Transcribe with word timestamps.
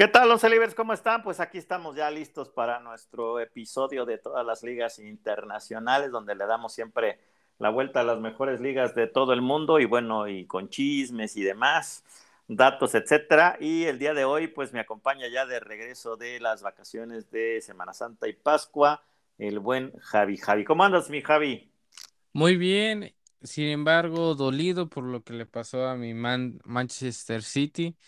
¿Qué 0.00 0.08
tal 0.08 0.30
los 0.30 0.40
Celibers? 0.40 0.74
¿Cómo 0.74 0.94
están? 0.94 1.22
Pues 1.22 1.40
aquí 1.40 1.58
estamos 1.58 1.94
ya 1.94 2.10
listos 2.10 2.48
para 2.48 2.80
nuestro 2.80 3.38
episodio 3.38 4.06
de 4.06 4.16
todas 4.16 4.46
las 4.46 4.62
ligas 4.62 4.98
internacionales, 4.98 6.10
donde 6.10 6.34
le 6.34 6.46
damos 6.46 6.72
siempre 6.72 7.18
la 7.58 7.68
vuelta 7.68 8.00
a 8.00 8.04
las 8.04 8.18
mejores 8.18 8.62
ligas 8.62 8.94
de 8.94 9.08
todo 9.08 9.34
el 9.34 9.42
mundo 9.42 9.78
y 9.78 9.84
bueno, 9.84 10.26
y 10.26 10.46
con 10.46 10.70
chismes 10.70 11.36
y 11.36 11.42
demás, 11.42 12.02
datos, 12.48 12.94
etcétera. 12.94 13.58
Y 13.60 13.84
el 13.84 13.98
día 13.98 14.14
de 14.14 14.24
hoy, 14.24 14.48
pues 14.48 14.72
me 14.72 14.80
acompaña 14.80 15.28
ya 15.28 15.44
de 15.44 15.60
regreso 15.60 16.16
de 16.16 16.40
las 16.40 16.62
vacaciones 16.62 17.30
de 17.30 17.60
Semana 17.60 17.92
Santa 17.92 18.26
y 18.26 18.32
Pascua, 18.32 19.04
el 19.36 19.58
buen 19.58 19.92
Javi. 19.98 20.38
Javi, 20.38 20.64
¿cómo 20.64 20.82
andas, 20.82 21.10
mi 21.10 21.20
Javi? 21.20 21.70
Muy 22.32 22.56
bien, 22.56 23.14
sin 23.42 23.66
embargo, 23.66 24.34
dolido 24.34 24.88
por 24.88 25.04
lo 25.04 25.22
que 25.22 25.34
le 25.34 25.44
pasó 25.44 25.86
a 25.86 25.94
mi 25.94 26.14
Manchester 26.14 27.42
City 27.42 27.98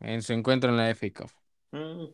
en 0.00 0.22
su 0.22 0.32
encuentro 0.32 0.70
en 0.70 0.76
la 0.76 0.90
FA 0.90 1.06
Cup. 1.14 1.30
Mm, 1.72 2.04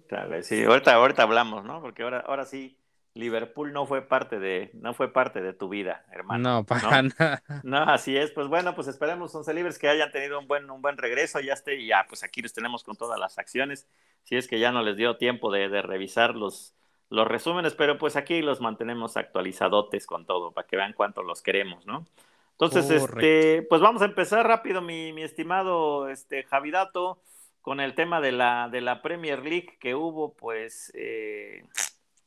sí, 0.42 0.64
ahorita, 0.64 0.94
ahorita 0.94 1.22
hablamos, 1.22 1.64
¿no? 1.64 1.82
Porque 1.82 2.02
ahora, 2.02 2.20
ahora 2.20 2.44
sí, 2.44 2.78
Liverpool 3.14 3.72
no 3.72 3.86
fue 3.86 4.02
parte 4.02 4.38
de, 4.38 4.70
no 4.74 4.94
fue 4.94 5.12
parte 5.12 5.42
de 5.42 5.52
tu 5.52 5.68
vida, 5.68 6.04
hermano. 6.12 6.56
No, 6.56 6.64
para 6.64 7.02
nada. 7.02 7.42
No, 7.62 7.82
así 7.82 8.16
es. 8.16 8.30
Pues 8.30 8.46
bueno, 8.46 8.74
pues 8.74 8.88
esperemos, 8.88 9.34
11 9.34 9.52
Libres, 9.52 9.78
que 9.78 9.88
hayan 9.88 10.12
tenido 10.12 10.38
un 10.38 10.46
buen, 10.46 10.70
un 10.70 10.80
buen 10.80 10.96
regreso. 10.96 11.40
Ya 11.40 11.52
esté, 11.52 11.76
y 11.76 11.88
ya, 11.88 12.06
pues 12.08 12.22
aquí 12.22 12.40
los 12.40 12.52
tenemos 12.52 12.84
con 12.84 12.96
todas 12.96 13.18
las 13.18 13.38
acciones. 13.38 13.86
Si 14.22 14.36
es 14.36 14.48
que 14.48 14.58
ya 14.58 14.72
no 14.72 14.82
les 14.82 14.96
dio 14.96 15.16
tiempo 15.16 15.50
de, 15.50 15.68
de 15.68 15.82
revisar 15.82 16.36
los, 16.36 16.74
los 17.10 17.26
resúmenes, 17.26 17.74
pero 17.74 17.98
pues 17.98 18.16
aquí 18.16 18.40
los 18.40 18.60
mantenemos 18.60 19.16
actualizadotes 19.16 20.06
con 20.06 20.24
todo, 20.24 20.52
para 20.52 20.66
que 20.66 20.76
vean 20.76 20.92
cuánto 20.92 21.22
los 21.22 21.42
queremos, 21.42 21.84
¿no? 21.84 22.06
Entonces, 22.52 22.90
este, 22.90 23.62
pues 23.62 23.80
vamos 23.80 24.02
a 24.02 24.04
empezar 24.04 24.46
rápido, 24.46 24.82
mi, 24.82 25.14
mi 25.14 25.22
estimado 25.22 26.08
este, 26.08 26.44
Javidato 26.44 27.18
con 27.62 27.80
el 27.80 27.94
tema 27.94 28.20
de 28.20 28.32
la, 28.32 28.68
de 28.70 28.80
la 28.80 29.02
Premier 29.02 29.42
League 29.42 29.76
que 29.80 29.94
hubo, 29.94 30.34
pues... 30.34 30.92
Eh, 30.94 31.64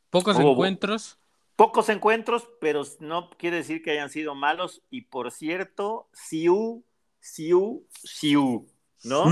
pocos 0.09 0.40
encuentros. 0.40 1.20
Pocos 1.56 1.90
encuentros, 1.90 2.48
pero 2.59 2.84
no 3.00 3.30
quiere 3.31 3.58
decir 3.58 3.84
que 3.84 3.92
hayan 3.92 4.09
sido 4.09 4.36
malos. 4.36 4.81
Y 4.90 5.02
por 5.02 5.31
cierto, 5.31 6.08
Siu, 6.14 6.84
Siu, 7.20 7.86
Siu, 7.90 8.67
¿no? 9.03 9.25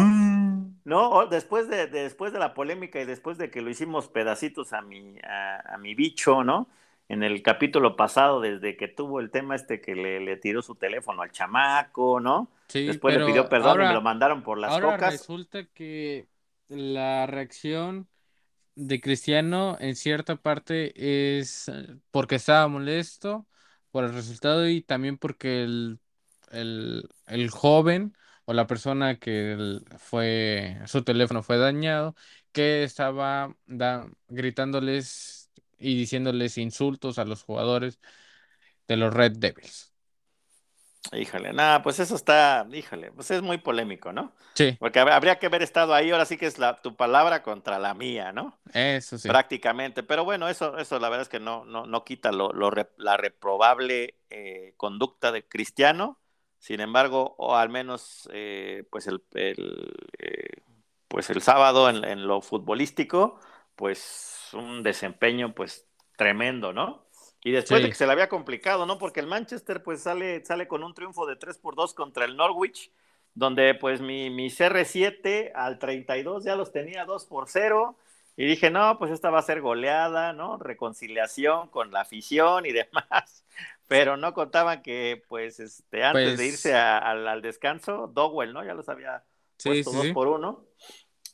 ¿No? 0.83 1.25
Después 1.27 1.67
de, 1.67 1.87
después 1.87 2.31
de 2.31 2.39
la 2.39 2.53
polémica 2.53 3.01
y 3.01 3.05
después 3.05 3.37
de 3.37 3.49
que 3.49 3.61
lo 3.61 3.69
hicimos 3.69 4.07
pedacitos 4.07 4.73
a 4.73 4.81
mi, 4.81 5.15
a 5.23 5.77
mi 5.79 5.95
bicho, 5.95 6.43
¿no? 6.43 6.67
En 7.11 7.23
el 7.23 7.43
capítulo 7.43 7.97
pasado, 7.97 8.39
desde 8.39 8.77
que 8.77 8.87
tuvo 8.87 9.19
el 9.19 9.31
tema 9.31 9.53
este 9.53 9.81
que 9.81 9.95
le, 9.95 10.37
tiró 10.37 10.61
su 10.61 10.75
teléfono 10.75 11.23
al 11.23 11.31
chamaco, 11.31 12.21
¿no? 12.21 12.49
Sí, 12.69 12.87
Después 12.87 13.17
le 13.17 13.25
pidió 13.25 13.49
perdón 13.49 13.81
y 13.81 13.85
me 13.85 13.93
lo 13.93 14.01
mandaron 14.01 14.43
por 14.43 14.57
las 14.57 14.71
ahora 14.71 14.95
Resulta 14.95 15.65
que 15.73 16.29
la 16.69 17.27
reacción 17.27 18.07
de 18.75 19.01
Cristiano 19.01 19.75
en 19.81 19.97
cierta 19.97 20.37
parte 20.37 20.93
es 20.95 21.69
porque 22.11 22.35
estaba 22.35 22.69
molesto 22.69 23.45
por 23.91 24.05
el 24.05 24.13
resultado 24.13 24.69
y 24.69 24.81
también 24.81 25.17
porque 25.17 25.63
el, 25.63 25.99
el, 26.49 27.49
joven 27.49 28.15
o 28.45 28.53
la 28.53 28.67
persona 28.67 29.19
que 29.19 29.81
fue 29.97 30.77
su 30.85 31.03
teléfono 31.03 31.43
fue 31.43 31.57
dañado, 31.57 32.15
que 32.53 32.83
estaba 32.83 33.53
gritándoles 34.29 35.40
y 35.81 35.95
diciéndoles 35.97 36.57
insultos 36.57 37.19
a 37.19 37.25
los 37.25 37.43
jugadores 37.43 37.99
de 38.87 38.97
los 38.97 39.13
Red 39.13 39.37
Devils. 39.37 39.91
Híjole, 41.13 41.51
nada, 41.51 41.81
pues 41.81 41.99
eso 41.99 42.15
está, 42.15 42.65
híjole, 42.71 43.11
pues 43.11 43.31
es 43.31 43.41
muy 43.41 43.57
polémico, 43.57 44.13
¿no? 44.13 44.33
Sí. 44.53 44.77
Porque 44.79 44.99
habría 44.99 45.39
que 45.39 45.47
haber 45.47 45.63
estado 45.63 45.95
ahí, 45.95 46.11
ahora 46.11 46.25
sí 46.25 46.37
que 46.37 46.45
es 46.45 46.59
la, 46.59 46.79
tu 46.81 46.95
palabra 46.95 47.41
contra 47.41 47.79
la 47.79 47.95
mía, 47.95 48.31
¿no? 48.31 48.59
Eso 48.71 49.17
sí. 49.17 49.27
Prácticamente, 49.27 50.03
pero 50.03 50.23
bueno, 50.23 50.47
eso, 50.47 50.77
eso 50.77 50.99
la 50.99 51.09
verdad 51.09 51.23
es 51.23 51.29
que 51.29 51.39
no, 51.39 51.65
no, 51.65 51.87
no 51.87 52.03
quita 52.05 52.31
lo, 52.31 52.51
la 52.97 53.17
reprobable 53.17 54.15
eh, 54.29 54.73
conducta 54.77 55.31
de 55.31 55.45
Cristiano, 55.47 56.19
sin 56.59 56.79
embargo, 56.79 57.35
o 57.39 57.55
al 57.55 57.69
menos, 57.69 58.29
eh, 58.31 58.83
pues 58.91 59.07
el, 59.07 59.23
el 59.33 59.91
eh, 60.19 60.61
pues 61.07 61.29
el 61.29 61.41
sábado 61.41 61.89
en, 61.89 62.05
en 62.05 62.27
lo 62.27 62.41
futbolístico, 62.41 63.39
pues 63.81 64.49
un 64.53 64.83
desempeño 64.83 65.55
pues 65.55 65.87
tremendo, 66.15 66.71
¿no? 66.71 67.07
Y 67.43 67.49
después 67.49 67.81
de 67.81 67.89
que 67.89 67.95
se 67.95 68.05
le 68.05 68.11
había 68.11 68.29
complicado, 68.29 68.85
¿no? 68.85 68.99
Porque 68.99 69.21
el 69.21 69.25
Manchester 69.25 69.81
pues 69.81 70.03
sale, 70.03 70.45
sale 70.45 70.67
con 70.67 70.83
un 70.83 70.93
triunfo 70.93 71.25
de 71.25 71.35
3 71.35 71.57
por 71.57 71.75
2 71.75 71.95
contra 71.95 72.25
el 72.25 72.37
Norwich, 72.37 72.91
donde 73.33 73.73
pues 73.73 73.99
mi, 73.99 74.29
mi 74.29 74.51
CR7 74.51 75.51
al 75.55 75.79
32 75.79 76.43
ya 76.43 76.55
los 76.55 76.71
tenía 76.71 77.05
2 77.05 77.25
por 77.25 77.49
0 77.49 77.97
y 78.37 78.45
dije, 78.45 78.69
no, 78.69 78.99
pues 78.99 79.09
esta 79.09 79.31
va 79.31 79.39
a 79.39 79.41
ser 79.41 79.61
goleada, 79.61 80.31
¿no? 80.31 80.57
Reconciliación 80.57 81.69
con 81.69 81.89
la 81.89 82.01
afición 82.01 82.67
y 82.67 82.73
demás. 82.73 83.43
Pero 83.87 84.15
no 84.15 84.35
contaban 84.35 84.83
que, 84.83 85.23
pues, 85.27 85.59
este, 85.59 86.03
antes 86.03 86.29
de 86.29 86.35
pues 86.35 86.47
irse 86.49 86.75
al, 86.75 87.41
descanso, 87.41 88.11
Dowell, 88.13 88.53
¿no? 88.53 88.63
Ya 88.63 88.75
los 88.75 88.89
había 88.89 89.23
puesto 89.63 89.91
2 89.91 90.09
por 90.09 90.27
1. 90.27 90.63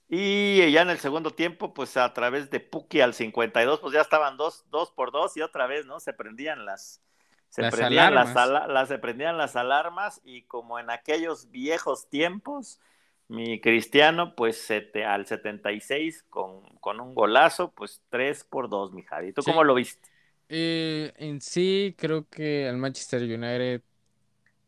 Y 0.10 0.72
ya 0.72 0.84
en 0.84 0.90
el 0.90 1.00
segundo 1.00 1.32
tiempo, 1.32 1.74
pues 1.74 1.98
a 1.98 2.14
través 2.14 2.50
de 2.50 2.62
Puki 2.62 3.02
al 3.02 3.14
52, 3.14 3.82
pues 3.82 3.94
ya 3.94 4.02
estaban 4.02 4.38
dos, 4.38 4.66
dos 4.70 4.92
por 4.92 5.12
dos 5.12 5.36
y 5.36 5.42
otra 5.42 5.68
vez, 5.68 5.86
¿no? 5.86 6.00
Se 6.00 6.14
prendían 6.14 6.66
las, 6.66 7.02
se 7.50 7.70
prendían 7.70 8.18
alarmas. 8.18 8.70
Las, 8.70 8.88
se 8.88 9.00
prendían 9.00 9.38
las 9.38 9.56
alarmas 9.58 10.22
y 10.24 10.44
como 10.44 10.80
en 10.80 10.90
aquellos 10.90 11.52
viejos 11.52 12.08
tiempos, 12.10 12.80
mi 13.28 13.60
cristiano, 13.60 14.34
pues 14.36 14.72
al 15.06 15.26
76 15.26 16.24
con, 16.30 16.62
con 16.80 17.02
un 17.02 17.14
golazo, 17.14 17.72
pues 17.72 18.02
3 18.10 18.46
por 18.46 18.70
2, 18.70 18.94
mi 18.94 19.04
Javi. 19.04 19.34
¿Tú 19.34 19.42
cómo 19.44 19.66
lo 19.66 19.76
viste? 19.76 20.08
Eh, 20.48 21.12
en 21.18 21.42
sí, 21.42 21.94
creo 21.98 22.26
que 22.30 22.70
el 22.70 22.78
Manchester 22.78 23.22
United, 23.24 23.82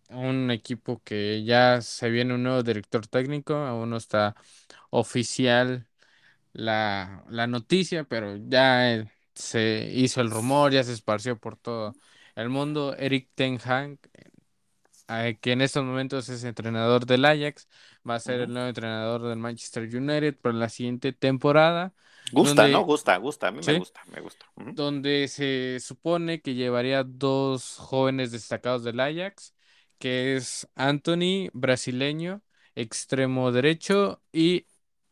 un 0.09 0.51
equipo 0.51 1.01
que 1.05 1.43
ya 1.45 1.79
se 1.79 2.09
viene 2.09 2.33
un 2.33 2.43
nuevo 2.43 2.63
director 2.63 3.07
técnico, 3.07 3.53
aún 3.53 3.91
no 3.91 3.97
está 3.97 4.35
oficial 4.89 5.87
la, 6.53 7.47
noticia, 7.47 8.03
pero 8.03 8.37
ya 8.37 8.93
eh, 8.93 9.11
se 9.33 9.91
hizo 9.93 10.21
el 10.21 10.31
rumor, 10.31 10.71
ya 10.71 10.83
se 10.83 10.93
esparció 10.93 11.37
por 11.39 11.57
todo 11.57 11.95
el 12.35 12.49
mundo. 12.49 12.95
Eric 12.97 13.29
Ten 13.35 13.59
Hag, 13.63 13.97
eh, 15.07 15.37
que 15.41 15.51
en 15.51 15.61
estos 15.61 15.83
momentos 15.83 16.29
es 16.29 16.43
entrenador 16.43 17.05
del 17.05 17.25
Ajax, 17.25 17.67
va 18.07 18.15
a 18.15 18.19
ser 18.19 18.41
el 18.41 18.53
nuevo 18.53 18.67
entrenador 18.67 19.21
del 19.23 19.39
Manchester 19.39 19.83
United 19.83 20.37
para 20.37 20.55
la 20.55 20.69
siguiente 20.69 21.13
temporada. 21.13 21.93
Gusta, 22.31 22.67
¿no? 22.67 22.81
Gusta, 22.81 23.17
gusta, 23.17 23.47
a 23.47 23.51
mí 23.51 23.61
me 23.65 23.79
gusta, 23.79 24.01
me 24.11 24.21
gusta. 24.21 24.45
Donde 24.55 25.27
se 25.27 25.79
supone 25.79 26.41
que 26.41 26.53
llevaría 26.53 27.03
dos 27.03 27.77
jóvenes 27.77 28.31
destacados 28.31 28.83
del 28.83 28.99
Ajax, 28.99 29.55
que 29.97 30.35
es 30.35 30.67
Anthony, 30.75 31.49
brasileño, 31.53 32.43
extremo 32.75 33.51
derecho, 33.51 34.21
y 34.31 34.67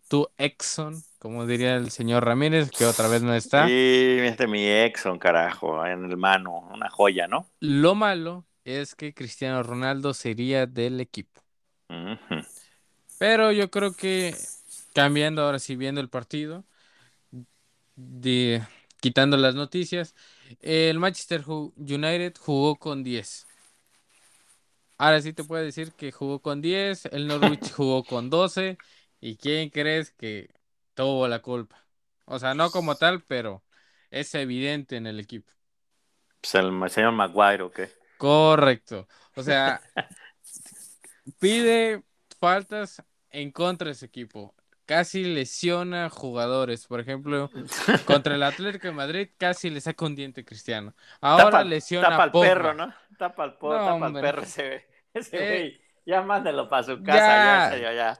tu 0.07 0.29
Exxon, 0.37 1.03
como 1.19 1.45
diría 1.45 1.75
el 1.75 1.91
señor 1.91 2.25
Ramírez, 2.25 2.71
que 2.71 2.85
otra 2.85 3.07
vez 3.07 3.21
no 3.21 3.33
está. 3.33 3.67
Sí, 3.67 4.17
este 4.21 4.47
mi 4.47 4.65
Exxon, 4.65 5.19
carajo, 5.19 5.85
en 5.85 6.05
el 6.05 6.17
mano, 6.17 6.69
una 6.73 6.89
joya, 6.89 7.27
¿no? 7.27 7.47
Lo 7.59 7.95
malo 7.95 8.45
es 8.63 8.95
que 8.95 9.13
Cristiano 9.13 9.63
Ronaldo 9.63 10.13
sería 10.13 10.65
del 10.65 10.99
equipo. 10.99 11.41
Pero 13.17 13.51
yo 13.51 13.69
creo 13.71 13.93
que 13.93 14.35
cambiando 14.93 15.43
ahora 15.43 15.59
sí 15.59 15.75
viendo 15.75 16.01
el 16.01 16.09
partido, 16.09 16.65
de, 17.95 18.63
quitando 18.99 19.37
las 19.37 19.55
noticias, 19.55 20.15
el 20.61 20.99
Manchester 20.99 21.43
United 21.47 22.35
jugó 22.39 22.77
con 22.77 23.03
10. 23.03 23.47
Ahora 24.97 25.21
sí 25.21 25.33
te 25.33 25.43
puedo 25.43 25.63
decir 25.63 25.91
que 25.91 26.11
jugó 26.11 26.39
con 26.41 26.61
10, 26.61 27.05
el 27.07 27.27
Norwich 27.27 27.71
jugó 27.75 28.03
con 28.03 28.29
12 28.29 28.77
¿Y 29.19 29.37
quién 29.37 29.69
crees 29.69 30.11
que 30.11 30.53
tuvo 30.93 31.27
la 31.27 31.41
culpa? 31.41 31.85
O 32.25 32.39
sea, 32.39 32.53
no 32.53 32.71
como 32.71 32.95
tal, 32.95 33.23
pero 33.23 33.63
es 34.11 34.33
evidente 34.35 34.97
en 34.97 35.07
el 35.07 35.19
equipo. 35.19 35.51
Pues 36.41 36.55
el 36.55 36.89
señor 36.89 37.11
Maguire, 37.13 37.61
¿o 37.63 37.71
qué? 37.71 37.89
Correcto. 38.17 39.07
O 39.35 39.43
sea, 39.43 39.81
pide 41.39 42.03
faltas 42.39 43.03
en 43.29 43.51
contra 43.51 43.85
de 43.87 43.91
ese 43.93 44.05
equipo. 44.05 44.55
casi 44.85 45.23
lesiona 45.23 46.09
jugadores. 46.09 46.87
Por 46.87 46.99
ejemplo, 46.99 47.51
contra 48.05 48.35
el 48.35 48.43
Atlético 48.43 48.87
de 48.87 48.93
Madrid 48.93 49.29
casi 49.37 49.69
le 49.69 49.81
saca 49.81 50.05
un 50.05 50.15
diente 50.15 50.45
Cristiano. 50.45 50.95
Ahora 51.21 51.51
tapa, 51.51 51.63
lesiona 51.63 52.07
tapa 52.09 52.23
al 52.23 52.31
Pogba. 52.31 52.39
perro, 52.39 52.73
¿no? 52.73 52.93
Tapa 53.17 53.43
al, 53.43 53.57
po- 53.57 53.69
No, 53.69 53.81
tapa 53.81 54.05
al 54.07 54.17
perro 54.17 54.41
ese, 54.43 54.87
ese 55.13 55.39
Eh, 55.39 55.45
güey. 55.45 55.81
Ya 56.05 56.21
mándelo 56.21 56.69
para 56.69 56.83
su 56.83 57.03
casa, 57.03 57.37
ya, 57.37 57.55
en 57.57 57.61
serio, 57.61 57.91
ya. 57.93 58.17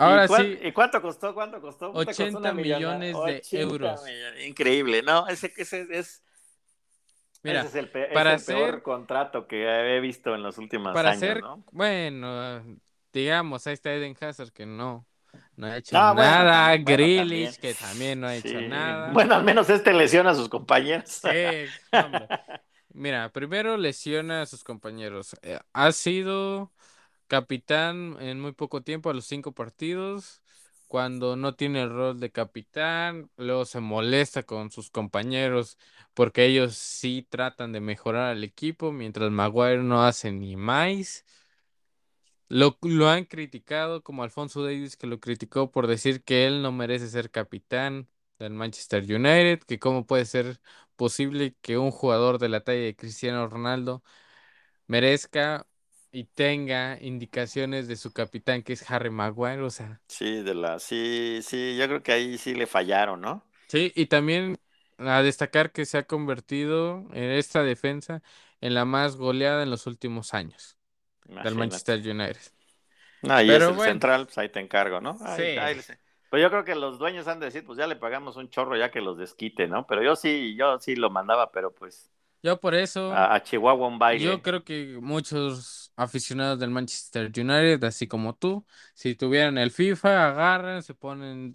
Ahora 0.00 0.24
¿Y, 0.24 0.28
sí. 0.28 0.58
¿Y 0.62 0.72
cuánto 0.72 1.02
costó? 1.02 1.34
¿Cuánto 1.34 1.60
costó? 1.60 1.92
Puta, 1.92 2.06
costó 2.06 2.22
80 2.22 2.38
una 2.38 2.52
millonada. 2.52 2.98
millones 2.98 3.12
de 3.14 3.36
80 3.38 3.58
euros. 3.60 4.04
millones. 4.04 4.46
Increíble, 4.46 5.02
¿no? 5.02 5.26
Ese, 5.28 5.52
ese 5.56 5.86
es, 5.90 6.22
Mira, 7.42 7.60
ese 7.60 7.68
es 7.68 7.74
el, 7.76 7.88
pe- 7.90 8.12
es 8.12 8.48
el 8.48 8.54
peor 8.56 8.82
contrato 8.82 9.46
que 9.46 9.64
he 9.64 10.00
visto 10.00 10.34
en 10.34 10.42
los 10.42 10.58
últimos 10.58 10.92
para 10.92 11.10
años, 11.10 11.22
hacer, 11.22 11.40
¿no? 11.42 11.64
bueno, 11.72 12.62
digamos, 13.12 13.66
ahí 13.66 13.74
está 13.74 13.92
Eden 13.92 14.16
Hazard 14.20 14.50
que 14.52 14.66
no, 14.66 15.06
no 15.56 15.66
ha 15.66 15.76
hecho 15.76 15.96
nada, 15.96 16.70
bueno, 16.72 16.84
Grealish 16.84 17.56
también. 17.56 17.60
que 17.60 17.74
también 17.74 18.20
no 18.20 18.26
ha 18.26 18.36
hecho 18.36 18.60
nada. 18.60 19.12
Bueno, 19.12 19.34
al 19.34 19.44
menos 19.44 19.70
este 19.70 19.92
lesiona 19.92 20.30
a 20.30 20.34
sus 20.34 20.48
compañeros. 20.48 21.08
Sí, 21.08 21.28
hombre. 21.92 22.26
Mira, 22.92 23.28
primero 23.30 23.76
lesiona 23.76 24.42
a 24.42 24.46
sus 24.46 24.64
compañeros. 24.64 25.36
Eh, 25.42 25.58
ha 25.72 25.92
sido 25.92 26.72
capitán 27.30 28.18
en 28.20 28.40
muy 28.40 28.52
poco 28.52 28.82
tiempo 28.82 29.10
a 29.10 29.14
los 29.14 29.26
cinco 29.26 29.52
partidos. 29.54 30.42
Cuando 30.88 31.36
no 31.36 31.54
tiene 31.54 31.82
el 31.82 31.90
rol 31.90 32.18
de 32.20 32.32
capitán, 32.32 33.30
luego 33.36 33.64
se 33.64 33.80
molesta 33.80 34.42
con 34.42 34.72
sus 34.72 34.90
compañeros 34.90 35.78
porque 36.14 36.46
ellos 36.46 36.74
sí 36.76 37.26
tratan 37.30 37.72
de 37.72 37.80
mejorar 37.80 38.32
al 38.32 38.42
equipo, 38.44 38.90
mientras 38.92 39.30
Maguire 39.30 39.82
no 39.84 40.04
hace 40.04 40.32
ni 40.32 40.56
más. 40.56 41.24
Lo, 42.48 42.76
lo 42.82 43.08
han 43.08 43.24
criticado 43.24 44.02
como 44.02 44.24
Alfonso 44.24 44.64
Davis, 44.64 44.96
que 44.96 45.06
lo 45.06 45.20
criticó 45.20 45.70
por 45.70 45.86
decir 45.86 46.24
que 46.24 46.46
él 46.46 46.62
no 46.62 46.72
merece 46.72 47.08
ser 47.08 47.30
capitán 47.30 48.08
del 48.40 48.52
Manchester 48.54 49.04
United, 49.04 49.60
que 49.60 49.78
cómo 49.78 50.04
puede 50.06 50.24
ser 50.24 50.60
posible 50.96 51.54
que 51.60 51.78
un 51.78 51.92
jugador 51.92 52.38
de 52.38 52.48
la 52.48 52.62
talla 52.64 52.80
de 52.80 52.96
Cristiano 52.96 53.46
Ronaldo 53.48 54.02
merezca 54.88 55.66
y 56.12 56.24
tenga 56.24 56.98
indicaciones 57.00 57.88
de 57.88 57.96
su 57.96 58.12
capitán, 58.12 58.62
que 58.62 58.72
es 58.74 58.90
Harry 58.90 59.10
Maguire, 59.10 59.62
o 59.62 59.70
sea, 59.70 60.00
Sí, 60.08 60.42
de 60.42 60.54
la, 60.54 60.78
sí, 60.78 61.40
sí, 61.42 61.76
yo 61.78 61.86
creo 61.86 62.02
que 62.02 62.12
ahí 62.12 62.36
sí 62.36 62.54
le 62.54 62.66
fallaron, 62.66 63.20
¿no? 63.20 63.44
sí, 63.68 63.92
y 63.94 64.06
también 64.06 64.58
a 64.98 65.22
destacar 65.22 65.72
que 65.72 65.86
se 65.86 65.98
ha 65.98 66.06
convertido 66.06 67.06
en 67.12 67.24
esta 67.32 67.62
defensa 67.62 68.22
en 68.60 68.74
la 68.74 68.84
más 68.84 69.16
goleada 69.16 69.62
en 69.62 69.70
los 69.70 69.86
últimos 69.86 70.34
años 70.34 70.78
del. 71.40 71.54
Manchester 71.56 71.98
United. 72.00 72.40
No, 73.22 73.40
y 73.42 73.52
Pero 73.52 73.54
es 73.54 73.68
el 73.68 73.78
bueno. 73.78 74.00
central, 74.00 74.26
pues 74.26 74.38
ahí 74.38 74.48
te 74.48 74.60
encargo, 74.60 75.00
¿no? 75.00 75.18
Ahí- 75.22 75.50
Sí. 75.50 75.54
ahí 75.56 75.74
les- 75.76 75.92
Pero 76.30 76.42
yo 76.42 76.50
creo 76.50 76.64
que 76.64 76.74
los 76.76 76.98
dueños 76.98 77.26
han 77.26 77.40
de 77.40 77.46
decir, 77.46 77.64
pues 77.64 77.76
ya 77.78 77.86
le 77.88 77.96
pagamos 77.96 78.36
un 78.36 78.48
chorro 78.50 78.76
ya 78.76 78.90
que 78.90 79.00
los 79.00 79.18
desquite, 79.18 79.66
¿no? 79.66 79.86
Pero 79.86 80.02
yo 80.02 80.14
sí, 80.16 80.54
yo 80.56 80.78
sí 80.78 80.94
lo 80.96 81.10
mandaba, 81.10 81.50
pero 81.50 81.74
pues 81.74 82.10
Yo 82.42 82.60
por 82.60 82.74
eso... 82.74 83.22
a, 83.22 83.34
a 83.34 83.40
Chihuahua 83.42 83.86
un 83.88 83.98
baile. 83.98 84.32
Yo 84.32 84.42
creo 84.42 84.64
que 84.64 84.98
muchos 85.00 85.92
aficionados 85.96 86.58
del 86.58 86.70
Manchester 86.70 87.26
United, 87.28 87.84
así 87.84 88.08
como 88.08 88.34
tú, 88.34 88.66
si 88.94 89.14
tuvieran 89.14 89.56
el 89.58 89.70
FIFA, 89.70 90.28
agarran, 90.30 90.82
se 90.82 90.94
ponen 90.94 91.54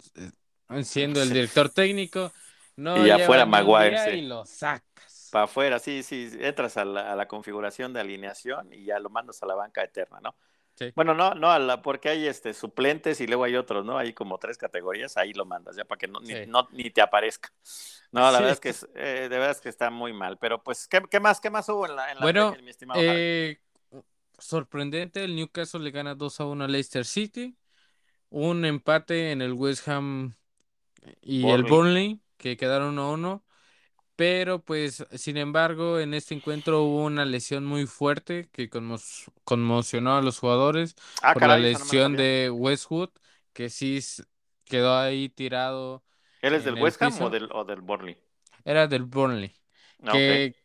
eh, 0.70 0.84
siendo 0.84 1.22
el 1.22 1.28
Sí. 1.28 1.34
director 1.34 1.68
técnico, 1.70 2.32
no 2.76 3.04
Y 3.04 3.10
afuera 3.10 3.46
Maguire, 3.46 3.98
sí. 3.98 4.10
y 4.18 4.22
lo 4.22 4.44
sacas. 4.46 4.84
Para 5.30 5.44
afuera, 5.44 5.78
sí, 5.78 6.02
sí, 6.02 6.30
entras 6.40 6.76
a 6.76 6.84
la, 6.84 7.12
a 7.12 7.16
la 7.16 7.28
configuración 7.28 7.92
de 7.92 8.00
alineación 8.00 8.72
y 8.72 8.84
ya 8.84 8.98
lo 9.00 9.10
mandas 9.10 9.42
a 9.42 9.46
la 9.46 9.54
banca 9.54 9.82
eterna, 9.84 10.20
¿no? 10.22 10.36
Sí. 10.78 10.92
Bueno, 10.94 11.14
no, 11.14 11.34
no, 11.34 11.50
a 11.50 11.58
la, 11.58 11.80
porque 11.80 12.10
hay 12.10 12.26
este 12.26 12.52
suplentes 12.52 13.20
y 13.22 13.26
luego 13.26 13.44
hay 13.44 13.56
otros, 13.56 13.84
¿no? 13.84 13.96
Hay 13.96 14.12
como 14.12 14.38
tres 14.38 14.58
categorías, 14.58 15.16
ahí 15.16 15.32
lo 15.32 15.46
mandas, 15.46 15.74
ya 15.74 15.86
para 15.86 15.98
que 15.98 16.06
no, 16.06 16.20
ni, 16.20 16.34
Sí. 16.34 16.44
no- 16.48 16.68
ni 16.70 16.90
te 16.90 17.00
aparezca. 17.00 17.50
No, 18.12 18.20
la 18.20 18.30
Sí. 18.32 18.34
verdad 18.36 18.52
es 18.52 18.60
que 18.60 18.68
es, 18.68 18.88
eh, 18.94 19.22
de 19.22 19.28
verdad 19.28 19.52
es 19.52 19.60
que 19.62 19.70
está 19.70 19.88
muy 19.90 20.12
mal. 20.12 20.36
Pero 20.38 20.62
pues, 20.62 20.86
¿qué, 20.86 21.02
qué 21.10 21.18
más, 21.18 21.40
qué 21.40 21.48
más 21.48 21.68
hubo 21.70 21.86
en 21.86 21.96
la, 21.96 22.10
en 22.12 22.16
la 22.18 22.22
Bueno, 22.22 22.54
mi 22.62 22.70
estimado? 22.70 23.00
Eh, 23.02 23.58
sorprendente, 24.38 25.24
el 25.24 25.34
Newcastle 25.34 25.80
le 25.80 25.90
gana 25.90 26.14
2 26.14 26.40
a 26.40 26.44
1 26.44 26.64
a 26.64 26.68
Leicester 26.68 27.06
City, 27.06 27.56
un 28.28 28.64
empate 28.66 29.32
en 29.32 29.40
el 29.40 29.54
West 29.54 29.88
Ham 29.88 30.34
y 31.22 31.48
el 31.48 31.62
Burnley. 31.62 31.70
Burnley, 31.70 32.20
que 32.36 32.56
quedaron 32.58 32.88
1 32.90 33.02
a 33.02 33.12
1. 33.12 33.44
Pero 34.16 34.64
pues, 34.64 35.04
sin 35.12 35.36
embargo, 35.36 35.98
en 36.00 36.14
este 36.14 36.34
encuentro 36.34 36.82
hubo 36.84 37.04
una 37.04 37.24
lesión 37.26 37.64
muy 37.66 37.86
fuerte 37.86 38.48
que 38.52 38.70
conmo- 38.70 38.98
conmocionó 39.44 40.16
a 40.16 40.22
los 40.22 40.38
jugadores 40.38 40.96
Ah, 41.22 41.34
por 41.34 41.42
la 41.42 41.58
caray, 41.58 41.58
lesión 41.58 42.16
de 42.16 42.50
Westwood, 42.50 43.10
que 43.52 43.68
sí 43.70 44.00
quedó 44.64 44.96
ahí 44.98 45.28
tirado. 45.28 46.02
¿Él 46.40 46.54
es 46.54 46.64
del 46.64 46.76
el 46.76 46.76
West 46.76 47.02
Ham 47.02 47.20
o 47.20 47.28
del, 47.28 47.50
o 47.52 47.64
del 47.66 47.82
Burnley? 47.82 48.16
Era 48.64 48.86
del 48.86 49.04
Burnley, 49.04 49.54
Ah, 50.06 50.20
que 50.24 50.56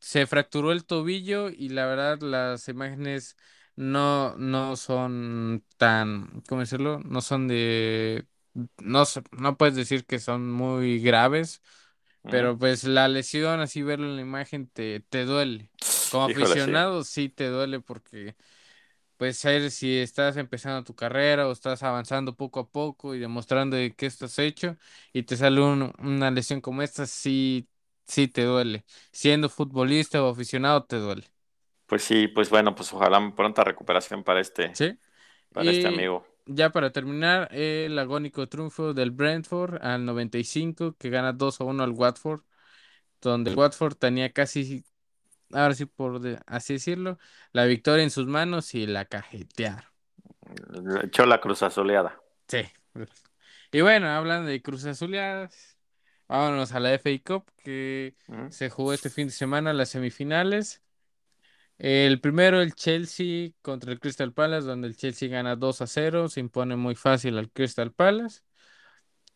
se 0.00 0.26
fracturó 0.26 0.72
el 0.72 0.84
tobillo 0.86 1.50
y 1.50 1.70
la 1.70 1.86
verdad 1.86 2.20
las 2.22 2.68
imágenes 2.68 3.36
no, 3.76 4.36
no 4.36 4.76
son 4.76 5.64
tan, 5.78 6.42
¿cómo 6.48 6.62
decirlo? 6.62 7.00
No 7.00 7.20
son 7.22 7.48
de, 7.48 8.26
no, 8.78 9.04
no 9.32 9.56
puedes 9.58 9.76
decir 9.76 10.06
que 10.06 10.18
son 10.20 10.50
muy 10.52 11.00
graves. 11.00 11.62
Pero 12.28 12.58
pues 12.58 12.84
la 12.84 13.08
lesión, 13.08 13.60
así 13.60 13.82
verlo 13.82 14.06
en 14.06 14.16
la 14.16 14.22
imagen, 14.22 14.68
te, 14.68 15.00
te 15.00 15.24
duele. 15.24 15.70
Como 16.08 16.24
Híjole, 16.24 16.56
aficionado, 16.56 17.04
sí 17.04 17.28
te 17.28 17.48
duele 17.48 17.80
porque, 17.80 18.36
pues, 19.16 19.38
ser 19.38 19.70
si 19.70 19.98
estás 19.98 20.36
empezando 20.36 20.84
tu 20.84 20.94
carrera 20.94 21.48
o 21.48 21.52
estás 21.52 21.82
avanzando 21.82 22.36
poco 22.36 22.60
a 22.60 22.70
poco 22.70 23.14
y 23.14 23.20
demostrando 23.20 23.76
de 23.76 23.94
qué 23.94 24.06
estás 24.06 24.38
hecho 24.38 24.76
y 25.12 25.24
te 25.24 25.36
sale 25.36 25.60
un- 25.62 25.92
una 26.00 26.30
lesión 26.30 26.60
como 26.60 26.82
esta, 26.82 27.06
sí, 27.06 27.68
sí 28.06 28.28
te 28.28 28.44
duele. 28.44 28.84
Siendo 29.12 29.48
futbolista 29.50 30.22
o 30.24 30.30
aficionado, 30.30 30.84
te 30.84 30.96
duele. 30.98 31.24
Pues 31.86 32.02
sí, 32.02 32.28
pues 32.28 32.50
bueno, 32.50 32.74
pues 32.74 32.92
ojalá 32.92 33.32
pronta 33.36 33.62
recuperación 33.64 34.24
para 34.24 34.40
este, 34.40 34.72
¿Sí? 34.72 34.98
para 35.52 35.70
este 35.70 35.88
amigo. 35.88 36.26
Ya 36.46 36.70
para 36.70 36.92
terminar, 36.92 37.48
el 37.52 37.98
agónico 37.98 38.48
triunfo 38.48 38.94
del 38.94 39.10
Brentford 39.10 39.82
al 39.82 40.04
95, 40.04 40.96
que 40.98 41.10
gana 41.10 41.32
2 41.32 41.60
a 41.60 41.64
1 41.64 41.82
al 41.82 41.90
Watford, 41.92 42.42
donde 43.20 43.50
el 43.50 43.58
Watford 43.58 43.96
tenía 43.96 44.32
casi 44.32 44.84
ahora 45.52 45.74
sí 45.74 45.86
por 45.86 46.20
de- 46.20 46.40
así 46.46 46.74
decirlo, 46.74 47.18
la 47.52 47.64
victoria 47.66 48.02
en 48.04 48.10
sus 48.10 48.26
manos 48.26 48.74
y 48.74 48.86
la 48.86 49.04
cajetearon. 49.04 49.84
Echó 51.02 51.26
la 51.26 51.40
cruz 51.40 51.62
asoleada. 51.62 52.20
Sí. 52.48 52.62
Y 53.72 53.80
bueno, 53.80 54.08
hablando 54.08 54.48
de 54.48 54.62
Cruz 54.62 54.84
Azuleadas, 54.86 55.76
vámonos 56.28 56.72
a 56.72 56.80
la 56.80 56.94
FA 56.94 57.22
Cup 57.24 57.50
que 57.62 58.14
Ujú. 58.28 58.50
se 58.50 58.70
jugó 58.70 58.92
este 58.92 59.10
fin 59.10 59.26
de 59.28 59.32
semana 59.32 59.72
las 59.72 59.90
semifinales. 59.90 60.82
El 61.78 62.20
primero, 62.20 62.62
el 62.62 62.74
Chelsea 62.74 63.50
contra 63.62 63.92
el 63.92 64.00
Crystal 64.00 64.32
Palace, 64.32 64.66
donde 64.66 64.88
el 64.88 64.96
Chelsea 64.96 65.28
gana 65.28 65.56
2 65.56 65.82
a 65.82 65.86
0, 65.86 66.28
se 66.28 66.40
impone 66.40 66.76
muy 66.76 66.94
fácil 66.94 67.36
al 67.38 67.50
Crystal 67.50 67.92
Palace. 67.92 68.40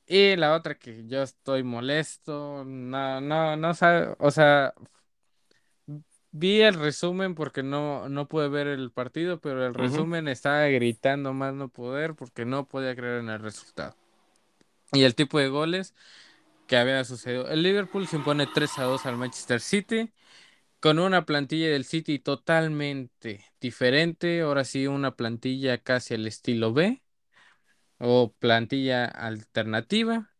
Y 0.07 0.37
la 0.37 0.55
otra 0.55 0.75
que 0.77 1.07
yo 1.07 1.23
estoy 1.23 1.63
molesto, 1.63 2.65
no, 2.65 3.21
no, 3.21 3.57
no 3.57 3.75
sabe, 3.75 4.17
o 4.19 4.31
sea, 4.31 4.75
vi 6.33 6.63
el 6.63 6.75
resumen 6.75 7.35
porque 7.35 7.63
no, 7.63 8.09
no 8.09 8.27
pude 8.27 8.49
ver 8.49 8.67
el 8.67 8.91
partido, 8.91 9.41
pero 9.41 9.67
el 9.67 9.75
resumen 9.75 10.27
estaba 10.29 10.67
gritando 10.67 11.33
más 11.33 11.55
no 11.55 11.69
poder 11.69 12.15
porque 12.15 12.45
no 12.45 12.67
podía 12.67 12.97
creer 12.97 13.21
en 13.21 13.29
el 13.29 13.41
resultado. 13.41 13.95
Y 14.93 15.05
el 15.05 15.15
tipo 15.15 15.39
de 15.39 15.49
goles 15.49 15.95
que 16.67 16.77
había 16.77 17.05
sucedido. 17.05 17.49
El 17.49 17.63
Liverpool 17.63 18.07
se 18.07 18.17
impone 18.17 18.47
3 18.47 18.79
a 18.79 18.85
2 18.85 19.07
al 19.07 19.17
Manchester 19.17 19.61
City 19.61 20.13
con 20.81 20.99
una 20.99 21.27
plantilla 21.27 21.69
del 21.69 21.85
City 21.85 22.19
totalmente 22.19 23.45
diferente. 23.61 24.41
Ahora 24.43 24.65
sí, 24.65 24.87
una 24.87 25.17
plantilla 25.17 25.79
casi 25.83 26.15
al 26.15 26.27
estilo 26.27 26.73
B 26.73 27.03
o 27.99 28.33
plantilla 28.39 29.05
alternativa. 29.07 30.31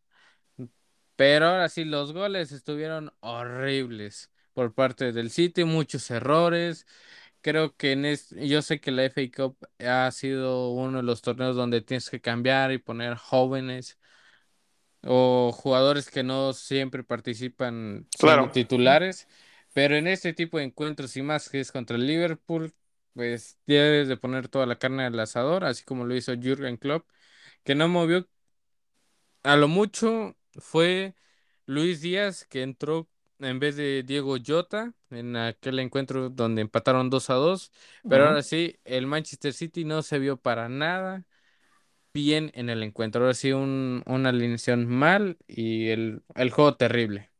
Pero 1.15 1.47
ahora 1.47 1.69
sí, 1.69 1.85
los 1.85 2.13
goles 2.13 2.51
estuvieron 2.51 3.13
horribles 3.19 4.31
por 4.53 4.73
parte 4.73 5.11
del 5.11 5.29
City, 5.29 5.63
muchos 5.63 6.09
errores. 6.09 6.87
Creo 7.41 7.75
que 7.75 7.93
en 7.93 8.05
este, 8.05 8.47
yo 8.47 8.61
sé 8.61 8.79
que 8.81 8.91
la 8.91 9.05
FA 9.05 9.31
Cup 9.35 9.57
ha 9.79 10.09
sido 10.11 10.71
uno 10.71 10.97
de 10.97 11.03
los 11.03 11.21
torneos 11.21 11.55
donde 11.55 11.81
tienes 11.81 12.09
que 12.09 12.21
cambiar 12.21 12.71
y 12.71 12.77
poner 12.79 13.15
jóvenes 13.15 13.99
o 15.03 15.51
jugadores 15.53 16.09
que 16.09 16.23
no 16.23 16.53
siempre 16.53 17.03
participan 17.03 18.07
Claro. 18.19 18.51
titulares, 18.51 19.27
pero 19.73 19.95
en 19.95 20.07
este 20.07 20.33
tipo 20.33 20.57
de 20.57 20.65
encuentros 20.65 21.15
y 21.17 21.21
más 21.21 21.49
que 21.49 21.59
es 21.59 21.71
contra 21.71 21.95
el 21.97 22.07
Liverpool, 22.07 22.73
pues 23.13 23.57
debes 23.65 24.07
de 24.07 24.17
poner 24.17 24.47
toda 24.49 24.65
la 24.65 24.77
carne 24.79 25.05
al 25.05 25.19
asador, 25.19 25.63
así 25.65 25.83
como 25.83 26.05
lo 26.05 26.15
hizo 26.15 26.33
Jürgen 26.35 26.77
Klopp, 26.77 27.07
que 27.63 27.75
no 27.75 27.87
movió 27.89 28.27
a 29.43 29.55
lo 29.55 29.67
mucho 29.67 30.37
fue 30.59 31.15
Luis 31.65 32.01
Díaz 32.01 32.45
que 32.45 32.63
entró 32.63 33.09
en 33.39 33.59
vez 33.59 33.75
de 33.75 34.03
Diego 34.03 34.35
Jota 34.45 34.93
en 35.09 35.35
aquel 35.35 35.79
encuentro 35.79 36.29
donde 36.29 36.61
empataron 36.61 37.09
2 37.09 37.29
a 37.29 37.33
2, 37.35 37.71
pero 38.07 38.27
ahora 38.27 38.43
sí, 38.43 38.79
el 38.85 39.07
Manchester 39.07 39.53
City 39.53 39.83
no 39.85 40.03
se 40.03 40.19
vio 40.19 40.37
para 40.37 40.69
nada. 40.69 41.25
bien 42.13 42.51
en 42.55 42.69
el 42.71 42.83
encuentro. 42.83 43.23
Ahora 43.23 43.35
sí, 43.35 43.53
un, 43.53 44.03
una 44.07 44.29
alineación 44.31 44.87
mal 44.87 45.37
y 45.47 45.89
el, 45.89 46.23
el 46.35 46.51
juego 46.51 46.77
terrible. 46.77 47.30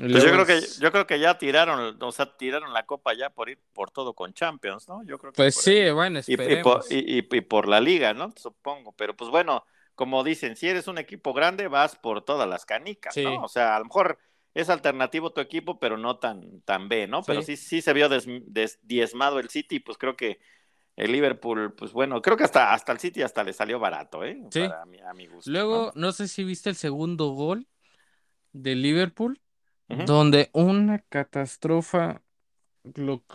Pues 0.00 0.24
yo 0.24 0.30
creo 0.30 0.46
que 0.46 0.60
yo 0.80 0.92
creo 0.92 1.06
que 1.06 1.18
ya 1.18 1.36
tiraron, 1.36 1.98
o 2.00 2.12
sea, 2.12 2.36
tiraron 2.36 2.72
la 2.72 2.86
copa 2.86 3.12
ya 3.12 3.30
por 3.30 3.50
ir 3.50 3.58
por 3.74 3.90
todo 3.90 4.14
con 4.14 4.32
Champions, 4.32 4.88
¿no? 4.88 5.02
Yo 5.04 5.18
creo 5.18 5.32
que 5.32 5.36
pues 5.36 5.56
sí, 5.56 5.90
bueno, 5.90 6.20
esperemos. 6.20 6.90
Y, 6.90 7.18
y, 7.18 7.22
por, 7.22 7.68
la 7.68 7.80
liga, 7.80 8.14
¿no? 8.14 8.32
Supongo, 8.36 8.92
pero 8.92 9.14
pues 9.14 9.30
bueno, 9.30 9.64
como 9.94 10.24
dicen, 10.24 10.56
si 10.56 10.68
eres 10.68 10.88
un 10.88 10.96
equipo 10.96 11.34
grande 11.34 11.68
vas 11.68 11.96
por 11.96 12.24
todas 12.24 12.48
las 12.48 12.64
canicas, 12.64 13.14
¿no? 13.18 13.42
O 13.42 13.48
sea, 13.48 13.76
a 13.76 13.78
lo 13.78 13.84
mejor 13.84 14.18
es 14.54 14.70
alternativo 14.70 15.32
tu 15.32 15.40
equipo, 15.40 15.78
pero 15.78 15.98
no 15.98 16.18
tan 16.18 16.62
tan 16.62 16.88
B, 16.88 17.06
¿no? 17.06 17.22
Pero 17.22 17.42
sí 17.42 17.56
sí, 17.56 17.82
se 17.82 17.92
vio 17.92 18.08
diezmado 18.82 19.38
el 19.38 19.50
City, 19.50 19.80
pues 19.80 19.98
creo 19.98 20.16
que 20.16 20.40
el 20.96 21.12
Liverpool, 21.12 21.74
pues 21.74 21.92
bueno, 21.92 22.22
creo 22.22 22.36
que 22.36 22.44
hasta 22.44 22.72
hasta 22.72 22.92
el 22.92 22.98
City 22.98 23.22
hasta 23.22 23.44
le 23.44 23.52
salió 23.52 23.78
barato, 23.78 24.24
¿eh? 24.24 24.40
Sí. 24.50 24.66
Para 24.66 24.86
mi, 25.14 25.26
gusto. 25.26 25.50
Luego, 25.50 25.92
¿no? 25.94 26.12
sé 26.12 26.26
si 26.28 26.44
viste 26.44 26.70
el 26.70 26.76
segundo 26.76 27.28
gol 27.28 27.66
de 28.52 28.74
Liverpool 28.74 29.40
donde 30.06 30.50
una 30.52 31.00
catástrofe, 31.00 32.20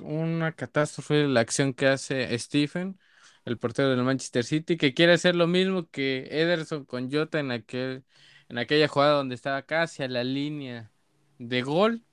una 0.02 0.52
catástrofe 0.54 1.28
la 1.28 1.42
acción 1.42 1.74
que 1.74 1.88
hace 1.88 2.38
Stephen, 2.40 3.00
el 3.46 3.58
portero 3.58 3.90
del 3.90 4.04
Manchester 4.04 4.44
City, 4.44 4.78
que 4.78 4.94
quiere 4.94 5.14
hacer 5.14 5.36
lo 5.36 5.48
mismo 5.48 5.90
que 5.90 6.28
Ederson 6.32 6.86
con 6.86 7.12
Jota 7.12 7.40
en 7.40 7.52
aquel, 7.52 8.06
en 8.50 8.58
aquella 8.58 8.88
jugada 8.88 9.14
donde 9.14 9.36
estaba 9.36 9.64
casi 9.64 10.04
a 10.04 10.08
la 10.08 10.24
línea 10.24 10.92
de 11.38 11.62
gol 11.62 12.04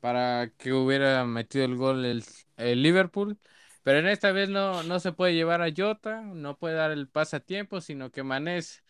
para 0.00 0.50
que 0.58 0.72
hubiera 0.72 1.24
metido 1.24 1.64
el 1.64 1.76
gol 1.76 2.04
el, 2.04 2.82
Liverpool. 2.82 3.38
Pero 3.82 3.98
en 3.98 4.06
esta 4.08 4.32
vez 4.32 4.48
no, 4.50 4.82
no 4.82 5.00
se 5.00 5.12
puede 5.12 5.34
llevar 5.34 5.62
a 5.62 5.72
Jota, 5.76 6.22
no 6.22 6.58
puede 6.58 6.74
dar 6.74 6.90
el 6.90 7.08
pase 7.08 7.36
a 7.36 7.40
tiempo, 7.40 7.80
sino 7.80 8.10
que 8.10 8.22
Manés 8.22 8.83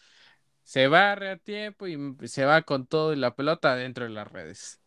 se 0.64 0.88
barre 0.88 1.30
a 1.30 1.36
tiempo 1.36 1.86
y 1.86 1.98
se 2.26 2.44
va 2.44 2.62
con 2.62 2.86
todo 2.86 3.12
y 3.12 3.16
la 3.16 3.36
pelota 3.36 3.76
dentro 3.76 4.04
de 4.04 4.10
las 4.10 4.30
redes. 4.30 4.80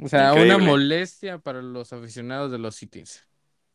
O 0.00 0.08
sea, 0.08 0.32
una 0.32 0.58
molestia 0.58 1.38
para 1.38 1.60
los 1.60 1.92
aficionados 1.92 2.52
de 2.52 2.58
los 2.58 2.76
Citizens. 2.76 3.26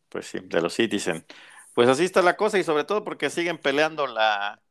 Pues 0.07 0.25
sí, 0.27 0.39
de 0.41 0.61
los 0.61 0.73
Citizens. 0.73 1.25
Pues 1.73 1.89
así 1.89 2.05
está 2.05 2.21
la 2.21 2.37
cosa 2.37 2.57
y 2.57 2.63
sobre 2.63 2.85
todo 2.85 3.03
porque 3.03 3.29
siguen 3.29 3.57
peleando 3.57 4.07
la 4.07 4.61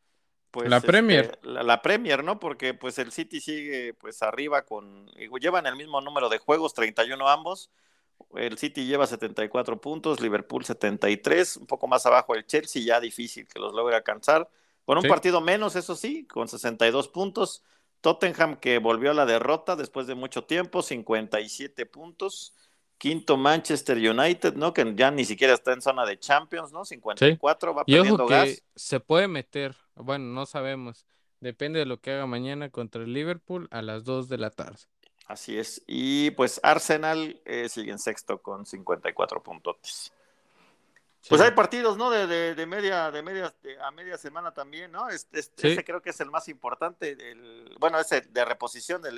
pues 0.51 0.69
la 0.69 0.81
Premier, 0.81 1.31
este, 1.33 1.49
la, 1.49 1.83
Premier, 1.83 2.23
¿no? 2.23 2.39
Porque 2.39 2.75
pues 2.75 2.99
el 2.99 3.11
City 3.11 3.41
sigue 3.41 3.95
pues 3.95 4.23
arriba 4.23 4.65
con 4.67 5.07
llevan 5.41 5.67
el 5.67 5.77
mismo 5.77 6.01
número 6.01 6.29
de 6.29 6.39
juegos, 6.39 6.75
31 6.75 7.29
ambos. 7.29 7.71
El 8.35 8.57
City 8.57 8.87
lleva 8.87 9.07
74 9.07 9.81
puntos, 9.81 10.21
Liverpool 10.21 10.65
73, 10.65 11.57
un 11.57 11.67
poco 11.67 11.87
más 11.89 12.07
abajo 12.07 12.35
el 12.35 12.47
Chelsea, 12.47 12.83
ya 12.83 13.01
difícil 13.01 13.47
que 13.49 13.59
los 13.59 13.75
logre 13.75 13.97
alcanzar. 13.97 14.49
Con 14.85 14.99
un 14.99 15.05
partido 15.05 15.41
menos, 15.41 15.77
eso 15.77 15.95
sí, 15.95 16.27
con 16.27 16.49
62 16.49 17.09
puntos. 17.09 17.63
Tottenham 18.01 18.57
que 18.57 18.79
volvió 18.79 19.13
a 19.13 19.15
la 19.15 19.27
derrota 19.27 19.77
después 19.77 20.07
de 20.07 20.15
mucho 20.15 20.45
tiempo, 20.45 20.83
57 20.83 21.87
puntos. 21.87 22.55
Quinto 22.99 23.37
Manchester 23.37 23.97
United, 23.97 24.55
¿no? 24.55 24.73
Que 24.73 24.93
ya 24.95 25.11
ni 25.11 25.25
siquiera 25.25 25.55
está 25.55 25.73
en 25.73 25.83
zona 25.83 26.07
de 26.07 26.21
Champions, 26.21 26.71
¿no? 26.73 26.85
54, 26.85 27.75
va 27.75 27.85
perdiendo 27.85 28.27
gas. 28.27 28.63
se 28.77 29.01
puede 29.01 29.27
meter, 29.27 29.75
bueno, 29.97 30.27
no 30.27 30.47
sabemos. 30.47 31.05
Depende 31.41 31.81
de 31.81 31.87
lo 31.87 32.01
que 32.01 32.13
haga 32.13 32.27
mañana 32.27 32.71
contra 32.71 33.03
el 33.03 33.13
Liverpool 33.13 33.67
a 33.73 33.83
las 33.83 34.05
2 34.05 34.29
de 34.29 34.39
la 34.39 34.51
tarde. 34.51 34.79
Así 35.27 35.59
es. 35.59 35.83
Y 35.89 36.31
pues 36.33 36.61
Arsenal 36.63 37.41
eh, 37.45 37.69
sigue 37.69 37.91
en 37.91 37.99
sexto 37.99 38.41
con 38.41 38.67
54 38.67 39.43
puntos. 39.43 40.13
Pues 41.29 41.41
hay 41.41 41.53
partidos, 41.53 41.97
¿no? 41.97 42.11
De, 42.11 42.55
de, 42.55 42.67
media, 42.67 43.11
de 43.11 43.23
media, 43.23 43.55
a 43.85 43.91
media 43.93 44.19
semana 44.19 44.53
también, 44.53 44.91
¿no? 44.91 45.09
Este, 45.09 45.39
Ese 45.39 45.85
creo 45.85 46.03
que 46.03 46.11
es 46.11 46.21
el 46.21 46.31
más 46.31 46.49
importante, 46.49 47.13
el, 47.13 47.77
bueno, 47.79 47.99
ese 48.01 48.23
de 48.23 48.45
reposición 48.45 49.03
del 49.03 49.15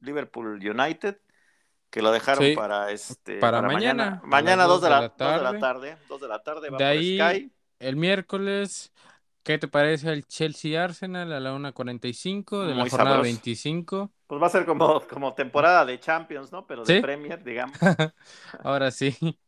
Liverpool 0.00 0.58
United, 0.58 1.18
que 1.90 2.02
lo 2.02 2.10
dejaron 2.10 2.54
para 2.56 2.90
este 2.90 3.38
para, 3.38 3.62
mañana. 3.62 4.20
Mañana, 4.24 4.64
dos, 4.64 4.82
de 4.82 4.90
la, 4.90 5.10
tarde. 5.10 5.36
de 5.36 5.52
la 5.52 5.58
tarde. 5.60 5.96
Dos 6.08 6.20
de 6.20 6.28
la 6.28 6.42
tarde, 6.42 6.70
va 6.70 6.78
de 6.78 6.84
ahí, 6.84 7.52
El 7.78 7.96
miércoles, 7.96 8.92
¿qué 9.44 9.58
te 9.58 9.68
parece 9.68 10.10
el 10.10 10.26
Chelsea 10.26 10.82
Arsenal 10.82 11.32
a 11.32 11.38
la 11.38 11.54
1.45 11.54 12.66
de 12.66 12.74
la 12.74 12.88
jornada 12.88 13.20
25? 13.20 14.10
Pues 14.26 14.42
va 14.42 14.46
a 14.46 14.50
ser 14.50 14.64
como, 14.64 15.00
como 15.06 15.34
temporada 15.34 15.84
de 15.84 16.00
Champions, 16.00 16.50
¿no? 16.50 16.66
Pero 16.66 16.82
de 16.82 17.00
Premier, 17.00 17.44
digamos. 17.44 17.76
Ahora 18.64 18.90
sí. 18.90 19.38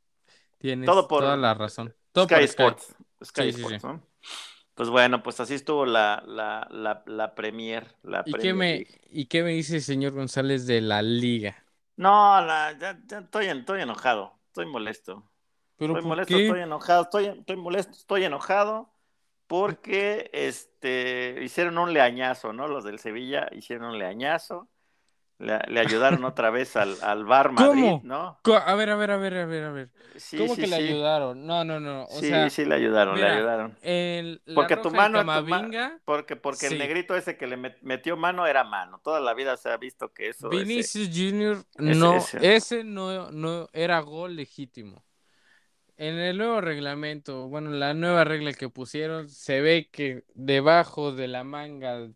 Tienes 0.64 0.86
Todo 0.86 1.06
por 1.06 1.20
toda 1.20 1.36
la 1.36 1.52
razón. 1.52 1.94
Sky 2.16 2.44
Sports. 2.44 2.96
Sky, 3.22 3.48
Sports, 3.50 3.84
¿no? 3.84 4.00
Pues 4.74 4.88
bueno, 4.88 5.22
pues 5.22 5.38
así 5.38 5.52
estuvo 5.52 5.84
la, 5.84 6.24
la, 6.26 6.66
la, 6.70 7.02
la 7.04 7.34
Premier. 7.34 7.86
La 8.02 8.22
¿Y, 8.24 8.32
qué 8.32 8.54
me, 8.54 8.86
¿Y 9.10 9.26
qué 9.26 9.42
me 9.42 9.50
dice 9.50 9.76
el 9.76 9.82
señor 9.82 10.14
González 10.14 10.66
de 10.66 10.80
la 10.80 11.02
liga? 11.02 11.62
No, 11.96 12.40
la, 12.40 12.74
ya, 12.80 12.98
ya 13.06 13.18
estoy, 13.18 13.48
estoy 13.48 13.82
enojado, 13.82 14.38
estoy 14.46 14.64
molesto. 14.64 15.30
¿Pero 15.76 15.98
estoy 15.98 16.08
molesto, 16.08 16.38
estoy 16.38 16.60
enojado, 16.60 17.02
estoy, 17.02 17.26
estoy 17.26 17.56
molesto, 17.56 17.92
estoy 17.92 18.24
enojado 18.24 18.90
porque 19.46 20.30
este 20.32 21.40
hicieron 21.42 21.76
un 21.76 21.92
leañazo, 21.92 22.54
¿no? 22.54 22.68
Los 22.68 22.84
del 22.84 22.98
Sevilla 22.98 23.50
hicieron 23.52 23.90
un 23.90 23.98
leañazo 23.98 24.70
le, 25.44 25.80
ayudaron 25.80 26.24
otra 26.24 26.50
vez 26.50 26.76
al, 26.76 26.96
al 27.02 27.24
Bar 27.24 27.52
Madrid, 27.52 28.00
¿no? 28.02 28.38
A 28.44 28.74
ver, 28.74 28.90
a 28.90 28.96
ver, 28.96 29.10
a 29.10 29.16
ver, 29.16 29.34
a 29.36 29.46
ver, 29.46 29.64
a 29.64 29.72
ver. 29.72 29.90
¿Cómo 30.38 30.56
que 30.56 30.66
le 30.66 30.76
ayudaron? 30.76 31.46
No, 31.46 31.64
no, 31.64 31.80
no. 31.80 32.06
sí, 32.08 32.32
sí, 32.50 32.64
le 32.64 32.74
ayudaron, 32.74 33.20
le 33.20 33.26
ayudaron. 33.26 33.76
porque 34.54 34.76
tu 34.76 34.90
mano, 34.90 35.24
porque, 36.04 36.36
porque 36.36 36.68
el 36.68 36.78
negrito 36.78 37.14
ese 37.16 37.36
que 37.36 37.46
le 37.46 37.56
metió 37.82 38.16
mano 38.16 38.46
era 38.46 38.64
mano. 38.64 39.00
Toda 39.02 39.20
la 39.20 39.34
vida 39.34 39.56
se 39.56 39.70
ha 39.70 39.76
visto 39.76 40.12
que 40.12 40.28
eso. 40.28 40.48
Vinicius 40.48 41.08
Jr. 41.08 41.64
no, 41.78 42.18
ese, 42.40 42.84
no, 42.84 43.30
no 43.30 43.68
era 43.72 44.00
gol 44.00 44.36
legítimo. 44.36 45.04
En 45.96 46.18
el 46.18 46.38
nuevo 46.38 46.60
reglamento, 46.60 47.48
bueno, 47.48 47.70
la 47.70 47.94
nueva 47.94 48.24
regla 48.24 48.52
que 48.52 48.68
pusieron, 48.68 49.28
se 49.28 49.60
ve 49.60 49.88
que 49.92 50.24
debajo 50.34 51.12
de 51.12 51.28
la 51.28 51.44
manga 51.44 52.08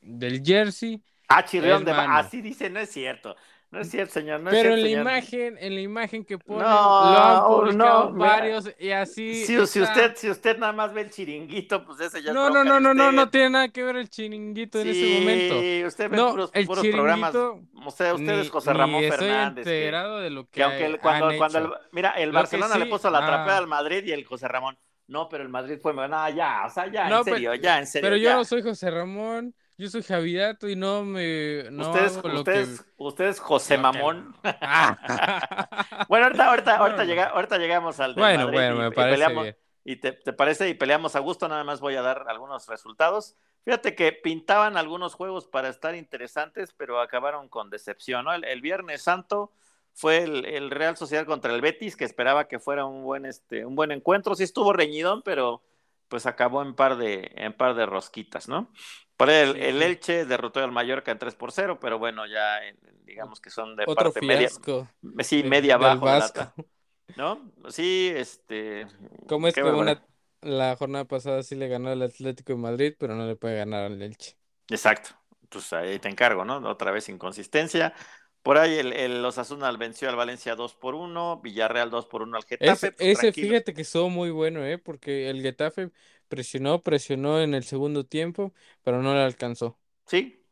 del 0.00 0.42
jersey 0.44 1.02
Ah, 1.28 1.44
chirrión 1.44 1.84
de 1.84 1.92
Así 1.92 2.40
dice, 2.40 2.70
no 2.70 2.80
es 2.80 2.90
cierto. 2.90 3.36
No 3.74 3.80
es 3.80 3.90
cierto, 3.90 4.14
señor. 4.14 4.38
No 4.38 4.50
Pero 4.50 4.74
en 4.74 4.82
la 4.82 4.88
imagen, 4.88 5.56
en 5.58 5.74
la 5.74 5.80
imagen 5.80 6.24
que 6.24 6.38
pone, 6.38 6.62
no, 6.62 7.64
lo 7.72 8.12
varios 8.12 8.70
y 8.78 8.90
así. 8.92 9.44
Si, 9.44 9.58
usted, 9.58 10.14
si 10.14 10.30
usted 10.30 10.58
nada 10.58 10.72
más 10.72 10.94
ve 10.94 11.00
el 11.00 11.10
chiringuito, 11.10 11.84
pues 11.84 11.98
ese 11.98 12.22
ya 12.22 12.32
no, 12.32 12.50
no, 12.50 12.62
no, 12.62 12.78
no, 12.78 12.94
no, 12.94 13.10
no 13.10 13.30
tiene 13.30 13.50
nada 13.50 13.68
que 13.70 13.82
ver 13.82 13.96
el 13.96 14.08
chiringuito 14.08 14.78
en 14.80 14.88
ese 14.88 15.18
momento. 15.18 15.60
Sí, 15.60 15.84
usted 15.84 16.08
ve 16.08 16.18
puros, 16.18 16.50
el 16.54 16.66
puros 16.66 16.86
programas. 16.86 17.34
O 17.34 17.90
sea, 17.90 18.14
usted 18.14 18.38
es 18.38 18.50
José 18.50 18.72
Ramón 18.72 19.02
ni 19.02 19.10
Fernández. 19.10 19.66
Estoy 19.66 19.74
enterado 19.74 20.20
de 20.20 20.30
lo 20.30 20.44
que, 20.44 20.50
que 20.52 20.62
aunque 20.62 20.98
cuando, 21.00 21.36
cuando 21.36 21.58
el, 21.58 21.68
mira, 21.90 22.10
el 22.10 22.30
Barcelona 22.30 22.78
le 22.78 22.86
puso 22.86 23.10
la 23.10 23.26
trapea 23.26 23.56
ah. 23.56 23.58
al 23.58 23.66
Madrid 23.66 24.04
y 24.06 24.12
el 24.12 24.24
José 24.24 24.46
Ramón. 24.46 24.78
No, 25.08 25.28
pero 25.28 25.42
el 25.42 25.48
Madrid 25.48 25.78
fue, 25.82 25.92
no, 25.92 26.30
ya, 26.30 26.62
o 26.64 26.70
sea, 26.70 26.86
ya, 26.86 27.08
en 27.08 27.24
serio, 27.24 27.54
ya, 27.56 27.78
en 27.78 27.88
serio. 27.88 28.06
Pero 28.08 28.16
yo 28.16 28.36
no 28.36 28.44
soy 28.44 28.62
José 28.62 28.88
Ramón. 28.88 29.52
Yo 29.76 29.88
soy 29.88 30.02
Javidato 30.02 30.68
y 30.68 30.76
no 30.76 31.02
me. 31.02 31.64
No 31.70 31.90
usted, 31.90 33.26
es, 33.26 33.40
José 33.40 33.76
Mamón. 33.76 34.34
bueno, 36.08 36.26
ahorita, 36.26 36.48
ahorita, 36.48 36.76
ahorita, 36.78 37.04
llega, 37.04 37.24
ahorita 37.26 37.58
llegamos 37.58 37.98
al. 37.98 38.14
Bueno, 38.14 38.50
bueno, 38.50 38.76
me 38.76 38.92
parece. 38.92 39.56
Y, 39.86 39.96
te, 39.96 40.12
parece, 40.32 40.68
y 40.68 40.74
peleamos 40.74 41.14
a 41.14 41.18
gusto, 41.18 41.46
nada 41.46 41.62
más 41.62 41.80
voy 41.80 41.96
a 41.96 42.02
dar 42.02 42.24
algunos 42.28 42.68
resultados. 42.68 43.36
Fíjate 43.64 43.94
que 43.94 44.12
pintaban 44.12 44.76
algunos 44.78 45.14
juegos 45.14 45.46
para 45.46 45.68
estar 45.68 45.94
interesantes, 45.94 46.72
pero 46.72 47.00
acabaron 47.00 47.48
con 47.48 47.68
decepción. 47.68 48.24
¿no? 48.24 48.32
El, 48.32 48.60
Viernes 48.62 49.02
Santo 49.02 49.52
fue 49.92 50.22
el, 50.22 50.70
Real 50.70 50.96
Sociedad 50.96 51.26
contra 51.26 51.52
el 51.52 51.60
Betis, 51.60 51.96
que 51.96 52.04
esperaba 52.04 52.48
que 52.48 52.58
fuera 52.58 52.86
un 52.86 53.04
buen, 53.04 53.26
este, 53.26 53.66
un 53.66 53.74
buen 53.74 53.90
encuentro. 53.90 54.34
Sí 54.34 54.44
estuvo 54.44 54.72
reñidón, 54.72 55.20
pero 55.22 55.62
pues 56.08 56.26
acabó 56.26 56.62
en 56.62 56.74
par 56.74 56.96
de, 56.96 57.32
en 57.34 57.52
par 57.52 57.74
de 57.74 57.86
rosquitas, 57.86 58.48
¿no? 58.48 58.72
Por 59.16 59.30
el, 59.30 59.56
el, 59.56 59.82
Elche 59.82 60.24
derrotó 60.24 60.60
al 60.62 60.72
Mallorca 60.72 61.12
en 61.12 61.18
3 61.18 61.34
por 61.36 61.52
0, 61.52 61.78
pero 61.80 61.98
bueno, 61.98 62.26
ya 62.26 62.58
digamos 63.04 63.40
que 63.40 63.50
son 63.50 63.76
de 63.76 63.86
parte 63.86 64.20
media. 64.22 64.48
Sí, 65.20 65.44
media 65.44 65.76
bajo. 65.76 66.06
¿No? 67.16 67.52
Sí, 67.68 68.10
este. 68.14 68.86
¿Cómo 69.28 69.46
es 69.46 69.54
que 69.54 69.62
la 70.40 70.76
jornada 70.76 71.04
pasada 71.06 71.42
sí 71.42 71.54
le 71.54 71.68
ganó 71.68 71.90
al 71.90 72.02
Atlético 72.02 72.52
de 72.52 72.58
Madrid, 72.58 72.94
pero 72.98 73.14
no 73.14 73.26
le 73.26 73.36
puede 73.36 73.56
ganar 73.56 73.84
al 73.84 74.02
Elche? 74.02 74.36
Exacto. 74.68 75.10
Entonces 75.42 75.72
ahí 75.72 75.98
te 75.98 76.08
encargo, 76.08 76.44
¿no? 76.44 76.56
Otra 76.68 76.90
vez 76.90 77.08
inconsistencia. 77.08 77.94
Por 78.44 78.58
ahí 78.58 78.78
el, 78.78 78.92
el 78.94 79.24
Osasuna 79.26 79.72
venció 79.72 80.08
al 80.08 80.16
Valencia 80.16 80.54
2 80.56 80.74
por 80.76 80.94
1, 80.94 81.40
Villarreal 81.42 81.90
2 81.90 82.06
por 82.06 82.22
1 82.22 82.36
al 82.38 82.44
Getafe. 82.44 82.92
Pues, 82.92 83.08
ese, 83.08 83.32
fíjate 83.32 83.74
que 83.74 83.82
estuvo 83.82 84.08
muy 84.10 84.30
bueno, 84.30 84.64
¿eh? 84.64 84.78
Porque 84.78 85.28
el 85.30 85.42
Getafe 85.42 85.90
presionó, 86.28 86.82
presionó 86.82 87.40
en 87.40 87.54
el 87.54 87.64
segundo 87.64 88.04
tiempo, 88.06 88.54
pero 88.82 89.02
no 89.02 89.14
le 89.14 89.20
alcanzó. 89.22 89.78
Sí, 90.06 90.44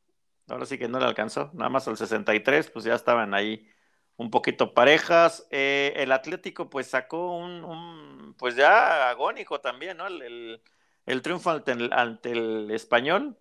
ahora 0.49 0.66
sí 0.66 0.78
que 0.78 0.88
no 0.88 0.99
le 0.99 1.06
alcanzó. 1.06 1.50
Nada 1.54 1.70
más 1.70 1.88
al 1.88 1.96
63, 1.96 2.70
pues 2.70 2.84
ya 2.84 2.94
estaban 2.94 3.34
ahí 3.34 3.68
un 4.16 4.30
poquito 4.30 4.75
parejas. 4.75 5.46
Eh, 5.50 5.92
el 5.96 6.12
Atlético 6.12 6.70
pues 6.70 6.88
sacó 6.88 7.37
un, 7.38 7.64
un, 7.64 8.34
pues 8.38 8.56
ya 8.56 9.11
agónico 9.11 9.61
también, 9.61 9.99
¿no? 9.99 10.06
El, 10.06 10.62
el 11.06 11.22
triunfo 11.22 11.50
ante 11.50 11.72
el, 11.72 11.92
ante 11.92 12.32
el 12.32 12.70
español 12.70 13.38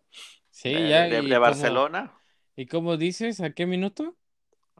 Sí, 0.49 0.85
eh, 0.85 0.87
ya. 0.87 1.07
de, 1.07 1.23
de- 1.23 1.23
¿Y 1.23 1.27
de 1.27 1.37
cómo, 1.37 1.79
Barcelona 1.79 2.13
y 2.55 2.67
cómo 2.67 2.97
dices? 2.97 3.41
¿A 3.41 3.51
qué 3.53 3.65
minuto? 3.67 4.17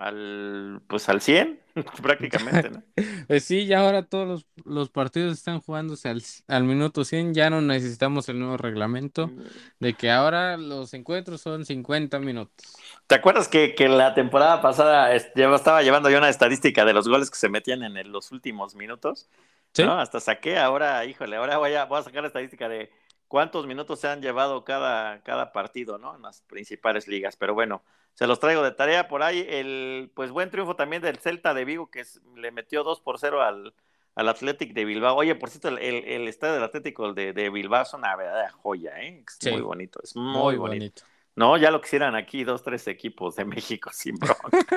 Al 0.01 0.81
pues 0.87 1.09
al 1.09 1.21
100 1.21 1.61
prácticamente, 2.01 2.69
¿no? 2.71 2.83
Pues 3.27 3.43
sí, 3.45 3.65
ya 3.65 3.79
ahora 3.79 4.03
todos 4.05 4.27
los, 4.27 4.47
los 4.65 4.89
partidos 4.89 5.33
están 5.37 5.61
jugándose 5.61 6.09
al, 6.09 6.21
al 6.47 6.63
minuto 6.63 7.03
100. 7.05 7.33
Ya 7.33 7.49
no 7.49 7.61
necesitamos 7.61 8.27
el 8.29 8.39
nuevo 8.39 8.57
reglamento 8.57 9.31
de 9.79 9.95
que 9.95 10.11
ahora 10.11 10.57
los 10.57 10.93
encuentros 10.93 11.41
son 11.41 11.65
50 11.65 12.19
minutos. 12.19 12.81
¿Te 13.07 13.15
acuerdas 13.15 13.47
que, 13.47 13.75
que 13.75 13.89
la 13.89 14.13
temporada 14.13 14.61
pasada 14.61 15.13
estaba 15.13 15.81
llevando 15.83 16.09
yo 16.09 16.17
una 16.17 16.29
estadística 16.29 16.85
de 16.85 16.93
los 16.93 17.07
goles 17.07 17.29
que 17.29 17.37
se 17.37 17.49
metían 17.49 17.83
en 17.83 17.97
el- 17.97 18.11
los 18.11 18.31
últimos 18.31 18.75
minutos? 18.75 19.29
Sí. 19.73 19.83
¿no? 19.83 19.99
Hasta 19.99 20.19
saqué 20.19 20.57
ahora, 20.57 21.05
híjole, 21.05 21.35
ahora 21.37 21.57
voy 21.57 21.73
a, 21.73 21.85
voy 21.85 21.99
a 21.99 22.03
sacar 22.03 22.21
la 22.23 22.27
estadística 22.27 22.67
de 22.69 22.91
cuántos 23.31 23.65
minutos 23.67 23.99
se 23.99 24.07
han 24.09 24.21
llevado 24.21 24.63
cada, 24.65 25.23
cada 25.23 25.51
partido, 25.53 25.97
¿no? 25.97 26.15
En 26.15 26.21
las 26.23 26.41
principales 26.41 27.07
ligas. 27.07 27.37
Pero 27.37 27.53
bueno, 27.55 27.83
se 28.13 28.27
los 28.27 28.39
traigo 28.39 28.61
de 28.63 28.71
tarea 28.71 29.07
por 29.07 29.23
ahí. 29.23 29.45
El 29.49 30.11
pues 30.15 30.31
buen 30.31 30.51
triunfo 30.51 30.75
también 30.75 31.01
del 31.01 31.17
Celta 31.19 31.53
de 31.53 31.65
Vigo, 31.65 31.89
que 31.89 32.01
es- 32.01 32.21
le 32.35 32.51
metió 32.51 32.83
2 32.83 33.01
por 33.01 33.19
0 33.19 33.41
al, 33.41 33.73
al 34.15 34.29
Athletic 34.29 34.73
de 34.73 34.85
Bilbao. 34.85 35.15
Oye, 35.15 35.35
por 35.35 35.49
cierto, 35.49 35.69
el, 35.69 35.79
el, 35.79 36.03
el 36.05 36.27
estadio 36.27 36.55
del 36.55 36.63
Atlético 36.63 37.13
de, 37.13 37.33
de 37.33 37.49
Bilbao 37.49 37.83
es 37.83 37.93
una 37.93 38.15
verdadera 38.15 38.51
joya, 38.51 39.01
¿eh? 39.01 39.23
Es 39.27 39.41
Sí. 39.41 39.49
muy 39.49 39.61
bonito, 39.61 39.99
es 40.03 40.15
muy, 40.15 40.55
Muy 40.55 40.57
bonito. 40.57 40.87
bonito. 40.89 41.03
No, 41.35 41.57
ya 41.57 41.71
lo 41.71 41.81
quisieran 41.81 42.15
aquí 42.15 42.43
dos, 42.43 42.63
tres 42.63 42.87
equipos 42.87 43.35
de 43.37 43.45
México 43.45 43.89
sin 43.93 44.19
bronca, 44.19 44.67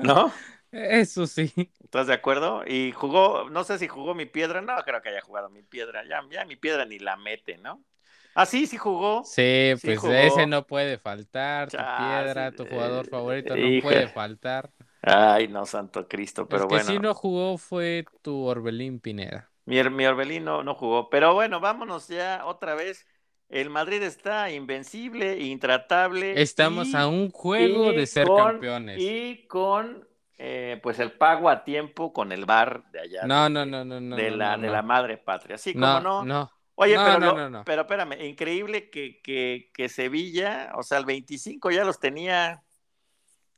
¿no? 0.00 0.40
Eso 0.72 1.26
sí. 1.26 1.52
¿Estás 1.80 2.06
de 2.08 2.14
acuerdo? 2.14 2.64
Y 2.66 2.92
jugó, 2.92 3.48
no 3.50 3.62
sé 3.64 3.78
si 3.78 3.88
jugó 3.88 4.14
mi 4.14 4.26
piedra, 4.26 4.60
no 4.62 4.74
creo 4.84 5.00
que 5.02 5.10
haya 5.10 5.20
jugado 5.20 5.48
mi 5.50 5.62
piedra, 5.62 6.04
ya, 6.04 6.22
ya 6.30 6.44
mi 6.44 6.56
piedra 6.56 6.84
ni 6.86 6.98
la 6.98 7.16
mete, 7.16 7.56
¿no? 7.58 7.84
Ah, 8.34 8.46
sí, 8.46 8.66
sí 8.66 8.76
jugó. 8.76 9.32
Sí, 9.32 9.72
Sí 9.72 9.80
pues 9.82 9.96
jugó. 9.96 10.12
ese 10.26 10.46
no 10.46 10.66
puede 10.66 10.98
faltar. 10.98 11.72
Tu 11.72 11.86
Chas, 11.86 11.86
piedra, 11.86 12.52
tu 12.54 12.66
jugador 12.66 13.06
eh, 13.06 13.08
favorito 13.08 13.56
no 13.56 13.72
híjole. 13.72 13.80
puede 13.80 14.08
faltar. 14.08 14.70
Ay, 15.02 15.48
no, 15.48 15.66
santo 15.66 16.08
Cristo, 16.08 16.48
pero 16.48 16.64
El 16.64 16.66
que 16.66 16.78
bueno. 16.78 16.80
sí 16.80 16.98
no 16.98 17.12
jugó 17.14 17.58
fue 17.58 18.06
tu 18.22 18.44
Orbelín 18.46 18.98
Pineda. 18.98 19.52
Mi, 19.66 19.82
mi 19.90 20.06
Orbelín 20.06 20.44
no, 20.44 20.62
no 20.62 20.74
jugó. 20.74 21.08
Pero 21.10 21.34
bueno, 21.34 21.60
vámonos 21.60 22.08
ya 22.08 22.44
otra 22.46 22.74
vez. 22.74 23.06
El 23.48 23.70
Madrid 23.70 24.02
está 24.02 24.50
invencible, 24.50 25.38
intratable. 25.40 26.42
Estamos 26.42 26.92
y- 26.92 26.94
a 26.94 27.08
un 27.08 27.30
juego 27.30 27.92
de 27.92 28.06
ser 28.06 28.26
con- 28.26 28.34
campeones. 28.34 29.00
Y 29.00 29.46
con 29.48 30.06
eh, 30.38 30.78
pues 30.82 30.98
el 30.98 31.12
pago 31.12 31.48
a 31.48 31.64
tiempo 31.64 32.12
con 32.12 32.32
el 32.32 32.44
bar 32.46 32.84
de 32.90 33.00
allá. 33.00 33.28
No, 33.30 33.48
de, 33.48 33.48
no, 33.48 33.64
no, 33.66 33.84
no, 33.84 34.00
no. 34.00 34.22
de 34.22 34.22
no, 34.22 34.36
la, 34.36 34.56
no, 34.56 34.58
de 34.58 34.68
no. 34.68 34.70
la 34.70 34.82
madre 34.82 35.16
patria. 35.18 35.58
Sí, 35.58 35.76
como 35.76 36.00
No, 36.00 36.22
no. 36.22 36.50
Oye, 36.76 36.96
No, 36.96 37.04
pero, 37.04 37.18
no, 37.20 37.26
lo- 37.26 37.36
no, 37.36 37.50
no. 37.50 37.64
pero 37.64 37.82
espérame, 37.82 38.20
increíble 38.24 38.90
que, 38.90 39.20
que, 39.22 39.70
que 39.74 39.88
Sevilla, 39.88 40.72
o 40.74 40.82
sea, 40.82 40.98
el 40.98 41.04
25 41.06 41.70
ya 41.70 41.84
los 41.84 42.00
tenía 42.00 42.62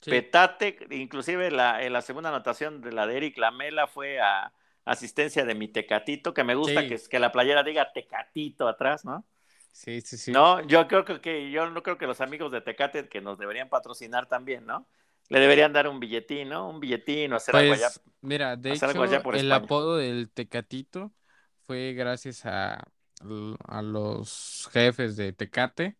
Sí. 0.00 0.10
Petate, 0.10 0.78
inclusive 0.90 1.50
la, 1.50 1.82
en 1.82 1.92
la 1.92 2.02
segunda 2.02 2.28
anotación 2.28 2.80
de 2.80 2.92
la 2.92 3.06
de 3.06 3.16
Eric 3.16 3.38
Lamela 3.38 3.86
fue 3.88 4.20
a 4.20 4.52
asistencia 4.84 5.44
de 5.44 5.54
mi 5.54 5.68
Tecatito, 5.68 6.32
que 6.32 6.44
me 6.44 6.54
gusta 6.54 6.82
Sí. 6.82 6.88
que, 6.88 6.98
que 7.10 7.18
la 7.18 7.32
playera 7.32 7.62
diga 7.64 7.92
Tecatito 7.92 8.68
atrás, 8.68 9.04
¿no? 9.04 9.24
Sí, 9.72 10.00
sí, 10.00 10.16
sí. 10.16 10.32
No, 10.32 10.60
yo 10.66 10.86
creo 10.88 11.04
que, 11.04 11.50
yo 11.50 11.68
no 11.70 11.82
creo 11.82 11.98
que 11.98 12.06
los 12.06 12.20
amigos 12.20 12.52
de 12.52 12.60
Tecate 12.60 13.08
que 13.08 13.20
nos 13.20 13.36
deberían 13.38 13.68
patrocinar 13.68 14.26
también, 14.26 14.64
¿no? 14.64 14.86
Le 15.28 15.40
deberían 15.40 15.72
dar 15.72 15.88
un 15.88 15.98
billetín, 15.98 16.50
¿no? 16.50 16.68
Un 16.68 16.78
billetín 16.80 17.32
o 17.32 17.36
hacer 17.36 17.56
algo 17.56 17.72
allá. 17.72 17.88
Pues, 17.90 18.00
mira, 18.20 18.56
de 18.56 18.72
hecho, 18.72 18.86
allá 18.86 19.22
por 19.22 19.34
el 19.34 19.40
España. 19.46 19.64
apodo 19.64 19.96
del 19.96 20.30
Tecatito 20.30 21.12
fue 21.66 21.94
gracias 21.94 22.46
a, 22.46 22.84
a 23.68 23.82
los 23.82 24.68
jefes 24.72 25.16
de 25.16 25.32
Tecate, 25.32 25.96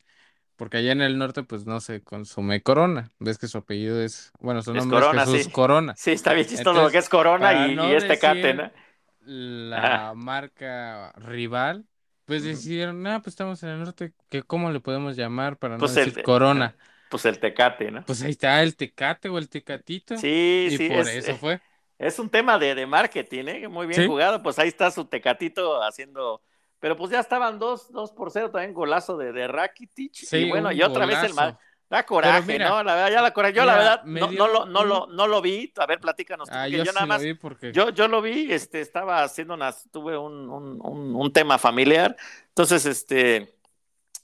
porque 0.57 0.79
allá 0.79 0.93
en 0.93 1.03
el 1.03 1.19
norte, 1.19 1.43
pues 1.45 1.67
no 1.67 1.81
se 1.81 2.03
consume 2.03 2.63
Corona. 2.63 3.13
Ves 3.21 3.39
que 3.39 3.49
su 3.49 3.59
apellido 3.59 4.01
es, 4.03 4.33
bueno, 4.41 4.63
su 4.63 4.73
Es 4.73 4.75
nombre 4.75 4.99
Corona, 5.01 5.23
es 5.25 5.31
Jesús 5.31 5.49
sí. 5.49 5.51
Corona. 5.51 5.99
Sí, 5.99 6.13
está 6.13 6.35
bien 6.35 6.47
chistoso 6.47 6.75
Entonces, 6.75 6.83
lo 6.83 6.91
que 6.91 6.99
es 6.99 7.09
Corona 7.09 7.55
y, 7.55 7.75
no 7.75 7.85
y 7.85 7.95
es 7.95 8.07
Tecate, 8.07 8.55
¿no? 8.55 8.71
la 9.21 10.15
marca 10.15 11.13
rival, 11.17 11.87
pues 12.25 12.45
decidieron, 12.45 13.07
ah, 13.07 13.21
pues 13.23 13.29
estamos 13.35 13.63
en 13.63 13.71
el 13.71 13.79
norte, 13.81 14.15
que 14.29 14.43
¿cómo 14.43 14.71
le 14.71 14.81
podemos 14.81 15.17
llamar 15.17 15.59
para 15.59 15.79
no 15.79 15.85
Pues 15.85 15.97
el- 15.97 16.13
decir 16.13 16.21
Corona? 16.21 16.77
Pues 17.09 17.25
el 17.25 17.39
Tecate, 17.41 17.91
¿no? 17.91 18.05
Pues 18.05 18.23
ahí 18.23 18.31
está 18.31 18.63
el 18.63 18.77
Tecate 18.77 19.29
o 19.29 19.39
el 19.39 19.49
Tecatito. 19.49 20.15
Sí, 20.15 20.69
y 20.69 20.79
sí, 20.79 20.87
por 20.87 21.09
es, 21.09 21.09
eso 21.09 21.37
eh, 21.37 21.39
fue. 21.39 21.61
es 21.99 22.19
un 22.19 22.31
tema 22.31 22.59
de, 22.59 22.75
de 22.75 22.87
marketing, 22.87 23.45
¿eh? 23.49 23.69
Muy 23.69 23.87
bien 23.87 24.03
Sí. 24.03 24.05
jugado. 24.05 24.43
Pues 24.43 24.59
ahí 24.59 24.69
está 24.69 24.91
su 24.91 25.07
Tecatito 25.07 25.83
haciendo. 25.83 26.43
Pero 26.87 26.97
pues 26.97 27.11
ya 27.11 27.19
estaban 27.19 27.59
dos, 27.59 27.91
dos 27.91 28.13
por 28.13 28.31
cero, 28.31 28.49
también 28.49 28.73
golazo 28.73 29.17
de, 29.17 29.33
de 29.33 29.49
Rakitic. 29.49 30.15
Sí, 30.15 30.37
y 30.37 30.49
bueno, 30.49 30.71
y 30.71 30.81
otra 30.85 31.05
vez 31.05 31.21
el 31.25 31.35
mal. 31.35 31.59
Da 31.91 32.07
coraje, 32.07 32.43
mira, 32.47 32.69
¿no? 32.69 32.85
La 32.85 32.95
verdad, 32.95 33.11
ya 33.11 33.23
la 33.23 33.33
coraje. 33.33 33.55
Yo 33.55 33.65
la 33.65 33.75
verdad 33.75 34.05
no, 34.05 34.29
dio 34.29 34.39
no, 34.39 34.47
lo, 34.47 34.67
no, 34.67 34.85
lo, 34.85 35.09
no 35.09 35.27
lo 35.27 35.43
vi. 35.43 35.73
A 35.79 35.87
ver, 35.87 35.99
platícanos 35.99 36.49
Ah, 36.53 36.69
yo 36.69 36.79
yo 36.79 36.85
sí 36.85 36.91
nada 36.95 37.07
lo 37.07 37.09
más. 37.09 37.23
vi 37.23 37.35
porque 37.35 37.73
Yo, 37.73 37.91
yo 37.91 38.07
lo 38.07 38.23
vi, 38.23 38.53
este, 38.53 38.81
estaba 38.81 39.25
haciendo 39.25 39.55
unas, 39.55 39.89
tuve 39.91 40.17
un, 40.17 40.49
un, 40.49 40.81
un, 40.81 41.17
un 41.17 41.33
tema 41.33 41.59
familiar, 41.59 42.17
entonces, 42.51 42.87
este, 42.87 43.53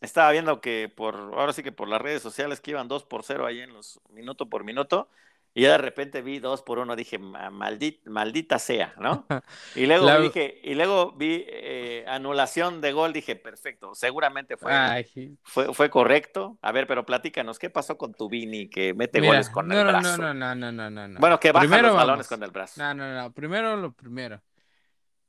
estaba 0.00 0.30
viendo 0.30 0.60
que 0.60 0.88
por, 0.94 1.16
ahora 1.16 1.52
sí 1.52 1.64
que 1.64 1.72
por 1.72 1.88
las 1.88 2.00
redes 2.00 2.22
sociales 2.22 2.60
que 2.60 2.70
iban 2.70 2.86
dos 2.86 3.02
por 3.02 3.24
cero 3.24 3.44
ahí 3.44 3.58
en 3.58 3.72
los 3.72 4.00
minuto 4.10 4.46
por 4.48 4.62
minuto, 4.62 5.08
y 5.54 5.62
ya 5.62 5.72
de 5.72 5.78
repente 5.78 6.22
vi 6.22 6.38
dos 6.38 6.62
por 6.62 6.78
uno, 6.78 6.96
dije, 6.96 7.18
"Ma- 7.18 7.50
maldita, 7.50 8.10
maldita 8.10 8.58
sea, 8.58 8.94
¿no? 8.98 9.26
Y 9.74 9.86
luego 9.86 10.06
La- 10.06 10.20
dije, 10.20 10.60
y 10.62 10.74
luego 10.74 11.12
vi 11.12 11.44
eh, 11.48 12.04
anulación 12.08 12.80
de 12.80 12.92
gol, 12.92 13.12
dije, 13.12 13.36
perfecto, 13.36 13.94
seguramente 13.94 14.56
fue, 14.56 14.72
Ay, 14.74 15.36
fue, 15.42 15.72
fue 15.74 15.90
correcto. 15.90 16.58
A 16.62 16.72
ver, 16.72 16.86
pero 16.86 17.04
platícanos, 17.06 17.58
¿qué 17.58 17.70
pasó 17.70 17.96
con 17.98 18.14
tu 18.14 18.28
Vini 18.28 18.68
que 18.68 18.94
mete 18.94 19.20
mira, 19.20 19.28
goles 19.28 19.50
con 19.50 19.66
no, 19.68 19.74
el 19.74 19.84
no, 19.84 19.92
brazo? 19.92 20.18
no, 20.18 20.34
no, 20.34 20.54
no, 20.54 20.72
no, 20.72 20.90
no, 20.90 21.08
no. 21.08 21.20
Bueno, 21.20 21.38
que 21.40 21.52
baja 21.52 21.66
Primero 21.66 21.88
los 21.88 21.94
balones 21.96 22.26
vamos. 22.26 22.28
con 22.28 22.42
el 22.42 22.50
brazo. 22.50 22.80
No, 22.80 22.94
no, 22.94 23.14
no. 23.14 23.32
Primero 23.32 23.76
lo 23.76 23.92
primero. 23.92 24.42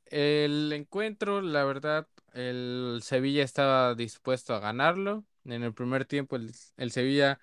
El 0.06 0.72
encuentro, 0.74 1.42
la 1.42 1.64
verdad, 1.66 2.08
el 2.34 3.00
Sevilla 3.04 3.44
estaba 3.44 3.96
dispuesto 3.96 4.54
a 4.56 4.60
ganarlo. 4.60 5.26
En 5.46 5.64
el 5.64 5.74
primer 5.74 6.06
tiempo, 6.06 6.36
el, 6.38 6.52
el 6.78 6.92
Sevilla 6.92 7.40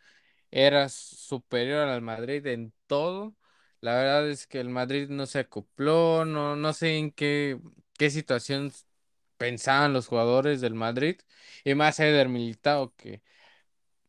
era 0.51 0.89
superior 0.89 1.89
al 1.89 2.03
Madrid 2.03 2.47
en 2.47 2.73
todo. 2.87 3.37
La 3.81 3.95
verdad 3.95 4.29
es 4.29 4.47
que 4.47 4.61
el 4.61 4.69
Madrid 4.69 5.09
no 5.09 5.27
se 5.27 5.41
acopló, 5.41 6.25
no, 6.25 6.57
no 6.57 6.73
sé 6.73 6.97
en 6.99 7.11
qué, 7.13 7.59
qué 7.99 8.11
situación 8.11 8.73
pensaban 9.37 9.93
los 9.93 10.07
jugadores 10.09 10.61
del 10.61 10.75
Madrid. 10.75 11.21
Y 11.65 11.75
más 11.75 12.01
Eder 12.01 12.29
Militao, 12.29 12.95
que 12.97 13.23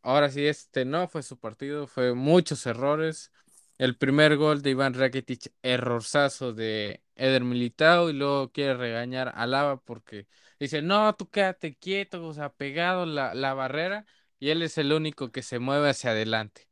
ahora 0.02 0.30
sí 0.30 0.46
este 0.46 0.86
no 0.86 1.08
fue 1.08 1.24
su 1.24 1.40
partido, 1.40 1.88
fue 1.88 2.14
muchos 2.14 2.66
errores. 2.66 3.32
El 3.78 3.98
primer 3.98 4.38
gol 4.38 4.62
de 4.62 4.72
Iván 4.72 4.94
Rakitic, 4.94 5.52
errorzazo 5.64 6.54
de 6.54 7.04
Eder 7.16 7.44
Militao 7.44 8.10
y 8.10 8.14
luego 8.14 8.52
quiere 8.52 8.76
regañar 8.76 9.32
a 9.36 9.48
Lava 9.48 9.78
porque 9.82 10.28
dice, 10.60 10.82
no, 10.82 11.16
tú 11.16 11.30
quédate 11.30 11.76
quieto, 11.76 12.26
o 12.28 12.34
sea, 12.34 12.54
pegado 12.54 13.06
la, 13.06 13.34
la 13.34 13.54
barrera 13.54 14.06
y 14.42 14.50
él 14.50 14.64
es 14.64 14.78
el 14.80 14.92
único 14.94 15.32
que 15.32 15.44
se 15.44 15.60
mueve 15.60 15.90
hacia 15.92 16.12
adelante. 16.12 16.68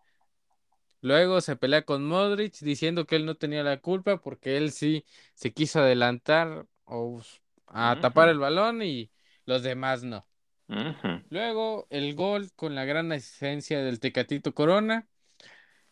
Luego 1.01 1.39
se 1.41 1.55
pelea 1.55 1.83
con 1.83 2.05
Modric 2.05 2.59
diciendo 2.59 3.05
que 3.05 3.15
él 3.15 3.25
no 3.25 3.35
tenía 3.35 3.63
la 3.63 3.79
culpa 3.79 4.21
porque 4.21 4.57
él 4.57 4.71
sí 4.71 5.05
se 5.33 5.53
quiso 5.53 5.79
adelantar 5.79 6.67
o 6.85 7.21
a 7.67 7.99
tapar 8.01 8.29
el 8.29 8.39
balón 8.39 8.81
y 8.81 9.11
los 9.45 9.63
demás 9.63 10.03
no. 10.03 10.27
Luego 11.29 11.87
el 11.89 12.15
gol 12.15 12.51
con 12.55 12.75
la 12.75 12.85
gran 12.85 13.11
asistencia 13.11 13.79
del 13.83 13.99
Tecatito 13.99 14.53
Corona. 14.53 15.07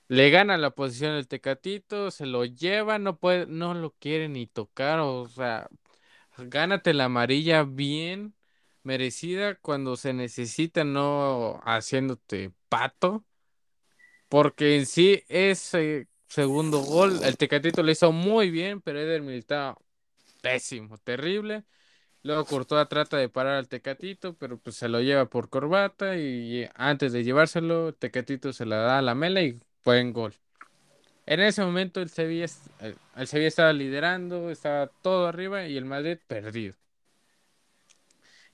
Le 0.09 0.29
gana 0.31 0.57
la 0.57 0.71
posición 0.71 1.13
el 1.13 1.27
Tecatito, 1.27 2.11
se 2.11 2.25
lo 2.25 2.45
lleva, 2.45 2.99
no 2.99 3.19
puede, 3.19 3.45
no 3.47 3.73
lo 3.73 3.91
quiere 3.99 4.29
ni 4.29 4.47
tocar, 4.47 4.99
o 4.99 5.27
sea, 5.27 5.69
gánate 6.37 6.93
la 6.93 7.05
amarilla 7.05 7.63
bien 7.63 8.35
merecida 8.87 9.55
cuando 9.55 9.97
se 9.97 10.13
necesita, 10.13 10.83
no 10.85 11.61
haciéndote 11.65 12.51
pato. 12.69 13.25
Porque 14.29 14.77
en 14.77 14.85
sí 14.85 15.23
ese 15.29 16.07
segundo 16.27 16.79
gol, 16.79 17.19
el 17.23 17.37
Tecatito 17.37 17.83
lo 17.83 17.91
hizo 17.91 18.11
muy 18.11 18.49
bien, 18.51 18.81
pero 18.81 18.99
Eder 18.99 19.21
Militao 19.21 19.81
pésimo, 20.41 20.97
terrible. 20.99 21.65
Luego 22.23 22.45
Courtois 22.45 22.89
trata 22.89 23.17
de 23.17 23.29
parar 23.29 23.55
al 23.55 23.67
Tecatito, 23.69 24.35
pero 24.37 24.57
pues 24.59 24.75
se 24.77 24.89
lo 24.89 25.01
lleva 25.01 25.25
por 25.29 25.49
corbata 25.49 26.17
y 26.17 26.67
antes 26.75 27.13
de 27.13 27.23
llevárselo, 27.23 27.93
Tecatito 27.93 28.53
se 28.53 28.65
la 28.65 28.77
da 28.77 28.99
a 28.99 29.01
la 29.01 29.15
mela 29.15 29.41
y 29.41 29.59
fue 29.81 29.99
en 29.99 30.13
gol. 30.13 30.33
En 31.25 31.41
ese 31.41 31.63
momento 31.63 32.01
el 32.01 32.09
Sevilla, 32.09 32.47
el 33.15 33.27
Sevilla 33.27 33.47
estaba 33.49 33.73
liderando, 33.73 34.49
estaba 34.49 34.87
todo 35.01 35.27
arriba 35.27 35.67
y 35.67 35.77
el 35.77 35.85
Madrid 35.85 36.19
perdido. 36.27 36.75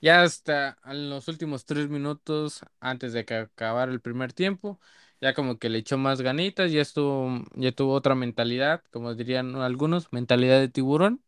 Ya 0.04 0.22
hasta 0.24 0.78
en 0.84 1.10
los 1.10 1.30
últimos 1.30 1.66
tres 1.66 1.88
minutos 1.88 2.60
antes 2.82 3.14
de 3.14 3.24
que 3.24 3.36
acabara 3.36 3.90
el 3.90 4.02
primer 4.02 4.34
tiempo, 4.34 4.78
ya 5.22 5.34
como 5.34 5.58
que 5.60 5.70
le 5.70 5.80
echó 5.80 5.98
más 5.98 6.20
ganitas, 6.20 6.74
ya 6.74 6.82
estuvo, 6.82 7.42
ya 7.56 7.72
tuvo 7.72 7.94
otra 7.94 8.14
mentalidad, 8.14 8.84
como 8.92 9.16
dirían 9.16 9.56
algunos, 9.56 10.12
mentalidad 10.12 10.60
de 10.60 10.68
tiburón 10.68 11.22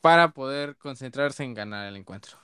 para 0.00 0.32
poder 0.32 0.76
concentrarse 0.76 1.44
en 1.44 1.52
ganar 1.52 1.86
el 1.88 1.96
encuentro. 1.96 2.38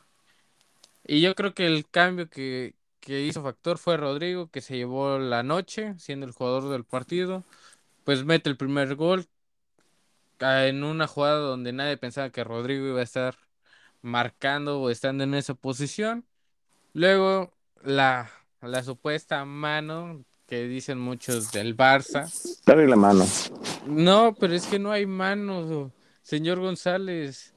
Y 1.04 1.22
yo 1.22 1.34
creo 1.34 1.54
que 1.54 1.66
el 1.66 1.88
cambio 1.88 2.28
que, 2.28 2.74
que 3.00 3.22
hizo 3.22 3.42
factor 3.42 3.78
fue 3.78 3.96
Rodrigo, 3.96 4.50
que 4.50 4.60
se 4.60 4.76
llevó 4.76 5.18
la 5.18 5.42
noche, 5.42 5.94
siendo 5.98 6.26
el 6.26 6.32
jugador 6.32 6.68
del 6.68 6.84
partido. 6.84 7.44
Pues 8.04 8.24
mete 8.24 8.50
el 8.50 8.58
primer 8.58 8.94
gol 8.96 9.26
en 10.40 10.84
una 10.84 11.06
jugada 11.06 11.38
donde 11.38 11.72
nadie 11.72 11.96
pensaba 11.96 12.30
que 12.30 12.44
Rodrigo 12.44 12.86
iba 12.86 13.00
a 13.00 13.04
estar 13.04 13.45
marcando 14.06 14.80
o 14.80 14.90
estando 14.90 15.24
en 15.24 15.34
esa 15.34 15.54
posición. 15.54 16.24
Luego 16.94 17.52
la, 17.82 18.30
la 18.62 18.82
supuesta 18.82 19.44
mano 19.44 20.24
que 20.46 20.66
dicen 20.68 20.98
muchos 20.98 21.50
del 21.52 21.76
Barça. 21.76 22.30
Dale 22.64 22.86
la 22.86 22.96
mano. 22.96 23.24
No, 23.86 24.34
pero 24.38 24.54
es 24.54 24.66
que 24.66 24.78
no 24.78 24.92
hay 24.92 25.04
mano, 25.06 25.92
señor 26.22 26.60
González. 26.60 27.52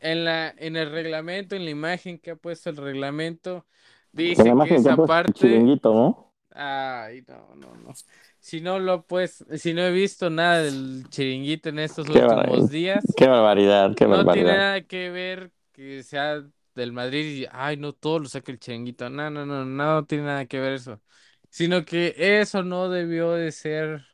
En 0.00 0.24
la, 0.24 0.54
en 0.58 0.76
el 0.76 0.90
reglamento, 0.90 1.56
en 1.56 1.64
la 1.64 1.70
imagen 1.70 2.18
que 2.18 2.32
ha 2.32 2.36
puesto 2.36 2.68
el 2.68 2.76
reglamento, 2.76 3.64
dice 4.12 4.44
que 4.44 4.74
esa 4.74 4.96
parte. 4.96 5.58
¿no? 5.82 6.30
Ay, 6.54 7.24
no, 7.26 7.54
no, 7.56 7.74
no. 7.76 7.94
Si 8.38 8.60
no 8.60 8.78
lo 8.78 9.06
pues, 9.06 9.42
si 9.56 9.72
no 9.72 9.80
he 9.80 9.90
visto 9.90 10.28
nada 10.28 10.62
del 10.62 11.06
chiringuito 11.08 11.70
en 11.70 11.78
estos 11.78 12.06
últimos 12.06 12.68
días. 12.68 13.02
Qué 13.16 13.26
barbaridad, 13.26 13.94
qué 13.96 14.04
barbaridad. 14.04 14.24
No 14.26 14.32
tiene 14.34 14.58
nada 14.58 14.80
que 14.82 15.08
ver 15.08 15.50
que 15.74 16.02
sea 16.04 16.44
del 16.76 16.92
Madrid 16.92 17.42
y 17.44 17.48
ay 17.52 17.76
no 17.78 17.94
todo 17.94 18.20
lo 18.20 18.28
saca 18.30 18.52
el 18.52 18.60
chiringuito. 18.60 19.10
No, 19.10 19.30
no, 19.30 19.46
no, 19.46 19.66
no 19.66 20.06
tiene 20.06 20.24
nada 20.26 20.46
que 20.46 20.60
ver 20.60 20.74
eso. 20.74 21.02
Sino 21.50 21.84
que 21.86 22.14
eso 22.18 22.62
no 22.64 22.90
debió 22.90 23.32
de 23.32 23.52
ser 23.52 24.06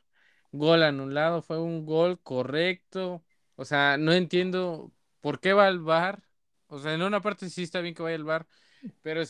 gol 0.51 0.83
anulado, 0.83 1.41
fue 1.41 1.59
un 1.61 1.85
gol 1.85 2.19
correcto. 2.21 3.23
O 3.55 3.65
sea, 3.65 3.97
no 3.97 4.13
entiendo 4.13 4.93
por 5.21 5.39
qué 5.39 5.53
va 5.53 5.67
al 5.67 5.79
bar. 5.79 6.23
O 6.67 6.79
sea, 6.79 6.93
en 6.93 7.01
una 7.03 7.21
parte 7.21 7.49
sí 7.49 7.63
está 7.63 7.81
bien 7.81 7.95
que 7.95 8.03
vaya 8.03 8.15
al 8.17 8.23
bar, 8.23 8.47
pero 9.01 9.23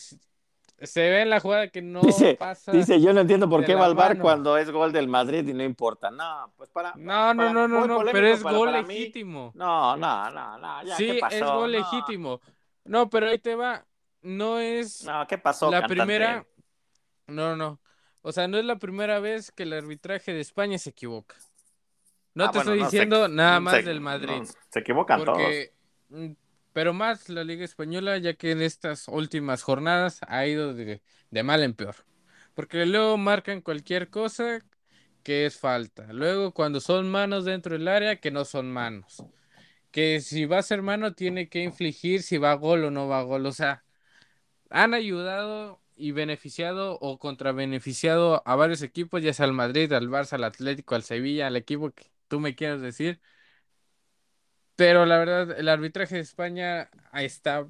se 0.83 1.01
ve 1.01 1.21
en 1.21 1.29
la 1.29 1.39
jugada 1.39 1.67
que 1.67 1.81
no 1.81 2.01
dice, 2.01 2.35
pasa. 2.35 2.71
Dice, 2.71 2.99
yo 3.01 3.13
no 3.13 3.21
entiendo 3.21 3.49
por 3.49 3.65
qué 3.65 3.75
va 3.75 3.85
al 3.85 3.95
bar 3.95 4.17
cuando 4.19 4.57
es 4.57 4.69
gol 4.71 4.91
del 4.91 5.07
Madrid 5.07 5.47
y 5.47 5.53
no 5.53 5.63
importa. 5.63 6.09
No, 6.09 6.53
pues 6.57 6.69
para. 6.69 6.93
No, 6.95 7.33
no, 7.33 7.53
no, 7.53 7.67
no, 7.67 7.87
no, 7.87 8.03
pero 8.11 8.27
es 8.27 8.41
gol 8.41 8.71
legítimo. 8.71 9.51
No, 9.55 9.95
no, 9.95 10.31
no, 10.31 10.57
no. 10.57 10.83
Ya, 10.83 10.95
sí, 10.95 11.19
es 11.29 11.43
gol 11.43 11.71
legítimo. 11.71 12.41
No, 12.85 13.09
pero 13.09 13.27
ahí 13.29 13.39
te 13.39 13.55
va. 13.55 13.85
No 14.21 14.59
es. 14.59 15.03
No, 15.03 15.25
¿qué 15.27 15.37
pasó? 15.37 15.69
La 15.69 15.87
primera. 15.87 16.45
No, 17.27 17.55
no. 17.55 17.79
O 18.21 18.31
sea, 18.31 18.47
no 18.47 18.57
es 18.57 18.65
la 18.65 18.77
primera 18.77 19.19
vez 19.19 19.51
que 19.51 19.63
el 19.63 19.73
arbitraje 19.73 20.33
de 20.33 20.41
España 20.41 20.77
se 20.77 20.91
equivoca. 20.91 21.35
No 22.33 22.45
ah, 22.45 22.51
te 22.51 22.59
estoy 22.59 22.79
diciendo 22.79 23.27
nada 23.27 23.59
más 23.59 23.83
del 23.83 23.99
Madrid. 23.99 24.43
se 24.69 24.79
equivocan 24.79 25.23
porque, 25.23 25.73
todos. 26.09 26.37
Pero 26.73 26.93
más 26.93 27.29
la 27.29 27.43
Liga 27.43 27.65
Española, 27.65 28.17
ya 28.17 28.33
que 28.35 28.51
en 28.51 28.61
estas 28.61 29.07
últimas 29.07 29.63
jornadas 29.63 30.19
ha 30.27 30.45
ido 30.47 30.73
de, 30.73 31.01
de 31.31 31.43
mal 31.43 31.63
en 31.63 31.73
peor. 31.73 31.95
Porque 32.53 32.85
luego 32.85 33.17
marcan 33.17 33.61
cualquier 33.61 34.09
cosa 34.09 34.61
que 35.23 35.45
es 35.45 35.57
falta. 35.59 36.13
Luego, 36.13 36.53
cuando 36.53 36.79
son 36.81 37.09
manos 37.11 37.45
dentro 37.45 37.73
del 37.77 37.87
área, 37.87 38.17
que 38.19 38.31
no 38.31 38.45
son 38.45 38.71
manos. 38.71 39.23
Que 39.91 40.21
si 40.21 40.45
va 40.45 40.59
a 40.59 40.63
ser 40.63 40.81
mano, 40.81 41.13
tiene 41.15 41.49
que 41.49 41.63
infligir 41.63 42.23
si 42.23 42.37
va 42.37 42.51
a 42.53 42.55
gol 42.55 42.85
o 42.85 42.91
no 42.91 43.07
va 43.07 43.19
a 43.19 43.23
gol. 43.23 43.45
O 43.45 43.51
sea, 43.53 43.83
han 44.69 44.93
ayudado 44.93 45.81
y 45.95 46.11
beneficiado 46.11 46.97
o 47.01 47.19
contrabeneficiado 47.19 48.41
a 48.45 48.55
varios 48.55 48.81
equipos, 48.81 49.21
ya 49.23 49.33
sea 49.33 49.45
al 49.45 49.53
Madrid, 49.53 49.91
al 49.93 50.09
Barça, 50.09 50.33
al 50.33 50.43
Atlético, 50.45 50.95
al 50.95 51.03
Sevilla, 51.03 51.47
al 51.47 51.55
equipo 51.57 51.91
que 51.91 52.05
tú 52.27 52.39
me 52.39 52.55
quieras 52.55 52.81
decir. 52.81 53.21
Pero 54.81 55.05
la 55.05 55.19
verdad, 55.19 55.59
el 55.59 55.69
arbitraje 55.69 56.15
de 56.15 56.21
España 56.21 56.89
ahí 57.11 57.25
está. 57.25 57.67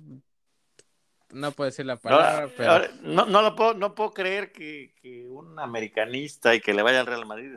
No 1.33 1.51
puede 1.51 1.71
ser 1.71 1.85
la 1.85 1.97
palabra, 1.97 2.43
no, 2.43 2.51
pero. 2.55 2.79
No, 3.01 3.25
no, 3.25 3.41
lo 3.41 3.53
puedo, 3.53 3.73
no 3.73 3.95
puedo 3.95 4.13
creer 4.13 4.53
que, 4.53 4.93
que, 5.01 5.25
un 5.27 5.59
americanista 5.59 6.55
y 6.55 6.61
que 6.61 6.73
le 6.73 6.81
vaya 6.81 7.01
al 7.01 7.07
Real 7.07 7.25
Madrid 7.25 7.55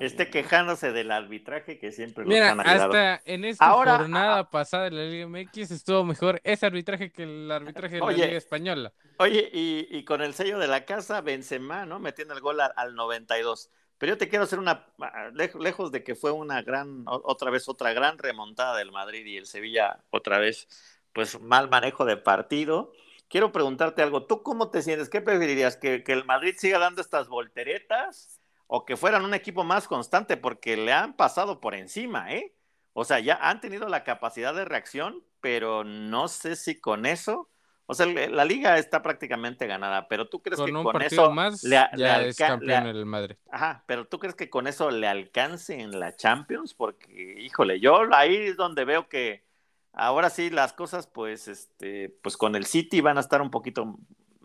esté, 0.00 0.30
quejándose 0.30 0.92
del 0.92 1.10
arbitraje 1.10 1.78
que 1.78 1.92
siempre 1.92 2.24
Mira, 2.24 2.52
han 2.52 2.60
hasta 2.60 3.20
en 3.26 3.44
esta 3.44 3.70
jornada 3.70 4.48
pasada 4.48 4.84
de 4.84 4.90
la 4.90 5.04
Liga 5.04 5.26
MX 5.26 5.70
estuvo 5.70 6.04
mejor 6.04 6.40
ese 6.42 6.64
arbitraje 6.64 7.10
que 7.10 7.24
el 7.24 7.50
arbitraje 7.50 7.96
de 7.96 8.00
la 8.00 8.12
Liga 8.12 8.26
Española. 8.26 8.92
Oye, 9.18 9.50
y, 9.52 9.86
y, 9.90 10.04
con 10.04 10.22
el 10.22 10.32
sello 10.32 10.58
de 10.58 10.66
la 10.66 10.86
casa, 10.86 11.20
Benzema, 11.20 11.84
¿no? 11.84 11.98
Metiendo 11.98 12.32
el 12.32 12.40
gol 12.40 12.60
al, 12.60 12.72
al 12.76 12.94
92. 12.94 13.70
Pero 14.02 14.14
yo 14.14 14.18
te 14.18 14.28
quiero 14.28 14.42
hacer 14.42 14.58
una, 14.58 14.84
ah, 14.98 15.30
lejos 15.32 15.92
de 15.92 16.02
que 16.02 16.16
fue 16.16 16.32
una 16.32 16.60
gran, 16.60 17.04
otra 17.06 17.52
vez 17.52 17.68
otra 17.68 17.92
gran 17.92 18.18
remontada 18.18 18.76
del 18.76 18.90
Madrid 18.90 19.24
y 19.24 19.36
el 19.36 19.46
Sevilla 19.46 20.02
otra 20.10 20.38
vez, 20.40 20.66
pues 21.12 21.40
mal 21.40 21.70
manejo 21.70 22.04
de 22.04 22.16
partido. 22.16 22.92
Quiero 23.28 23.52
preguntarte 23.52 24.02
algo, 24.02 24.26
¿tú 24.26 24.42
cómo 24.42 24.70
te 24.72 24.82
sientes? 24.82 25.08
¿Qué 25.08 25.20
preferirías? 25.20 25.76
¿Que, 25.76 26.02
el 26.04 26.24
Madrid 26.24 26.56
siga 26.58 26.80
dando 26.80 27.00
estas 27.00 27.28
volteretas 27.28 28.40
o 28.66 28.84
que 28.84 28.96
fueran 28.96 29.24
un 29.24 29.34
equipo 29.34 29.62
más 29.62 29.86
constante? 29.86 30.36
Porque 30.36 30.76
le 30.76 30.92
han 30.92 31.14
pasado 31.14 31.60
por 31.60 31.76
encima, 31.76 32.32
¿eh? 32.32 32.56
O 32.94 33.04
sea, 33.04 33.20
ya 33.20 33.36
han 33.36 33.60
tenido 33.60 33.88
la 33.88 34.02
capacidad 34.02 34.52
de 34.52 34.64
reacción, 34.64 35.22
pero 35.40 35.84
no 35.84 36.26
sé 36.26 36.56
si 36.56 36.80
con 36.80 37.06
eso 37.06 37.51
o 37.86 37.94
sea, 37.94 38.06
la 38.06 38.44
liga 38.44 38.78
está 38.78 39.02
prácticamente 39.02 39.66
ganada, 39.66 40.08
pero 40.08 40.28
tú 40.28 40.40
crees 40.40 40.60
que 40.60 40.72
con 40.72 41.02
eso 41.02 41.30
más 41.30 41.64
le, 41.64 41.76
ya 41.96 42.22
es 42.22 42.36
campeón 42.36 42.86
el 42.86 43.04
Madrid. 43.04 43.36
Ajá, 43.50 43.82
pero 43.86 44.06
tú 44.06 44.18
crees 44.18 44.34
que 44.34 44.48
con 44.48 44.66
eso 44.66 44.90
le 44.90 45.08
alcance 45.08 45.78
en 45.78 45.98
la 45.98 46.16
Champions, 46.16 46.74
porque 46.74 47.36
híjole, 47.40 47.80
yo 47.80 48.02
ahí 48.14 48.36
es 48.36 48.56
donde 48.56 48.84
veo 48.84 49.08
que 49.08 49.44
ahora 49.92 50.30
sí 50.30 50.48
las 50.50 50.72
cosas, 50.72 51.06
pues, 51.06 51.48
este, 51.48 52.16
pues 52.22 52.36
con 52.36 52.54
el 52.54 52.66
City 52.66 53.00
van 53.00 53.18
a 53.18 53.20
estar 53.20 53.42
un 53.42 53.50
poquito 53.50 53.98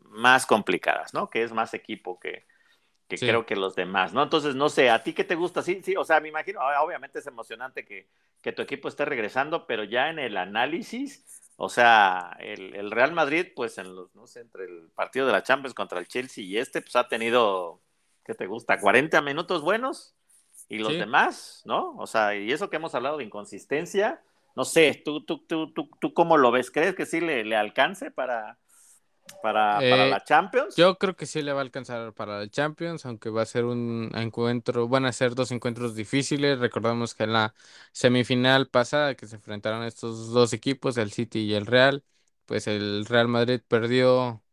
más 0.04 0.46
complicadas, 0.46 1.14
¿no? 1.14 1.30
Que 1.30 1.44
es 1.44 1.54
más 1.54 1.74
equipo 1.74 2.20
que, 2.20 2.46
que 3.08 3.18
creo 3.18 3.46
que 3.46 3.56
los 3.56 3.76
demás, 3.76 4.14
¿no? 4.14 4.24
Entonces, 4.24 4.56
no 4.56 4.68
sé, 4.68 4.90
¿a 4.90 5.04
ti 5.04 5.14
qué 5.14 5.24
te 5.24 5.36
gusta? 5.36 5.62
Sí, 5.62 5.82
sí, 5.84 5.96
o 5.96 6.04
sea, 6.04 6.20
me 6.20 6.30
imagino, 6.30 6.60
obviamente 6.82 7.20
es 7.20 7.28
emocionante 7.28 7.86
que, 7.86 8.10
que 8.42 8.52
tu 8.52 8.64
equipo 8.64 8.88
esté 8.88 9.06
regresando, 9.06 9.68
pero 9.68 9.84
ya 9.84 10.10
en 10.10 10.20
el 10.20 10.38
análisis 10.38 11.47
o 11.60 11.70
sea, 11.70 12.38
el, 12.40 12.92
Real 12.92 13.14
Madrid, 13.14 13.48
pues 13.56 13.80
en 13.80 13.96
los, 13.96 14.14
no 14.16 14.28
sé, 14.28 14.42
entre 14.42 14.66
el 14.66 14.90
partido 14.94 15.26
de 15.26 15.34
la 15.34 15.42
Champions 15.42 15.74
contra 15.74 16.00
el 16.00 16.08
Chelsea 16.08 16.44
y 16.44 16.58
este, 16.58 16.82
pues 16.82 16.96
ha 16.96 17.08
tenido, 17.08 17.82
¿qué 18.24 18.36
te 18.36 18.46
gusta? 18.46 18.80
40 18.80 19.22
minutos 19.24 19.64
buenos 19.64 20.14
y 20.70 20.78
los 20.78 20.94
demás, 20.94 21.64
¿no? 21.66 21.96
O 21.98 22.06
sea, 22.06 22.36
y 22.36 22.52
eso 22.52 22.70
que 22.70 22.76
hemos 22.76 22.94
hablado 22.94 23.18
de 23.18 23.24
inconsistencia, 23.24 24.22
no 24.56 24.66
sé, 24.66 25.02
¿tú, 25.04 25.26
tú, 25.26 25.40
tú, 25.40 25.74
tú, 25.74 25.90
tú 26.00 26.14
cómo 26.14 26.38
lo 26.38 26.52
ves? 26.52 26.70
¿Crees 26.70 26.94
que 26.94 27.08
sí 27.08 27.22
le, 27.22 27.44
le 27.44 27.56
alcance 27.56 28.12
para, 28.12 28.60
para, 29.42 29.78
para, 29.78 30.06
eh, 30.06 30.10
la 30.10 30.24
Champions. 30.24 30.76
Yo 30.76 30.98
creo 30.98 31.16
que 31.16 31.26
sí 31.26 31.42
le 31.42 31.54
va 31.54 31.60
a 31.60 31.64
alcanzar 31.64 32.14
para 32.14 32.40
la 32.40 32.50
Champions, 32.50 33.06
aunque 33.06 33.30
va 33.30 33.42
a 33.42 33.46
ser 33.46 33.66
un 33.66 34.12
encuentro, 34.16 34.88
van 34.88 35.06
a 35.06 35.12
ser 35.14 35.36
dos 35.36 35.52
encuentros 35.52 35.96
difíciles. 35.96 36.60
Recordamos 36.60 37.14
que 37.16 37.24
en 37.24 37.34
la 37.34 37.54
semifinal 37.92 38.68
pasada 38.68 39.16
que 39.16 39.28
se 39.28 39.36
enfrentaron 39.36 39.84
estos 39.84 40.32
dos 40.32 40.54
equipos, 40.54 40.98
el 40.98 41.12
City 41.12 41.40
y 41.40 41.54
el 41.54 41.66
Real, 41.66 42.04
pues 42.46 42.68
el 42.68 43.06
Real 43.06 43.28
Madrid 43.28 43.62
perdió 43.68 44.44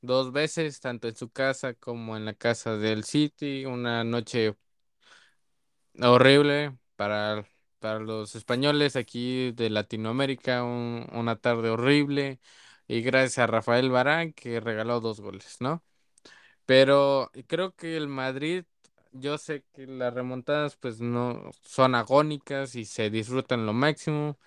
dos 0.00 0.32
veces, 0.32 0.80
tanto 0.80 1.08
en 1.08 1.16
su 1.16 1.30
casa 1.30 1.74
como 1.74 2.16
en 2.16 2.24
la 2.24 2.34
casa 2.34 2.76
del 2.76 3.04
City, 3.04 3.64
una 3.64 4.04
noche 4.04 4.56
horrible 6.00 6.76
para, 6.96 7.44
para 7.78 7.98
los 8.00 8.34
españoles 8.34 8.96
aquí 8.96 9.52
de 9.52 9.70
Latinoamérica, 9.70 10.64
una 10.64 11.36
tarde 11.36 11.70
horrible 11.70 12.40
y 12.88 13.02
gracias 13.02 13.38
a 13.38 13.46
Rafael 13.46 13.90
Barán 13.90 14.32
que 14.32 14.60
regaló 14.60 15.00
dos 15.00 15.20
goles, 15.20 15.58
¿no? 15.60 15.84
Pero 16.66 17.30
creo 17.46 17.74
que 17.74 17.96
el 17.96 18.08
Madrid, 18.08 18.64
yo 19.12 19.38
sé 19.38 19.64
que 19.74 19.86
las 19.86 20.12
remontadas 20.14 20.76
pues 20.76 21.00
no 21.00 21.50
son 21.62 21.94
agónicas 21.94 22.74
y 22.74 22.84
se 22.84 23.10
disfrutan 23.10 23.66
lo 23.66 23.72
máximo, 23.72 24.38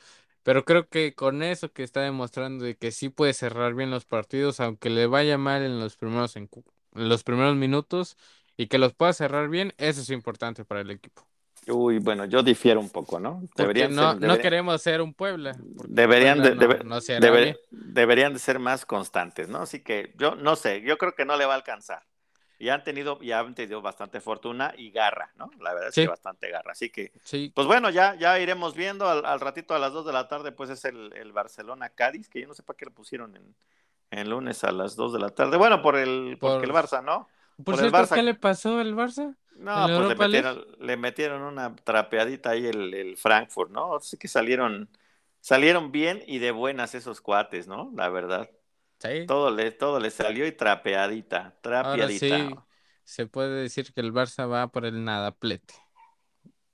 pero 0.44 0.66
creo 0.66 0.90
que 0.90 1.16
con 1.16 1.44
eso 1.44 1.72
que 1.74 1.84
está 1.84 2.02
demostrando 2.02 2.66
de 2.66 2.78
que 2.78 2.92
sí 2.92 3.10
puede 3.10 3.34
cerrar 3.34 3.76
bien 3.76 3.92
los 3.92 4.06
partidos, 4.06 4.60
aunque 4.60 4.90
le 4.92 5.08
vaya 5.08 5.38
mal 5.40 5.64
en 5.64 5.80
los 5.80 5.98
primeros, 5.98 6.36
en 6.38 6.50
los 6.94 7.24
primeros 7.24 7.56
minutos 7.58 8.18
y 8.58 8.68
que 8.68 8.80
los 8.80 8.94
pueda 8.96 9.14
cerrar 9.14 9.50
bien, 9.50 9.74
eso 9.80 10.02
es 10.02 10.10
importante 10.12 10.66
para 10.66 10.82
el 10.82 10.92
equipo. 10.92 11.28
Uy, 11.68 12.00
bueno, 12.00 12.26
yo 12.26 12.42
difiero 12.42 12.80
un 12.80 12.90
poco, 12.90 13.20
¿no? 13.20 13.44
Deberían 13.56 13.94
no, 13.94 14.16
no 14.16 14.38
queremos 14.40 14.82
ser 14.82 15.02
un 15.02 15.14
Puebla. 15.14 15.56
Deberían, 15.88 16.42
de, 16.42 16.56
deberían 17.70 18.34
de 18.34 18.40
ser 18.40 18.58
más 18.58 18.86
constantes, 18.86 19.48
¿no? 19.48 19.60
Así 19.60 19.84
que 19.84 20.14
yo 20.18 20.36
no 20.36 20.56
sé, 20.56 20.82
yo 20.82 20.98
creo 20.98 21.14
que 21.14 21.26
no 21.26 21.38
le 21.38 21.46
va 21.46 21.54
a 21.54 21.58
alcanzar. 21.58 22.04
Y 22.58 22.70
han 22.70 22.84
tenido, 22.84 23.20
ya 23.22 23.40
han 23.40 23.56
tenido 23.56 23.82
bastante 23.82 24.22
fortuna 24.22 24.74
y 24.78 24.92
garra, 24.92 25.32
¿no? 25.36 25.50
La 25.60 25.74
verdad 25.74 25.90
es 25.90 25.96
que 25.96 26.08
bastante 26.08 26.50
garra. 26.50 26.74
Así 26.74 26.92
que, 26.92 27.12
sí. 27.24 27.52
pues 27.56 27.66
bueno, 27.66 27.90
ya, 27.90 28.16
ya 28.16 28.40
iremos 28.40 28.76
viendo 28.76 29.08
al, 29.08 29.40
ratito 29.40 29.74
a 29.74 29.80
las 29.80 29.94
2 29.94 30.06
de 30.06 30.14
la 30.14 30.28
tarde, 30.28 30.52
pues 30.52 30.70
es 30.70 30.86
el, 30.86 31.12
el 31.14 31.32
Barcelona-Cádiz, 31.32 32.30
que 32.30 32.42
yo 32.42 32.48
no 32.48 32.54
sé 32.54 32.62
para 32.62 32.78
qué 32.78 32.86
le 32.86 32.92
pusieron 32.92 33.36
en, 33.36 33.56
en 34.12 34.30
lunes 34.30 34.64
a 34.64 34.72
las 34.72 34.96
2 34.96 35.14
de 35.14 35.20
la 35.20 35.30
tarde. 35.30 35.58
Bueno, 35.58 35.82
por 35.82 35.96
el, 35.96 36.38
porque 36.40 36.66
el 36.66 36.72
Barça, 36.72 37.04
¿no? 37.04 37.28
Por, 37.64 37.78
cierto, 37.78 38.16
¿qué 38.16 38.24
le 38.24 38.36
pasó 38.36 38.80
al 38.80 38.96
Barça? 38.96 39.36
No, 39.58 39.86
pues 39.86 40.10
le 40.10 40.16
metieron, 40.16 40.66
le 40.80 40.98
metieron, 40.98 41.42
una 41.44 41.76
trapeadita 41.76 42.52
ahí 42.52 42.66
el, 42.66 42.94
el 42.94 43.18
Frankfurt, 43.18 43.72
¿no? 43.72 43.96
Así 43.96 44.18
que 44.18 44.28
salieron, 44.28 44.90
salieron 45.40 45.92
bien 45.92 46.24
y 46.26 46.40
de 46.40 46.52
buenas 46.52 46.96
esos 46.96 47.22
cuates, 47.22 47.68
¿no? 47.68 47.92
La 47.96 48.10
verdad. 48.10 48.50
Todo 49.28 49.50
le, 49.50 49.72
todo 49.72 50.00
le 50.00 50.12
salió 50.12 50.46
y 50.46 50.52
trapeadita, 50.52 51.56
trapeadita. 51.62 52.36
Ahora 52.36 52.50
sí, 52.50 52.56
se 53.04 53.26
puede 53.26 53.62
decir 53.62 53.94
que 53.94 54.02
el 54.02 54.14
Barça 54.14 54.50
va 54.50 54.68
por 54.68 54.86
el 54.86 55.04
nadaplete. 55.04 55.74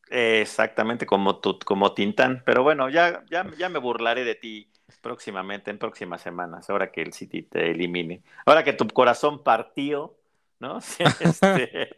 Exactamente 0.09 1.05
como, 1.05 1.39
tu, 1.39 1.57
como 1.59 1.93
Tintán. 1.93 2.43
Pero 2.45 2.63
bueno, 2.63 2.89
ya, 2.89 3.23
ya, 3.29 3.49
ya 3.57 3.69
me 3.69 3.79
burlaré 3.79 4.23
de 4.23 4.35
ti 4.35 4.71
próximamente, 5.01 5.71
en 5.71 5.77
próximas 5.77 6.21
semanas, 6.21 6.69
ahora 6.69 6.91
que 6.91 7.01
el 7.01 7.13
City 7.13 7.43
te 7.43 7.71
elimine. 7.71 8.23
Ahora 8.45 8.63
que 8.63 8.73
tu 8.73 8.87
corazón 8.87 9.43
partió, 9.43 10.17
¿no? 10.59 10.79
este, 11.19 11.89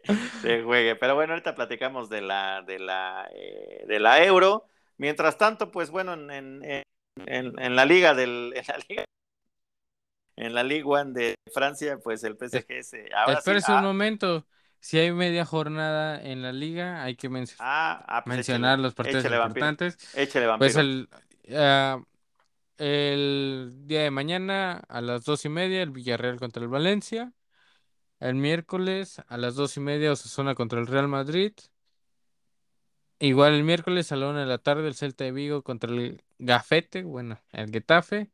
se 0.42 0.64
juegue. 0.64 0.96
Pero 0.96 1.16
bueno, 1.16 1.34
ahorita 1.34 1.56
platicamos 1.56 2.10
de 2.10 2.22
la, 2.22 2.62
de 2.62 2.80
la, 2.80 3.30
eh, 3.34 3.86
de 3.88 4.00
la 4.00 4.24
Euro. 4.24 4.66
Mientras 4.98 5.38
tanto, 5.38 5.72
pues 5.72 5.92
bueno, 5.92 6.14
en, 6.14 6.64
en, 6.64 6.84
en, 7.26 7.76
la 7.76 7.86
liga 7.86 8.14
del, 8.14 8.54
en 8.56 8.64
la 8.68 8.78
liga 8.88 9.06
en 10.40 10.54
la 10.54 10.64
Ligue 10.64 10.86
1 10.86 11.12
de 11.12 11.36
Francia, 11.54 12.00
pues 12.02 12.24
el 12.24 12.38
PSG 12.38 12.84
se. 12.84 13.10
Ahora 13.14 13.42
un 13.46 13.62
ah. 13.68 13.82
momento. 13.82 14.48
Si 14.80 14.98
hay 14.98 15.12
media 15.12 15.44
jornada 15.44 16.22
en 16.22 16.42
la 16.42 16.54
liga, 16.54 17.04
hay 17.04 17.18
que 17.18 17.28
ah, 17.60 18.06
ah, 18.08 18.24
pues 18.24 18.38
mencionar 18.38 18.80
los 18.80 18.94
partidos 18.94 19.26
importantes. 19.26 19.98
Échale, 20.16 20.48
Pues 20.58 20.78
el, 20.78 21.10
el 22.78 23.74
día 23.86 24.04
de 24.04 24.12
mañana 24.12 24.82
a 24.88 25.02
las 25.02 25.26
dos 25.26 25.44
y 25.44 25.50
media, 25.50 25.82
el 25.82 25.92
Villarreal 25.92 26.40
contra 26.40 26.64
el 26.64 26.70
Valencia. 26.70 27.34
El 28.20 28.36
miércoles 28.36 29.22
a 29.28 29.38
las 29.38 29.56
dos 29.56 29.78
y 29.78 29.80
media, 29.80 30.12
Osasuna 30.12 30.56
contra 30.56 30.80
el 30.80 30.88
Real 30.88 31.08
Madrid. 31.08 31.54
Igual 33.20 33.54
el 33.54 33.64
miércoles 33.64 34.12
a 34.12 34.16
la 34.16 34.30
una 34.30 34.42
de 34.42 34.46
la 34.46 34.58
tarde, 34.58 34.88
el 34.88 34.96
Celta 34.96 35.24
de 35.24 35.32
Vigo 35.32 35.64
contra 35.64 35.90
el 35.92 36.24
Gafete, 36.38 37.04
bueno, 37.04 37.40
el 37.52 37.72
Getafe. 37.72 38.30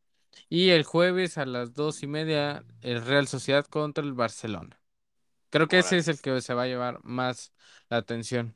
Y 0.49 0.69
el 0.71 0.83
jueves 0.83 1.37
a 1.37 1.45
las 1.45 1.73
dos 1.73 2.03
y 2.03 2.07
media, 2.07 2.63
el 2.81 3.05
Real 3.05 3.27
Sociedad 3.27 3.65
contra 3.65 4.03
el 4.03 4.13
Barcelona. 4.13 4.79
Creo 5.49 5.67
que 5.67 5.79
ese 5.79 5.97
es 5.97 6.07
el 6.07 6.19
que 6.19 6.41
se 6.41 6.53
va 6.53 6.63
a 6.63 6.67
llevar 6.67 6.99
más 7.03 7.53
la 7.89 7.97
atención. 7.97 8.55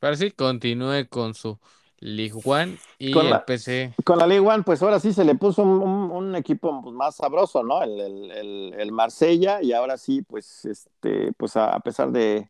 Pero 0.00 0.16
sí, 0.16 0.30
continúe 0.32 1.06
con 1.08 1.34
su 1.34 1.60
League 2.00 2.40
One 2.44 2.78
y 2.98 3.16
el 3.16 3.42
PC. 3.46 3.94
Con 4.04 4.18
la 4.18 4.26
League 4.26 4.46
One, 4.46 4.62
pues 4.64 4.82
ahora 4.82 4.98
sí 4.98 5.12
se 5.12 5.24
le 5.24 5.34
puso 5.34 5.62
un, 5.62 6.34
equipo 6.34 6.82
pues, 6.82 6.94
más 6.94 7.16
sabroso, 7.16 7.62
¿no? 7.62 7.82
El, 7.82 8.72
el, 8.72 8.92
Marsella, 8.92 9.62
y 9.62 9.72
ahora 9.72 9.98
sí, 9.98 10.22
pues, 10.22 10.64
este, 10.64 11.32
pues 11.36 11.56
a, 11.56 11.78
pesar 11.80 12.10
de, 12.10 12.48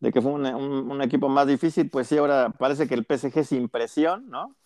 que 0.00 0.20
fue 0.20 0.32
un, 0.32 1.02
equipo 1.02 1.28
más 1.28 1.46
difícil, 1.46 1.88
pues 1.90 2.08
sí, 2.08 2.18
ahora 2.18 2.50
parece 2.50 2.88
que 2.88 2.94
el 2.94 3.06
PSG 3.06 3.44
sin 3.44 3.68
presión, 3.68 4.28
¿no? 4.28 4.56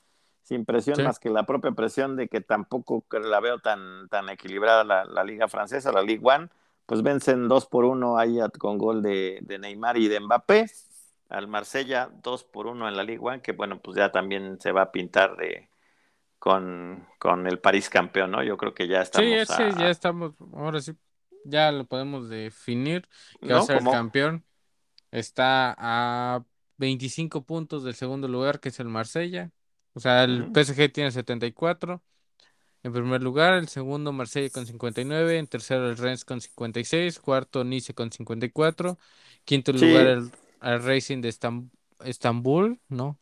Sin 0.42 0.64
presión 0.64 1.02
más 1.04 1.18
que 1.18 1.30
la 1.30 1.44
propia 1.44 1.72
presión 1.72 2.16
de 2.16 2.28
que 2.28 2.40
tampoco 2.40 3.04
la 3.10 3.40
veo 3.40 3.60
tan, 3.60 4.08
tan 4.08 4.28
equilibrada 4.28 4.82
la, 4.82 5.04
la 5.04 5.24
Liga 5.24 5.46
Francesa, 5.46 5.92
la 5.92 6.02
League 6.02 6.22
One, 6.22 6.48
pues 6.86 7.02
vencen 7.02 7.48
dos 7.48 7.66
por 7.66 7.84
uno 7.84 8.18
ahí 8.18 8.38
con 8.58 8.78
gol 8.78 9.02
de, 9.02 9.38
de 9.42 9.58
Neymar 9.58 9.98
y 9.98 10.08
de 10.08 10.20
Mbappé 10.20 10.66
al 11.32 11.48
Marsella 11.48 12.10
2 12.22 12.44
por 12.44 12.66
1 12.66 12.88
en 12.88 12.96
la 12.96 13.02
Liga 13.02 13.22
1, 13.22 13.42
que 13.42 13.52
bueno, 13.52 13.80
pues 13.80 13.96
ya 13.96 14.12
también 14.12 14.60
se 14.60 14.70
va 14.70 14.82
a 14.82 14.92
pintar 14.92 15.36
de 15.36 15.68
con, 16.38 17.06
con 17.18 17.46
el 17.46 17.58
París 17.58 17.88
campeón, 17.88 18.32
¿no? 18.32 18.42
Yo 18.42 18.56
creo 18.56 18.74
que 18.74 18.86
ya 18.86 19.02
estamos. 19.02 19.30
Sí, 19.30 19.54
sí, 19.54 19.62
ya 19.78 19.90
estamos, 19.90 20.34
ahora 20.52 20.80
sí, 20.80 20.92
ya 21.44 21.72
lo 21.72 21.84
podemos 21.84 22.28
definir, 22.28 23.08
que 23.40 23.52
va 23.52 23.60
a 23.60 23.62
ser 23.62 23.78
el 23.78 23.84
campeón. 23.84 24.44
Está 25.10 25.74
a 25.78 26.44
25 26.78 27.44
puntos 27.44 27.84
del 27.84 27.94
segundo 27.94 28.28
lugar, 28.28 28.60
que 28.60 28.68
es 28.70 28.80
el 28.80 28.88
Marsella. 28.88 29.50
O 29.94 30.00
sea, 30.00 30.24
el 30.24 30.50
PSG 30.54 30.92
tiene 30.92 31.10
74. 31.10 32.02
En 32.82 32.92
primer 32.92 33.22
lugar, 33.22 33.54
el 33.54 33.68
segundo 33.68 34.10
Marsella 34.12 34.50
con 34.50 34.66
59, 34.66 35.38
en 35.38 35.46
tercero 35.46 35.88
el 35.88 35.96
Rennes 35.96 36.24
con 36.24 36.40
56, 36.40 37.20
cuarto 37.20 37.62
Nice 37.62 37.94
con 37.94 38.10
54, 38.10 38.98
quinto 39.44 39.72
lugar 39.72 40.06
el 40.06 40.32
al 40.62 40.82
Racing 40.82 41.20
de 41.20 41.34
Estambul, 42.04 42.80
¿no? 42.88 43.18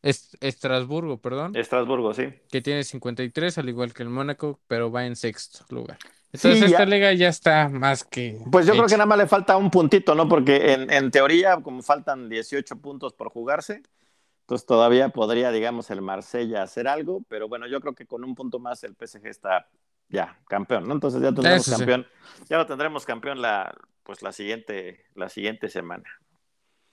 Estrasburgo, 0.00 1.20
perdón. 1.20 1.56
Estrasburgo, 1.56 2.14
sí. 2.14 2.32
Que 2.50 2.62
tiene 2.62 2.84
53, 2.84 3.58
al 3.58 3.68
igual 3.68 3.92
que 3.92 4.04
el 4.04 4.08
Mónaco, 4.08 4.60
pero 4.68 4.92
va 4.92 5.04
en 5.04 5.16
sexto 5.16 5.64
lugar. 5.70 5.98
Entonces 6.32 6.70
esta 6.70 6.86
liga 6.86 7.12
ya 7.14 7.28
está 7.28 7.68
más 7.68 8.04
que... 8.04 8.38
Pues 8.50 8.66
yo 8.66 8.74
creo 8.74 8.86
que 8.86 8.92
nada 8.92 9.06
más 9.06 9.18
le 9.18 9.26
falta 9.26 9.56
un 9.56 9.70
puntito, 9.70 10.14
¿no? 10.14 10.28
Porque 10.28 10.72
en, 10.72 10.92
en 10.92 11.10
teoría, 11.10 11.56
como 11.56 11.82
faltan 11.82 12.28
18 12.28 12.76
puntos 12.76 13.12
por 13.12 13.30
jugarse, 13.30 13.82
entonces 14.42 14.66
todavía 14.66 15.08
podría, 15.08 15.50
digamos, 15.50 15.90
el 15.90 16.00
Marsella 16.00 16.62
hacer 16.62 16.86
algo, 16.86 17.24
pero 17.28 17.48
bueno, 17.48 17.66
yo 17.66 17.80
creo 17.80 17.94
que 17.94 18.06
con 18.06 18.22
un 18.22 18.36
punto 18.36 18.60
más 18.60 18.84
el 18.84 18.94
PSG 18.94 19.26
está 19.26 19.68
ya 20.08 20.38
campeón, 20.48 20.86
¿no? 20.86 20.94
Entonces 20.94 21.20
ya 21.20 21.32
tendremos 21.32 21.68
campeón, 21.68 22.06
ya 22.48 22.56
lo 22.56 22.66
tendremos 22.66 23.04
campeón 23.04 23.42
la, 23.42 23.74
pues 24.08 24.22
la 24.22 24.32
siguiente, 24.32 25.04
la 25.14 25.28
siguiente 25.28 25.68
semana. 25.68 26.08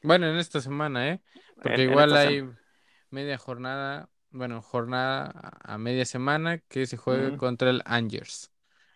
Bueno, 0.01 0.27
en 0.27 0.35
esta 0.35 0.59
semana, 0.59 1.11
¿eh? 1.11 1.21
Porque 1.63 1.83
igual 1.83 2.13
hay 2.13 2.43
media 3.09 3.37
jornada, 3.37 4.09
bueno, 4.31 4.61
jornada 4.61 5.31
a 5.63 5.77
media 5.77 6.03
semana 6.03 6.57
que 6.67 6.85
se 6.85 6.97
juega 6.97 7.37
contra 7.37 7.69
el 7.69 7.81
Angers. 7.85 8.51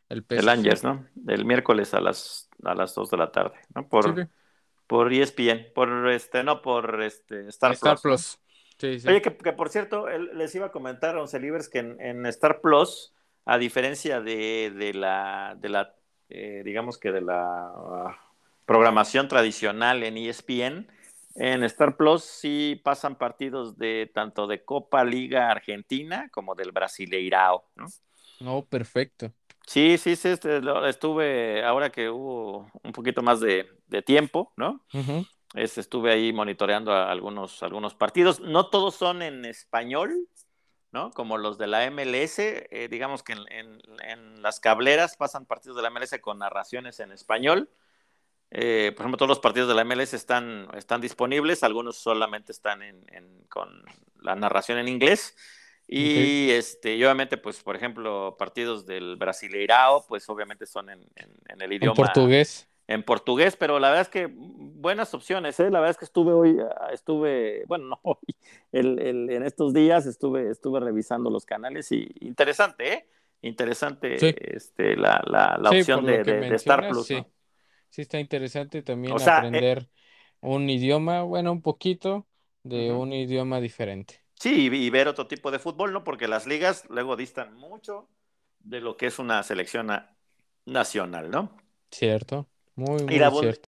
El, 0.09 0.25
el, 0.27 0.49
Angers, 0.49 0.83
¿no? 0.83 1.07
El 1.29 1.45
miércoles 1.45 1.93
a 1.93 2.01
las, 2.01 2.49
a 2.65 2.75
las 2.75 2.93
2 2.93 3.09
de 3.09 3.17
la 3.17 3.31
tarde, 3.31 3.55
¿no? 3.73 3.87
Por, 3.87 4.27
por 4.85 5.13
ESPN, 5.13 5.71
por 5.73 6.09
este, 6.09 6.43
no, 6.43 6.61
por 6.61 7.01
este 7.01 7.47
Star, 7.47 7.71
Star 7.71 7.99
Plus. 8.01 8.37
Sí, 8.77 8.99
sí. 8.99 9.07
Oye, 9.07 9.21
que, 9.21 9.31
por 9.31 9.69
cierto, 9.69 10.09
les 10.09 10.53
iba 10.55 10.65
a 10.65 10.71
comentar 10.73 11.15
a 11.15 11.21
Once 11.21 11.39
Libres 11.39 11.69
que 11.69 11.79
en, 11.79 12.25
Star 12.25 12.59
Plus, 12.59 13.13
a 13.45 13.57
diferencia 13.57 14.19
de, 14.19 14.73
de, 14.75 14.93
la, 14.93 15.55
de 15.57 15.69
la 15.69 15.95
eh, 16.29 16.61
digamos 16.63 16.97
que 16.97 17.11
de 17.11 17.21
la 17.21 17.67
ah, 17.67 18.19
programación 18.65 19.27
tradicional 19.27 20.03
en 20.03 20.17
ESPN. 20.17 20.87
En 21.35 21.63
Star 21.63 21.95
Plus 21.95 22.23
sí 22.23 22.79
pasan 22.83 23.15
partidos 23.15 23.77
de 23.77 24.11
tanto 24.13 24.47
de 24.47 24.63
Copa 24.63 25.03
Liga 25.03 25.49
Argentina 25.49 26.29
como 26.31 26.55
del 26.55 26.71
Brasileirao, 26.71 27.65
¿no? 27.75 27.87
Oh, 28.45 28.65
perfecto. 28.65 29.31
Sí, 29.65 29.97
sí, 29.97 30.15
sí, 30.15 30.29
este, 30.29 30.61
estuve, 30.87 31.63
ahora 31.63 31.91
que 31.91 32.09
hubo 32.09 32.71
un 32.83 32.91
poquito 32.91 33.21
más 33.21 33.39
de, 33.39 33.67
tiempo, 34.05 34.51
¿no? 34.57 34.83
estuve 35.53 36.11
ahí 36.11 36.33
monitoreando 36.33 36.93
algunos, 36.93 37.61
algunos 37.63 37.93
partidos. 37.93 38.39
No 38.39 38.69
todos 38.69 38.95
son 38.95 39.21
en 39.21 39.45
español, 39.45 40.27
¿no? 40.91 41.11
Como 41.11 41.37
los 41.37 41.57
de 41.57 41.67
la 41.67 41.89
MLS, 41.91 42.39
eh, 42.39 42.87
digamos 42.89 43.23
que 43.23 43.33
en, 43.33 44.41
las 44.41 44.59
cableras 44.59 45.17
pasan 45.17 45.45
partidos 45.45 45.75
de 45.75 45.83
la 45.83 45.89
MLS 45.89 46.17
con 46.21 46.39
narraciones 46.39 46.99
en 46.99 47.11
español. 47.11 47.69
Eh, 48.51 48.93
por 48.95 49.03
ejemplo, 49.03 49.17
todos 49.17 49.29
los 49.29 49.39
partidos 49.39 49.69
de 49.69 49.75
la 49.75 49.83
MLS 49.83 50.13
están, 50.13 50.67
están 50.75 51.01
disponibles, 51.01 51.63
algunos 51.63 51.97
solamente 51.97 52.51
están 52.51 52.81
con 53.49 53.83
la 54.21 54.35
narración 54.35 54.79
en 54.79 54.87
inglés. 54.87 55.35
Y 55.91 56.51
este, 56.51 56.95
obviamente, 57.03 57.37
pues, 57.37 57.61
por 57.63 57.75
ejemplo, 57.75 58.35
partidos 58.37 58.85
del 58.85 59.15
Brasileirao, 59.15 60.05
pues 60.07 60.29
obviamente 60.29 60.67
son 60.67 60.89
en, 60.89 61.01
el 61.59 61.73
idioma. 61.73 61.95
portugués 61.95 62.68
en 62.89 63.03
portugués, 63.03 63.55
pero 63.55 63.77
la 63.77 63.89
verdad 63.89 64.01
es 64.01 64.09
que 64.09 64.27
buenas 64.33 65.13
opciones, 65.13 65.59
¿eh? 65.59 65.69
La 65.69 65.79
verdad 65.79 65.91
es 65.91 65.97
que 65.97 66.05
estuve 66.05 66.33
hoy, 66.33 66.57
ah, 66.59 66.89
estuve, 66.91 67.63
bueno, 67.67 67.85
no 67.89 67.99
hoy, 68.01 68.35
en 68.71 69.43
estos 69.43 69.73
días 69.75 70.07
estuve, 70.07 70.49
estuve 70.49 70.79
revisando 70.79 71.29
los 71.29 71.45
canales 71.45 71.91
y 71.91 72.09
interesante, 72.21 72.93
¿eh? 72.93 73.07
Interesante 73.43 74.17
este, 74.55 74.97
la, 74.97 75.21
la, 75.27 75.59
la 75.61 75.69
opción 75.69 76.03
de, 76.03 76.23
de, 76.23 76.55
Star 76.55 76.89
Plus. 76.89 77.05
Sí. 77.05 77.23
sí, 77.89 78.01
está 78.01 78.19
interesante 78.19 78.81
también 78.81 79.15
aprender 79.21 79.87
un 80.41 80.67
idioma, 80.67 81.21
bueno, 81.21 81.51
un 81.51 81.61
poquito 81.61 82.25
de 82.63 82.91
un 82.91 83.13
idioma 83.13 83.61
diferente. 83.61 84.19
Sí, 84.33 84.65
y 84.65 84.89
ver 84.89 85.07
otro 85.07 85.27
tipo 85.27 85.51
de 85.51 85.59
fútbol, 85.59 85.93
¿no? 85.93 86.03
Porque 86.03 86.27
las 86.27 86.47
ligas 86.47 86.85
luego 86.89 87.15
distan 87.15 87.53
mucho 87.53 88.09
de 88.59 88.81
lo 88.81 88.97
que 88.97 89.05
es 89.05 89.19
una 89.19 89.43
selección 89.43 89.89
nacional, 90.65 91.29
¿no? 91.29 91.55
Cierto. 91.91 92.47
Muy, 92.79 93.03
muy 93.03 93.41
cierto. 93.41 93.69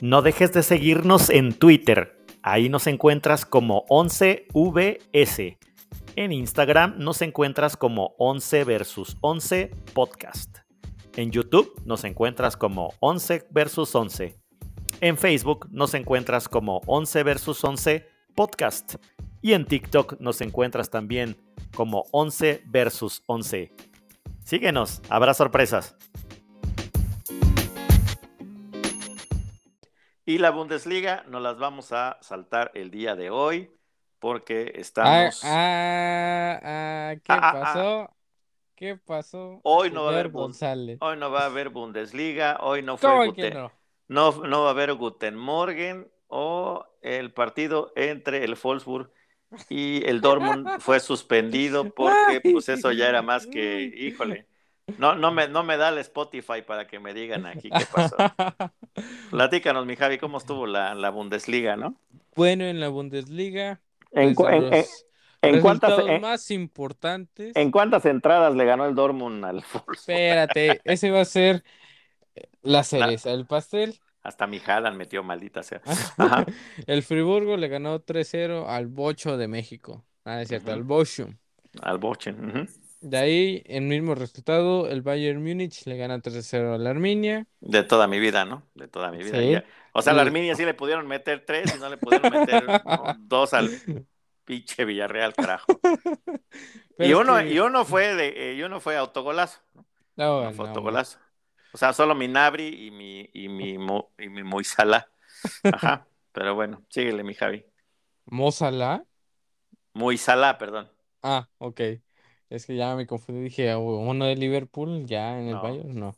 No 0.00 0.22
dejes 0.22 0.54
de 0.54 0.62
seguirnos 0.62 1.28
en 1.28 1.52
Twitter. 1.52 2.24
Ahí 2.40 2.70
nos 2.70 2.86
encuentras 2.86 3.44
como 3.44 3.84
11VS. 3.88 5.58
En 6.16 6.32
Instagram 6.32 6.94
nos 6.96 7.20
encuentras 7.20 7.76
como 7.76 8.14
11 8.16 8.64
versus 8.64 9.18
11 9.20 9.72
podcast. 9.92 10.60
En 11.16 11.30
YouTube 11.30 11.78
nos 11.84 12.02
encuentras 12.04 12.56
como 12.56 12.94
11 13.00 13.48
versus 13.50 13.94
11. 13.94 14.38
En 15.02 15.18
Facebook 15.18 15.68
nos 15.70 15.92
encuentras 15.92 16.48
como 16.48 16.80
11 16.86 17.22
versus 17.24 17.62
11 17.62 18.08
podcast. 18.34 18.94
Y 19.46 19.52
en 19.52 19.64
TikTok 19.64 20.18
nos 20.18 20.40
encuentras 20.40 20.90
también 20.90 21.36
como 21.76 22.06
11 22.10 22.64
versus 22.66 23.22
11. 23.26 23.72
Síguenos, 24.44 25.00
habrá 25.08 25.34
sorpresas. 25.34 25.94
Y 30.24 30.38
la 30.38 30.50
Bundesliga 30.50 31.22
nos 31.28 31.40
las 31.42 31.58
vamos 31.58 31.92
a 31.92 32.18
saltar 32.22 32.72
el 32.74 32.90
día 32.90 33.14
de 33.14 33.30
hoy. 33.30 33.70
porque 34.18 34.72
estamos... 34.74 35.40
ah, 35.44 36.58
ah, 36.64 37.14
¿qué 37.22 37.32
Ah, 37.32 37.38
ah, 37.40 37.48
ah. 37.54 37.60
pasó? 37.62 38.16
¿Qué 38.74 38.96
pasó, 38.96 39.60
Hoy 39.62 39.92
no 39.92 40.02
va 40.02 40.08
a 40.10 40.12
haber 40.14 40.30
González? 40.30 40.98
Hoy 41.00 41.16
no 41.18 41.30
va 41.30 41.42
a 41.42 41.46
haber 41.46 41.68
Bundesliga, 41.68 42.58
hoy 42.62 42.82
no 42.82 42.96
fue 42.96 43.08
¿Cómo 43.08 43.32
que 43.32 43.42
Guten- 43.50 43.54
no? 43.54 43.72
no, 44.08 44.32
no 44.48 44.62
va 44.62 44.66
a 44.66 44.70
haber 44.72 44.94
Guten 44.94 45.36
Morgen 45.36 46.10
o 46.26 46.84
el 47.00 47.32
partido 47.32 47.92
entre 47.94 48.42
el 48.42 48.56
Wolfsburg 48.60 49.12
y 49.68 50.04
el 50.08 50.20
Dortmund 50.20 50.70
fue 50.78 51.00
suspendido 51.00 51.90
porque 51.94 52.40
pues 52.40 52.68
eso 52.68 52.92
ya 52.92 53.08
era 53.08 53.22
más 53.22 53.46
que, 53.46 53.92
híjole, 53.96 54.46
no, 54.96 55.14
no 55.14 55.32
me, 55.32 55.48
no 55.48 55.64
me 55.64 55.76
da 55.76 55.88
el 55.90 55.98
Spotify 55.98 56.62
para 56.66 56.86
que 56.86 56.98
me 57.00 57.14
digan 57.14 57.46
aquí 57.46 57.72
qué 57.72 57.86
pasó. 57.86 58.16
Platícanos, 59.30 59.86
mi 59.86 59.96
Javi, 59.96 60.18
cómo 60.18 60.38
estuvo 60.38 60.66
la, 60.66 60.94
la 60.94 61.10
Bundesliga, 61.10 61.76
¿no? 61.76 61.94
Bueno, 62.34 62.64
en 62.64 62.80
la 62.80 62.88
Bundesliga, 62.88 63.80
¿En, 64.12 64.28
pues, 64.28 64.36
cu- 64.36 64.46
en- 64.46 64.62
los 64.62 65.06
en- 65.42 65.54
en 65.54 65.60
cuántas, 65.60 66.20
más 66.20 66.50
importantes. 66.50 67.54
en 67.54 67.70
cuántas 67.70 68.04
entradas 68.06 68.54
le 68.54 68.64
ganó 68.64 68.86
el 68.86 68.94
Dortmund 68.94 69.44
al 69.44 69.56
Wolfsburg? 69.56 69.96
Espérate, 69.96 70.80
ese 70.84 71.10
va 71.10 71.20
a 71.20 71.24
ser 71.24 71.64
eh, 72.34 72.48
la 72.62 72.84
cereza 72.84 73.30
del 73.30 73.46
pastel. 73.46 73.98
Hasta 74.26 74.48
mi 74.48 74.60
Haaland 74.64 74.96
metió, 74.96 75.22
maldita 75.22 75.62
sea. 75.62 75.80
Ajá. 76.18 76.44
El 76.86 77.04
Friburgo 77.04 77.56
le 77.56 77.68
ganó 77.68 78.00
3-0 78.00 78.66
al 78.68 78.88
Bocho 78.88 79.36
de 79.36 79.46
México. 79.46 80.04
Ah, 80.24 80.42
es 80.42 80.48
cierto, 80.48 80.72
al 80.72 80.82
Bochum. 80.82 81.36
Al 81.80 81.98
ujú. 81.98 82.66
De 83.02 83.18
ahí, 83.18 83.62
el 83.66 83.82
mismo 83.82 84.16
resultado, 84.16 84.88
el 84.88 85.02
Bayern 85.02 85.40
Múnich 85.40 85.86
le 85.86 85.96
gana 85.96 86.18
3-0 86.20 86.74
al 86.74 86.86
Arminia. 86.88 87.46
De 87.60 87.84
toda 87.84 88.08
mi 88.08 88.18
vida, 88.18 88.44
¿no? 88.44 88.64
De 88.74 88.88
toda 88.88 89.12
mi 89.12 89.18
vida. 89.18 89.38
Sí. 89.38 89.64
O 89.92 90.02
sea, 90.02 90.12
a 90.12 90.16
la 90.16 90.22
Arminia 90.22 90.56
sí 90.56 90.64
le 90.64 90.74
pudieron 90.74 91.06
meter 91.06 91.44
tres 91.46 91.76
y 91.76 91.78
no 91.78 91.88
le 91.88 91.98
pudieron 91.98 92.32
meter 92.32 92.64
¿no? 92.66 93.04
dos 93.20 93.54
al 93.54 93.70
pinche 94.44 94.84
Villarreal, 94.84 95.34
carajo. 95.34 95.66
Pero 96.96 97.10
Y 97.10 97.14
uno, 97.14 97.38
que- 97.38 97.52
y 97.52 97.58
uno 97.60 97.84
fue 97.84 98.14
de, 98.16 98.50
eh, 98.50 98.54
y 98.54 98.62
uno 98.62 98.80
fue 98.80 98.96
autogolazo, 98.96 99.60
¿no? 99.74 99.86
No, 100.16 100.40
Uno 100.40 100.52
fue 100.52 100.66
autogolazo. 100.68 101.18
O 101.76 101.78
sea, 101.78 101.92
solo 101.92 102.14
mi 102.14 102.26
Nabri 102.26 102.86
y 102.86 102.90
mi, 102.90 103.28
y 103.34 103.48
mi, 103.50 103.76
Mo- 103.76 104.10
y 104.18 104.28
mi 104.30 104.42
Moisala. 104.42 105.10
Ajá. 105.70 106.08
Pero 106.32 106.54
bueno, 106.54 106.84
síguele, 106.90 107.22
mi 107.24 107.34
Javi. 107.34 107.66
Mo 108.36 108.50
Salah. 108.52 109.02
Moisala, 109.94 110.56
perdón. 110.58 110.88
Ah, 111.22 111.48
ok. 111.58 111.80
Es 112.48 112.66
que 112.66 112.76
ya 112.76 112.94
me 112.94 113.06
confundí. 113.06 113.42
Dije, 113.42 113.74
"Oh, 113.74 113.98
uno 113.98 114.26
de 114.26 114.36
Liverpool, 114.36 115.06
ya 115.06 115.38
en 115.40 115.48
el 115.48 115.54
No. 115.54 115.60
Bayern, 115.60 115.94
no. 115.98 116.16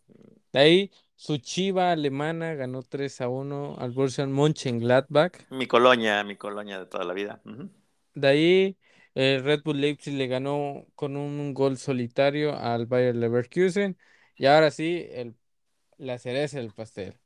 De 0.52 0.60
ahí, 0.60 0.90
su 1.16 1.38
chiva 1.38 1.92
alemana 1.92 2.54
ganó 2.54 2.82
3 2.82 3.20
a 3.20 3.28
1 3.28 3.76
al 3.78 3.92
Borussia 3.92 4.26
Mönchengladbach. 4.26 5.34
Mi 5.50 5.66
colonia, 5.66 6.24
mi 6.24 6.36
colonia 6.36 6.78
de 6.78 6.86
toda 6.86 7.04
la 7.04 7.12
vida. 7.12 7.42
De 8.14 8.28
ahí, 8.28 8.78
el 9.14 9.44
Red 9.44 9.62
Bull 9.62 9.80
Leipzig 9.80 10.14
le 10.14 10.26
ganó 10.26 10.86
con 10.94 11.16
un 11.16 11.54
gol 11.54 11.76
solitario 11.78 12.56
al 12.58 12.86
Bayer 12.86 13.14
Leverkusen. 13.16 13.96
Y 14.36 14.46
ahora 14.46 14.70
sí, 14.70 15.06
el, 15.10 15.36
la 15.98 16.18
cereza 16.18 16.58
del 16.58 16.72
pastel. 16.72 17.18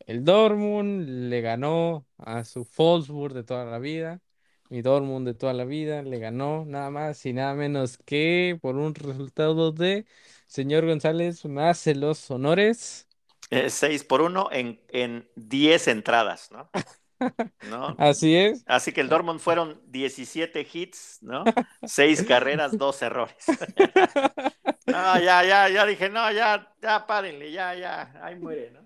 El 0.00 0.24
Dortmund 0.24 1.08
le 1.30 1.40
ganó 1.40 2.06
a 2.18 2.44
su 2.44 2.68
Wolfsburg 2.76 3.34
de 3.34 3.44
toda 3.44 3.64
la 3.66 3.78
vida. 3.78 4.20
Mi 4.70 4.82
Dortmund 4.82 5.26
de 5.26 5.34
toda 5.34 5.52
la 5.54 5.64
vida 5.64 6.02
le 6.02 6.18
ganó 6.18 6.64
nada 6.66 6.90
más 6.90 7.24
y 7.26 7.32
nada 7.32 7.54
menos 7.54 7.98
que 7.98 8.58
por 8.62 8.76
un 8.76 8.94
resultado 8.94 9.72
de 9.72 10.06
señor 10.46 10.86
González, 10.86 11.44
me 11.46 11.62
hace 11.64 11.94
los 11.94 12.30
honores. 12.30 13.08
Eh, 13.50 13.70
seis 13.70 14.04
por 14.04 14.22
uno 14.22 14.48
en, 14.50 14.80
en 14.88 15.28
diez 15.36 15.88
entradas, 15.88 16.50
¿no? 16.50 16.70
¿No? 17.62 17.98
Así 17.98 18.34
es. 18.36 18.64
Así 18.66 18.92
que 18.92 19.00
el 19.02 19.08
Dortmund 19.08 19.40
fueron 19.40 19.80
17 19.86 20.66
hits, 20.72 21.18
¿no? 21.22 21.44
Seis 21.84 22.22
carreras, 22.22 22.78
dos 22.78 23.02
errores. 23.02 23.36
No, 24.86 25.18
ya, 25.18 25.44
ya, 25.44 25.68
ya 25.68 25.86
dije, 25.86 26.10
no, 26.10 26.30
ya, 26.30 26.70
ya, 26.82 27.06
párenle, 27.06 27.50
ya, 27.50 27.74
ya, 27.74 28.12
ahí 28.22 28.36
muere, 28.36 28.70
¿no? 28.70 28.84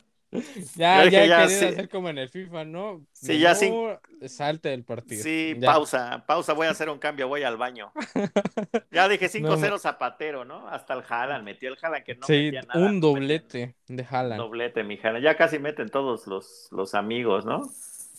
Ya, 0.76 1.04
ya 1.08 1.24
ya, 1.24 1.38
querido 1.40 1.48
sí. 1.58 1.64
hacer 1.64 1.88
como 1.88 2.10
en 2.10 2.18
el 2.18 2.28
FIFA, 2.28 2.64
¿no? 2.66 3.00
Sí, 3.12 3.38
ya 3.38 3.54
Menú, 3.54 3.98
Salte 4.26 4.68
del 4.68 4.84
partido. 4.84 5.22
Sí, 5.22 5.56
Ya. 5.58 5.72
pausa, 5.72 6.22
pausa, 6.26 6.52
voy 6.52 6.66
a 6.66 6.70
hacer 6.70 6.90
un 6.90 6.98
cambio, 6.98 7.28
voy 7.28 7.42
al 7.44 7.56
baño. 7.56 7.92
Ya 8.90 9.08
dije 9.08 9.28
5-0 9.28 9.78
Zapatero, 9.78 10.44
¿no? 10.44 10.68
Hasta 10.68 10.94
el 10.94 11.02
Haaland, 11.08 11.44
metió 11.44 11.70
el 11.70 11.78
Haaland 11.80 12.04
que 12.04 12.14
no 12.14 12.26
Sí, 12.26 12.32
metía 12.52 12.62
nada. 12.62 12.78
un 12.80 13.00
no 13.00 13.06
doblete 13.08 13.74
de 13.86 14.02
metía- 14.02 14.06
Haaland. 14.10 14.40
Doblete, 14.40 14.84
mi 14.84 14.98
Haaland. 15.02 15.24
Ya 15.24 15.36
casi 15.36 15.58
meten 15.58 15.88
todos 15.88 16.26
los, 16.26 16.68
los 16.72 16.94
amigos, 16.94 17.44
¿no? 17.46 17.62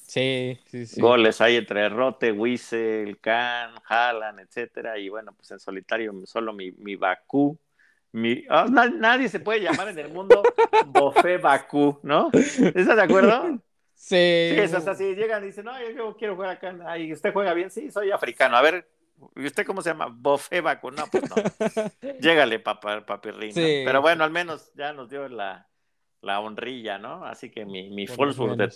Sí, 0.07 0.59
sí, 0.65 0.87
sí. 0.87 0.99
Goles 1.01 1.39
ahí 1.41 1.57
entre 1.57 1.87
Rote, 1.89 2.31
Wiesel, 2.31 3.19
Kahn, 3.19 3.75
Haaland, 3.87 4.39
etcétera. 4.39 4.97
Y 4.97 5.09
bueno, 5.09 5.33
pues 5.33 5.51
en 5.51 5.59
solitario 5.59 6.13
solo 6.25 6.53
mi, 6.53 6.71
mi 6.71 6.95
Bakú. 6.95 7.55
Mi, 8.11 8.43
ah, 8.49 8.67
na- 8.69 8.89
nadie 8.89 9.29
se 9.29 9.39
puede 9.39 9.61
llamar 9.61 9.89
en 9.89 9.99
el 9.99 10.09
mundo 10.09 10.41
Bofé 10.87 11.37
Bakú, 11.37 11.99
¿no? 12.03 12.29
¿Estás 12.33 12.95
de 12.95 13.01
acuerdo? 13.01 13.59
Sí. 13.93 14.15
Sí, 14.51 14.55
es 14.57 14.73
hasta 14.73 14.91
así, 14.91 15.13
llegan 15.15 15.43
y 15.43 15.47
dicen, 15.47 15.65
no, 15.65 15.73
yo, 15.91 16.15
quiero 16.15 16.35
jugar 16.35 16.51
acá. 16.51 16.75
Ay, 16.87 17.13
¿usted 17.13 17.33
juega 17.33 17.53
bien? 17.53 17.69
Sí, 17.69 17.91
soy 17.91 18.11
africano. 18.11 18.55
A 18.55 18.61
ver, 18.61 18.89
¿y 19.35 19.45
usted 19.45 19.65
cómo 19.65 19.81
se 19.81 19.89
llama? 19.89 20.07
Bofé 20.09 20.61
Bakú. 20.61 20.91
No, 20.91 21.05
pues 21.11 21.23
no. 21.29 21.35
Llégale, 22.19 22.59
papá, 22.59 23.05
papirrín. 23.05 23.53
Sí. 23.53 23.83
Pero 23.85 24.01
bueno, 24.01 24.23
al 24.23 24.31
menos 24.31 24.71
ya 24.73 24.93
nos 24.93 25.09
dio 25.09 25.27
la, 25.27 25.67
la 26.21 26.39
honrilla, 26.39 26.97
¿no? 26.97 27.25
Así 27.25 27.51
que 27.51 27.65
mi, 27.65 27.89
mi 27.89 28.07
Wolfsburg 28.07 28.57
de, 28.57 28.73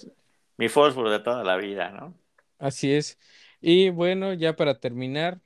mi 0.58 0.68
Wolfsburg 0.68 1.10
de 1.10 1.20
toda 1.20 1.44
la 1.44 1.58
vida, 1.58 1.90
¿no? 1.90 2.14
Así 2.60 2.94
es. 2.94 3.18
Y 3.62 3.90
bueno, 3.90 4.34
ya 4.34 4.56
para 4.56 4.80
terminar, 4.80 5.40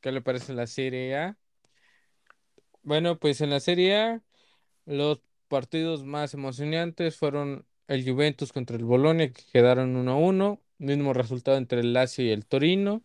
¿qué 0.00 0.12
le 0.12 0.20
parece 0.20 0.52
la 0.52 0.66
Serie 0.66 1.16
A? 1.16 1.39
Bueno, 2.82 3.18
pues 3.18 3.40
en 3.40 3.50
la 3.50 3.60
Serie 3.60 3.96
A, 3.96 4.22
los 4.86 5.20
partidos 5.48 6.04
más 6.04 6.34
emocionantes 6.34 7.16
fueron 7.16 7.66
el 7.88 8.08
Juventus 8.10 8.52
contra 8.52 8.76
el 8.76 8.84
Bolonia, 8.84 9.32
que 9.32 9.44
quedaron 9.52 9.96
1-1, 9.96 10.62
mismo 10.78 11.12
resultado 11.14 11.56
entre 11.58 11.80
el 11.80 11.92
Lazio 11.94 12.24
y 12.26 12.30
el 12.30 12.46
Torino. 12.46 13.04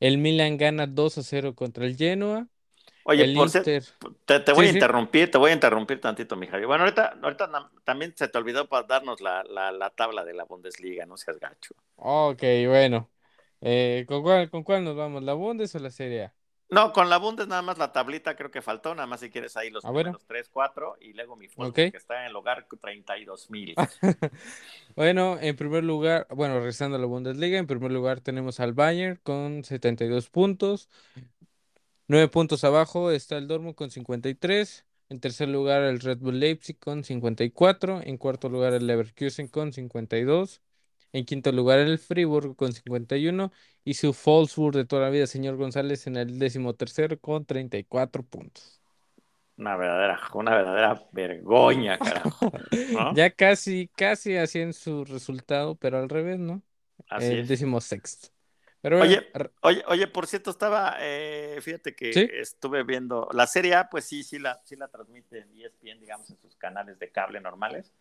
El 0.00 0.18
Milan 0.18 0.58
gana 0.58 0.86
2-0 0.86 1.54
contra 1.56 1.86
el 1.86 1.96
Genoa. 1.96 2.48
Oye, 3.04 3.24
el 3.24 3.34
por 3.34 3.52
te, 4.26 4.40
te 4.40 4.52
voy 4.52 4.66
Sí, 4.66 4.68
a 4.68 4.70
sí. 4.70 4.70
interrumpir, 4.70 5.30
te 5.30 5.38
voy 5.38 5.50
a 5.50 5.54
interrumpir 5.54 6.00
tantito, 6.00 6.36
mi 6.36 6.46
Javi. 6.46 6.64
Bueno, 6.66 6.84
ahorita, 6.84 7.18
ahorita 7.22 7.70
también 7.84 8.14
se 8.16 8.28
te 8.28 8.38
olvidó 8.38 8.68
para 8.68 8.86
darnos 8.86 9.20
la, 9.20 9.42
la, 9.44 9.70
la 9.72 9.90
tabla 9.90 10.24
de 10.24 10.34
la 10.34 10.44
Bundesliga, 10.44 11.06
no 11.06 11.16
seas 11.16 11.38
gacho. 11.38 11.74
Ok, 11.96 12.42
bueno. 12.68 13.10
Eh, 13.60 14.04
¿con 14.08 14.22
cuál, 14.22 14.50
con 14.50 14.62
cuál 14.64 14.84
nos 14.84 14.96
vamos? 14.96 15.22
¿La 15.22 15.32
Bundes 15.34 15.74
o 15.74 15.78
la 15.78 15.90
Serie 15.90 16.24
A? 16.24 16.34
No, 16.68 16.92
con 16.92 17.08
la 17.08 17.18
Bundes 17.18 17.46
nada 17.46 17.62
más 17.62 17.78
la 17.78 17.92
tablita 17.92 18.34
creo 18.34 18.50
que 18.50 18.60
faltó, 18.60 18.94
nada 18.94 19.06
más 19.06 19.20
si 19.20 19.30
quieres 19.30 19.56
ahí 19.56 19.70
los 19.70 19.84
Ah, 19.84 19.90
bueno. 19.92 20.10
primeros 20.10 20.26
3, 20.26 20.48
4 20.52 20.96
y 21.00 21.12
luego 21.12 21.36
mi 21.36 21.46
Ok. 21.56 21.74
que 21.74 21.90
está 21.94 22.20
en 22.22 22.26
el 22.30 22.36
hogar 22.36 22.66
32 22.80 23.50
mil. 23.50 23.74
Bueno, 24.96 25.38
en 25.40 25.54
primer 25.56 25.84
lugar, 25.84 26.26
bueno, 26.30 26.54
regresando 26.58 26.96
a 26.96 27.00
la 27.00 27.06
Bundesliga, 27.06 27.58
en 27.58 27.66
primer 27.66 27.92
lugar 27.92 28.20
tenemos 28.20 28.60
al 28.60 28.72
Bayern 28.72 29.20
con 29.22 29.62
72 29.62 30.28
puntos. 30.30 30.88
9 32.08 32.28
puntos 32.28 32.64
abajo 32.64 33.10
está 33.10 33.36
el 33.36 33.46
Dortmund 33.48 33.74
con 33.74 33.90
53. 33.90 34.84
En 35.08 35.20
tercer 35.20 35.48
lugar 35.48 35.82
el 35.82 36.00
Red 36.00 36.18
Bull 36.18 36.40
Leipzig 36.40 36.78
con 36.78 37.04
54. 37.04 38.00
En 38.02 38.16
cuarto 38.16 38.48
lugar 38.48 38.72
el 38.74 38.86
Leverkusen 38.86 39.48
con 39.48 39.72
52. 39.72 40.62
En 41.16 41.24
quinto 41.24 41.50
lugar 41.52 41.78
el 41.80 41.98
Friburgo 41.98 42.54
con 42.56 42.72
51. 42.72 43.52
Y 43.84 43.94
su 43.94 44.12
Wolfsburg 44.24 44.76
de 44.76 44.84
toda 44.84 45.02
la 45.02 45.10
vida, 45.10 45.26
señor 45.26 45.56
González, 45.56 46.06
en 46.06 46.16
el 46.16 46.38
décimo 46.38 46.74
tercero 46.74 47.18
con 47.20 47.44
34 47.46 48.22
puntos. 48.24 48.82
Una 49.58 49.76
verdadera, 49.76 50.20
una 50.34 50.54
verdadera 50.54 51.02
vergüenza, 51.12 51.98
carajo. 51.98 52.52
¿no? 52.92 53.16
Ya 53.16 53.30
casi, 53.30 53.88
casi 53.96 54.36
hacían 54.36 54.72
su 54.72 55.04
resultado, 55.04 55.76
pero 55.76 55.98
al 55.98 56.08
revés, 56.08 56.38
¿no? 56.38 56.62
Así 57.08 57.34
el 57.34 57.38
es. 57.38 57.48
décimo 57.48 57.80
sexto. 57.80 58.28
Pero 58.80 58.98
bueno, 58.98 59.14
Oye, 59.14 59.26
Oye, 59.62 59.82
oye, 59.88 60.06
por 60.06 60.26
cierto, 60.26 60.50
estaba, 60.50 60.96
eh, 61.00 61.58
fíjate 61.60 61.94
que 61.94 62.12
¿Sí? 62.12 62.30
estuve 62.40 62.82
viendo 62.84 63.28
la 63.32 63.46
Serie 63.46 63.74
A, 63.74 63.88
pues 63.90 64.04
sí, 64.06 64.22
sí 64.22 64.38
la, 64.38 64.60
sí 64.64 64.76
la 64.76 64.88
transmite 64.88 65.40
en 65.40 65.52
ESPN, 65.60 66.00
digamos, 66.00 66.30
en 66.30 66.38
sus 66.40 66.56
canales 66.56 66.98
de 66.98 67.10
cable 67.10 67.40
normales. 67.40 67.92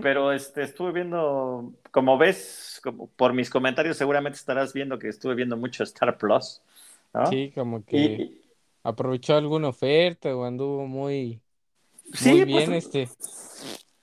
Pero 0.00 0.32
este, 0.32 0.62
estuve 0.62 0.92
viendo, 0.92 1.74
como 1.90 2.16
ves, 2.16 2.80
como 2.82 3.08
por 3.08 3.34
mis 3.34 3.50
comentarios 3.50 3.96
seguramente 3.98 4.38
estarás 4.38 4.72
viendo 4.72 4.98
que 4.98 5.08
estuve 5.08 5.34
viendo 5.34 5.56
mucho 5.56 5.82
Star 5.84 6.16
Plus, 6.16 6.62
¿no? 7.12 7.26
Sí, 7.26 7.52
como 7.54 7.84
que 7.84 7.96
Y, 7.96 8.40
aprovechó 8.82 9.36
alguna 9.36 9.68
oferta 9.68 10.34
o 10.34 10.44
anduvo 10.44 10.86
muy, 10.86 11.42
sí, 12.14 12.30
muy 12.30 12.46
pues, 12.46 12.68
bien 12.68 12.72
este, 12.72 13.08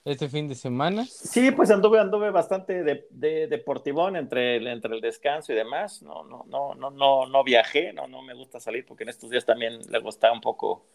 este 0.06 0.30
fin 0.30 0.48
de 0.48 0.56
semana. 0.56 1.10
sí, 1.22 1.52
pues 1.52 1.72
anduve, 1.72 2.00
anduve 2.00 2.30
bastante 2.32 2.84
de, 2.84 3.08
de 3.10 3.48
deportivón 3.48 4.16
entre 4.16 4.58
el, 4.58 4.68
entre 4.68 4.94
el 4.96 5.02
descanso 5.02 5.54
y 5.54 5.56
demás. 5.56 6.02
No, 6.02 6.24
no, 6.24 6.44
no, 6.48 6.76
no, 6.76 6.92
no, 6.92 7.26
no 7.28 7.44
viajé, 7.44 7.94
no, 7.94 8.08
no 8.08 8.22
me 8.22 8.34
gusta 8.34 8.60
salir 8.60 8.86
porque 8.86 9.04
en 9.04 9.10
estos 9.10 9.30
días 9.30 9.46
también 9.46 9.80
luego 9.90 10.10
está 10.10 10.32
un 10.32 10.42
poco 10.42 10.86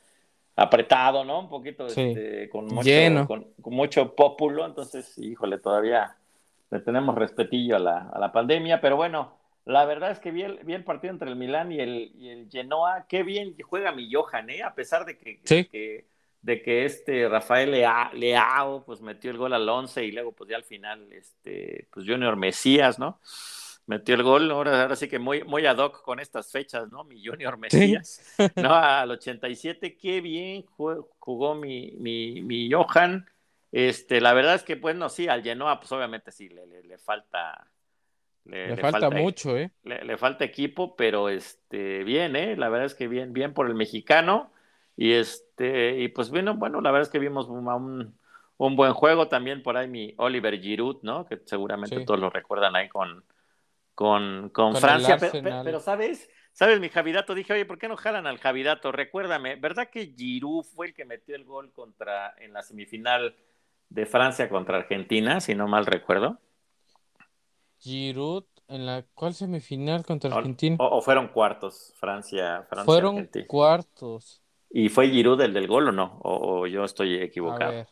apretado, 0.59 1.24
¿no? 1.24 1.40
Un 1.40 1.48
poquito 1.48 1.88
Sí. 1.88 2.00
este, 2.02 2.48
con 2.50 2.66
mucho, 2.66 2.82
Lleno. 2.88 3.26
con, 3.26 3.46
con 3.62 3.74
mucho 3.74 4.14
pópulo, 4.14 4.66
entonces, 4.66 5.16
híjole, 5.18 5.59
todavía 5.59 6.16
le 6.70 6.80
tenemos 6.80 7.14
respetillo 7.14 7.76
a 7.76 7.78
la, 7.78 8.09
a 8.12 8.18
la 8.18 8.32
pandemia, 8.32 8.80
pero 8.80 8.96
bueno, 8.96 9.36
La 9.64 9.84
verdad 9.84 10.11
es 10.11 10.18
que 10.18 10.30
vi 10.30 10.44
el, 10.44 10.61
vi 10.64 10.72
el 10.72 10.82
partido 10.82 11.12
entre 11.12 11.28
el 11.28 11.36
Milán 11.36 11.70
y 11.72 11.78
el, 11.80 12.11
y 12.18 12.30
el 12.30 12.48
Genoa. 12.50 13.04
Qué 13.06 13.22
bien 13.22 13.54
juega 13.62 13.92
mi 13.92 14.11
Johan, 14.11 14.48
¿eh? 14.48 14.62
A 14.62 14.74
pesar 14.74 15.04
de 15.04 15.18
que, 15.18 15.40
que 15.42 16.06
de 16.40 16.62
que 16.62 16.86
este 16.86 17.28
Rafael 17.28 17.72
Leao 18.14 18.82
pues 18.86 19.02
metió 19.02 19.30
el 19.30 19.36
gol 19.36 19.52
al 19.52 19.68
11 19.68 20.04
y 20.06 20.12
luego 20.12 20.32
pues 20.32 20.48
ya 20.48 20.56
al 20.56 20.64
final 20.64 21.12
este 21.12 21.86
pues 21.92 22.06
Junior 22.06 22.36
Mesías, 22.36 22.98
¿no? 22.98 23.18
Metió 23.89 24.14
el 24.16 24.22
gol, 24.22 24.51
ahora, 24.51 24.82
ahora 24.82 24.97
sí 24.97 25.09
que 25.09 25.18
muy, 25.18 25.45
muy 25.45 25.64
ad 25.64 25.78
hoc 25.78 26.03
con 26.03 26.20
estas 26.20 26.53
fechas, 26.53 26.93
¿no? 26.93 27.05
Mi 27.05 27.26
Junior 27.26 27.57
Mesías, 27.59 28.36
¿no? 28.55 28.74
Al 28.74 29.11
87, 29.12 29.97
qué 29.97 30.20
bien 30.20 30.66
jugó, 30.66 31.55
mi, 31.55 31.93
mi, 31.93 32.43
mi, 32.43 32.70
Johan. 32.70 33.26
Este, 33.72 34.20
la 34.20 34.34
verdad 34.34 34.57
es 34.57 34.62
que, 34.62 34.74
bueno, 34.74 35.09
sí, 35.09 35.26
al 35.26 35.43
Genoa, 35.43 35.80
pues 35.80 35.91
obviamente 35.91 36.32
sí, 36.32 36.51
le, 36.51 36.66
le, 36.66 36.99
falta. 36.99 37.66
Le, 38.45 38.76
falta, 38.76 39.09
mucho, 39.09 39.57
¿eh? 39.57 39.70
Le, 39.84 40.18
falta 40.18 40.45
equipo, 40.45 40.95
pero 40.95 41.30
este, 41.30 42.05
bien, 42.05 42.36
¿eh? 42.36 42.57
La 42.57 42.68
verdad 42.68 42.84
es 42.84 42.95
que 42.95 43.09
bien, 43.09 43.32
bien 43.32 43.55
por 43.55 43.68
el 43.68 43.74
mexicano. 43.74 44.53
Y 44.99 45.12
este, 45.12 45.99
y 45.99 46.09
pues 46.09 46.28
bueno, 46.28 46.57
bueno, 46.57 46.82
la 46.82 46.91
verdad 46.91 47.07
es 47.07 47.11
que 47.11 47.20
vimos 47.20 47.49
un, 47.49 48.18
un 48.59 48.76
buen 48.76 48.93
juego 48.93 49.28
también 49.28 49.62
por 49.62 49.78
ahí 49.78 49.89
mi 49.89 50.12
Oliver 50.18 50.61
Giroud, 50.61 50.99
¿no? 51.01 51.24
Que 51.24 51.41
seguramente 51.47 52.05
todos 52.05 52.20
lo 52.20 52.28
recuerdan 52.28 52.76
ahí 52.76 52.91
con, 52.91 53.24
con, 53.99 54.51
con, 54.51 54.76
Francia. 54.76 55.18
Pero, 55.18 55.80
¿sabes? 55.80 56.30
¿Sabes, 56.53 56.78
mi 56.78 56.88
Javidato? 56.88 57.34
Dije, 57.34 57.53
oye, 57.53 57.66
¿por 57.66 57.78
qué 57.78 57.88
no 57.88 57.96
jalan 57.96 58.28
al 58.28 58.38
Javidato? 58.38 58.92
Recuérdame, 58.92 59.57
¿verdad 59.57 59.90
que 59.90 60.14
Giroud 60.16 60.62
fue 60.62 60.86
el 60.86 60.94
que 60.94 61.05
metió 61.05 61.34
el 61.34 61.44
gol 61.44 61.72
contra 61.72 62.32
en 62.38 62.53
la 62.53 62.62
semifinal 62.62 63.34
de 63.88 64.07
Francia 64.07 64.49
contra 64.49 64.76
Argentina, 64.76 65.40
si 65.40 65.57
no 65.57 65.66
mal 65.66 65.84
recuerdo? 65.84 66.38
Giroud 67.80 68.44
en 68.68 68.86
la 68.86 69.05
cuál 69.14 69.34
semifinal 69.34 70.05
contra 70.05 70.32
Argentina. 70.32 70.76
O, 70.78 71.03
fueron 71.03 71.26
cuartos, 71.26 71.92
Francia, 71.99 72.68
Francia. 72.70 72.84
Fueron 72.84 73.28
cuartos. 73.49 74.44
¿Y 74.70 74.90
fue 74.90 75.09
Giroud 75.09 75.40
el 75.40 75.53
del 75.53 75.66
gol 75.66 75.88
o 75.88 75.92
no? 75.92 76.20
¿O, 76.22 76.68
yo 76.68 76.84
estoy 76.84 77.16
equivocado? 77.16 77.84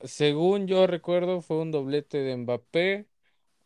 Según 0.00 0.66
yo 0.66 0.88
recuerdo, 0.88 1.42
fue 1.42 1.58
un 1.58 1.70
doblete 1.70 2.18
de 2.18 2.36
Mbappé, 2.36 3.06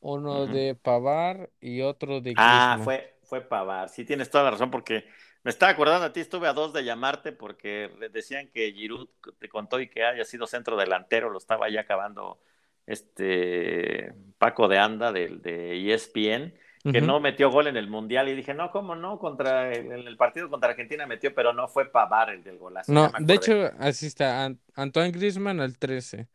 uno 0.06 0.46
de 0.46 0.74
Pavar 0.74 1.50
y 1.60 1.82
otro 1.82 2.20
de 2.20 2.34
Ah, 2.36 2.78
fue, 2.82 3.16
fue 3.24 3.40
Pavar. 3.40 3.88
Sí, 3.88 4.04
tienes 4.04 4.30
toda 4.30 4.44
la 4.44 4.50
razón, 4.52 4.70
porque 4.70 5.04
me 5.42 5.50
estaba 5.50 5.72
acordando 5.72 6.06
a 6.06 6.12
ti, 6.12 6.20
estuve 6.20 6.46
a 6.46 6.52
dos 6.52 6.72
de 6.72 6.84
llamarte 6.84 7.32
porque 7.32 7.90
decían 8.12 8.48
que 8.52 8.72
Giroud 8.72 9.08
te 9.38 9.48
contó 9.48 9.80
y 9.80 9.88
que 9.88 10.04
haya 10.04 10.24
sido 10.24 10.46
centro 10.46 10.76
delantero, 10.76 11.30
lo 11.30 11.38
estaba 11.38 11.68
ya 11.68 11.80
acabando 11.80 12.38
este 12.86 14.12
Paco 14.38 14.68
de 14.68 14.78
Anda 14.78 15.10
de, 15.10 15.28
de 15.28 15.92
ESPN 15.92 16.54
que 16.92 17.00
no 17.00 17.20
metió 17.20 17.50
gol 17.50 17.66
en 17.66 17.76
el 17.76 17.88
Mundial. 17.88 18.28
Y 18.28 18.34
dije, 18.34 18.54
no, 18.54 18.70
¿cómo 18.70 18.94
no? 18.94 19.18
Contra 19.18 19.72
el, 19.72 19.90
en 19.90 20.06
el 20.06 20.16
partido 20.16 20.48
contra 20.48 20.70
Argentina 20.70 21.06
metió, 21.06 21.34
pero 21.34 21.52
no 21.52 21.68
fue 21.68 21.90
Pavar 21.90 22.30
el 22.30 22.44
del 22.44 22.58
golazo. 22.58 22.92
No, 22.92 23.10
de 23.18 23.34
hecho, 23.34 23.70
así 23.78 24.06
está. 24.06 24.54
Antoine 24.74 25.10
Griezmann 25.10 25.60
al 25.60 25.78
13. 25.78 26.28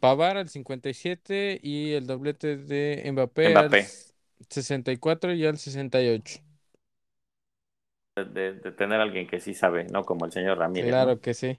Pavar 0.00 0.36
al 0.36 0.48
57 0.48 1.60
y 1.62 1.92
el 1.92 2.06
doblete 2.06 2.56
de 2.56 3.08
Mbappé, 3.12 3.54
al 3.54 3.70
64 4.48 5.32
y 5.32 5.46
al 5.46 5.58
68. 5.58 6.40
De, 8.16 8.52
de, 8.54 8.72
tener 8.72 9.00
alguien 9.00 9.26
que 9.26 9.40
sí 9.40 9.54
sabe, 9.54 9.84
¿no? 9.84 10.04
Como 10.04 10.24
el 10.24 10.32
señor 10.32 10.58
Ramírez. 10.58 10.90
Claro 10.90 11.20
que 11.20 11.34
sí. 11.34 11.58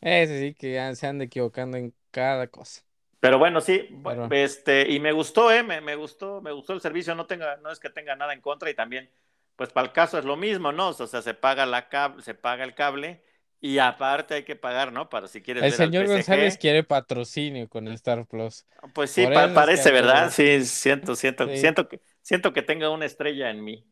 Ese 0.00 0.40
sí 0.40 0.54
que 0.54 0.94
se 0.94 1.06
anda 1.06 1.24
equivocando 1.24 1.76
en 1.76 1.92
cada 2.10 2.46
cosa. 2.46 2.82
Pero 3.20 3.38
bueno, 3.38 3.60
sí, 3.60 3.86
este, 4.30 4.90
y 4.90 4.98
me 4.98 5.12
gustó, 5.12 5.52
eh, 5.52 5.62
me, 5.62 5.94
gustó, 5.94 6.40
me 6.40 6.52
gustó 6.52 6.72
el 6.72 6.80
servicio, 6.80 7.14
no 7.14 7.26
tenga, 7.26 7.58
no 7.58 7.70
es 7.70 7.78
que 7.78 7.90
tenga 7.90 8.16
nada 8.16 8.32
en 8.32 8.40
contra, 8.40 8.70
y 8.70 8.74
también, 8.74 9.10
pues 9.56 9.68
para 9.70 9.88
el 9.88 9.92
caso 9.92 10.18
es 10.18 10.24
lo 10.24 10.38
mismo, 10.38 10.72
¿no? 10.72 10.88
O 10.88 10.94
sea, 10.94 11.20
se 11.20 11.34
paga 11.34 11.66
la 11.66 11.90
cable, 11.90 12.22
se 12.22 12.32
paga 12.32 12.64
el 12.64 12.74
cable, 12.74 13.22
y 13.60 13.78
aparte 13.78 14.34
hay 14.34 14.44
que 14.44 14.56
pagar, 14.56 14.92
¿no? 14.92 15.10
Para 15.10 15.28
si 15.28 15.42
quieres 15.42 15.62
El 15.62 15.72
señor 15.72 16.06
González 16.06 16.56
quiere 16.56 16.82
patrocinio 16.82 17.68
con 17.68 17.86
el 17.86 17.94
Star 17.94 18.26
Plus. 18.26 18.66
Pues 18.94 19.10
sí, 19.10 19.26
parece, 19.26 19.90
¿verdad? 19.90 20.30
Sí, 20.30 20.64
siento, 20.64 21.14
siento, 21.14 21.46
siento 21.48 21.88
que, 21.88 22.00
siento 22.22 22.52
que 22.52 22.62
tenga 22.62 22.88
una 22.90 23.04
estrella 23.04 23.50
en 23.50 23.62
mí. 23.62 23.86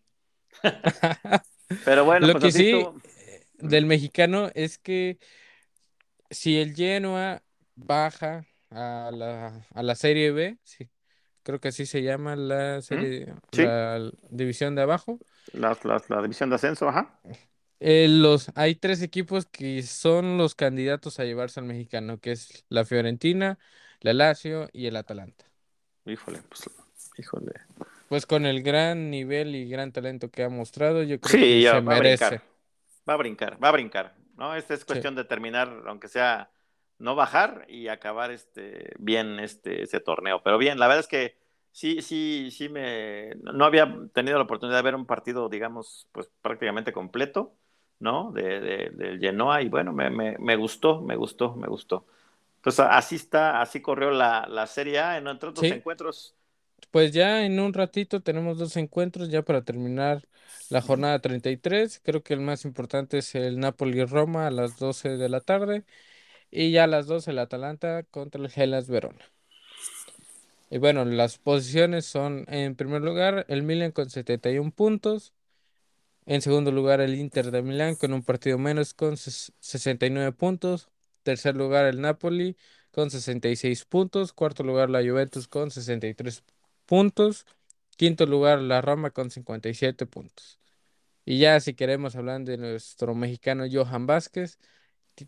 Pero 1.85 2.05
bueno, 2.05 2.27
lo 2.27 2.33
pues 2.33 2.45
que 2.45 2.53
sí 2.53 2.71
eh, 2.71 3.45
del 3.59 3.85
mexicano 3.85 4.51
es 4.55 4.79
que 4.79 5.19
si 6.31 6.59
el 6.59 6.75
Genoa 6.75 7.43
baja 7.75 8.47
a 8.71 9.11
la, 9.12 9.66
a 9.75 9.83
la 9.83 9.95
Serie 9.95 10.33
B, 10.33 10.59
sí, 10.62 10.89
creo 11.43 11.61
que 11.61 11.69
así 11.69 11.87
se 11.87 12.03
llama 12.03 12.37
la 12.37 12.83
serie, 12.83 13.35
la 13.53 14.11
división 14.31 14.75
de 14.75 14.83
abajo. 14.83 15.19
La, 15.53 15.77
la, 15.83 16.23
división 16.23 16.51
de 16.51 16.57
ascenso, 16.57 16.89
ajá. 16.89 17.21
Eh, 17.81 18.07
los, 18.09 18.51
hay 18.57 18.74
tres 18.74 19.03
equipos 19.03 19.47
que 19.47 19.83
son 19.83 20.37
los 20.37 20.55
candidatos 20.55 21.20
a 21.20 21.24
llevarse 21.24 21.61
al 21.61 21.66
mexicano, 21.66 22.18
que 22.18 22.33
es 22.33 22.64
la 22.68 22.85
Fiorentina, 22.85 23.59
la 24.01 24.12
Lazio 24.12 24.68
y 24.72 24.87
el 24.87 24.97
Atalanta. 24.97 25.45
Híjole, 26.05 26.41
pues, 26.49 26.68
híjole. 27.16 27.53
Pues 28.09 28.26
con 28.26 28.47
el 28.47 28.62
gran 28.62 29.11
nivel 29.11 29.55
y 29.55 29.68
gran 29.68 29.93
talento 29.93 30.31
que 30.31 30.43
ha 30.43 30.49
mostrado, 30.49 31.03
yo 31.03 31.20
creo 31.20 31.41
que 31.41 31.70
se 31.70 31.81
merece. 31.83 32.41
va 33.09 33.14
a 33.14 33.16
brincar, 33.16 33.62
va 33.62 33.68
a 33.68 33.72
brincar, 33.72 34.14
¿no? 34.37 34.55
Esta 34.55 34.74
es 34.74 34.85
cuestión 34.85 35.14
de 35.14 35.24
terminar, 35.24 35.85
aunque 35.87 36.09
sea 36.09 36.51
no 36.99 37.14
bajar 37.14 37.66
y 37.68 37.89
acabar 37.89 38.31
este, 38.31 38.93
bien 38.99 39.39
este, 39.39 39.83
ese 39.83 40.01
torneo. 40.01 40.43
Pero 40.43 40.59
bien, 40.59 40.79
la 40.79 40.89
verdad 40.89 41.01
es 41.01 41.09
que 41.09 41.37
sí, 41.70 42.03
sí, 42.03 42.51
sí 42.51 42.68
me, 42.68 43.35
no 43.37 43.64
había 43.64 43.95
tenido 44.12 44.39
la 44.39 44.45
oportunidad 44.45 44.79
de 44.79 44.83
ver 44.83 44.95
un 44.95 45.07
partido, 45.07 45.49
digamos, 45.49 46.09
pues 46.12 46.31
prácticamente 46.43 46.93
completo, 46.93 47.55
¿no? 48.01 48.32
De, 48.32 48.61
de, 48.61 48.90
del 48.90 49.18
Genoa 49.20 49.62
y 49.62 49.68
bueno, 49.68 49.92
me, 49.92 50.11
me, 50.11 50.36
me, 50.38 50.57
gustó, 50.57 51.01
me 51.03 51.16
gustó, 51.16 51.55
me 51.57 51.68
gustó. 51.68 52.07
Entonces 52.57 52.86
así 52.88 53.16
está, 53.16 53.61
así 53.61 53.80
corrió 53.80 54.11
la, 54.11 54.46
la 54.49 54.66
Serie 54.66 54.99
A, 55.01 55.16
entre 55.18 55.49
otros 55.49 55.70
encuentros. 55.70 56.34
Pues 56.90 57.12
ya 57.12 57.44
en 57.44 57.61
un 57.61 57.74
ratito 57.74 58.22
tenemos 58.22 58.59
dos 58.59 58.76
encuentros 58.76 59.28
ya 59.30 59.42
para 59.42 59.62
terminar 59.62 60.26
la 60.70 60.80
jornada 60.82 61.20
33. 61.20 62.01
Creo 62.05 62.22
que 62.22 62.34
el 62.34 62.40
más 62.40 62.64
importante 62.64 63.18
es 63.18 63.34
el 63.34 63.59
Napoli-Roma 63.61 64.46
a 64.46 64.51
las 64.51 64.78
12 64.78 65.16
de 65.18 65.28
la 65.28 65.40
tarde 65.40 65.84
y 66.51 66.72
ya 66.72 66.84
a 66.84 66.86
las 66.88 67.07
dos 67.07 67.28
el 67.28 67.38
Atalanta 67.38 68.05
contra 68.05 68.40
el 68.42 68.53
Hellas 68.55 68.88
Verona. 68.88 69.24
Y 70.70 70.78
bueno, 70.78 71.05
las 71.05 71.38
posiciones 71.38 72.07
son 72.07 72.44
en 72.49 72.76
primer 72.76 73.03
lugar 73.03 73.46
el 73.49 73.62
Milan 73.62 73.92
con 73.92 74.11
71 74.11 74.70
puntos. 74.72 75.32
En 76.29 76.43
segundo 76.43 76.70
lugar 76.70 77.01
el 77.01 77.14
Inter 77.14 77.51
de 77.51 77.62
Milán 77.62 77.97
con 77.97 78.12
un 78.12 78.22
partido 78.22 78.59
menos 78.59 78.93
con 78.93 79.16
69 79.16 80.33
puntos. 80.33 80.91
Tercer 81.22 81.57
lugar 81.57 81.87
el 81.87 82.03
Napoli 82.03 82.59
con 82.91 83.11
66 83.11 83.87
puntos. 83.87 84.35
Cuarto 84.35 84.62
lugar 84.62 84.91
la 84.91 85.01
Juventus 85.01 85.49
con 85.49 85.70
63 85.70 86.45
puntos. 86.85 87.47
Quinto 87.97 88.26
lugar 88.26 88.61
la 88.61 88.83
Roma 88.83 89.11
con 89.11 89.31
57 89.31 90.05
puntos. 90.05 90.61
Y 91.24 91.39
ya 91.39 91.61
si 91.61 91.72
queremos 91.72 92.14
hablar 92.14 92.43
de 92.43 92.59
nuestro 92.59 93.14
mexicano 93.14 93.64
Johan 93.70 94.07
Vázquez, 94.07 94.59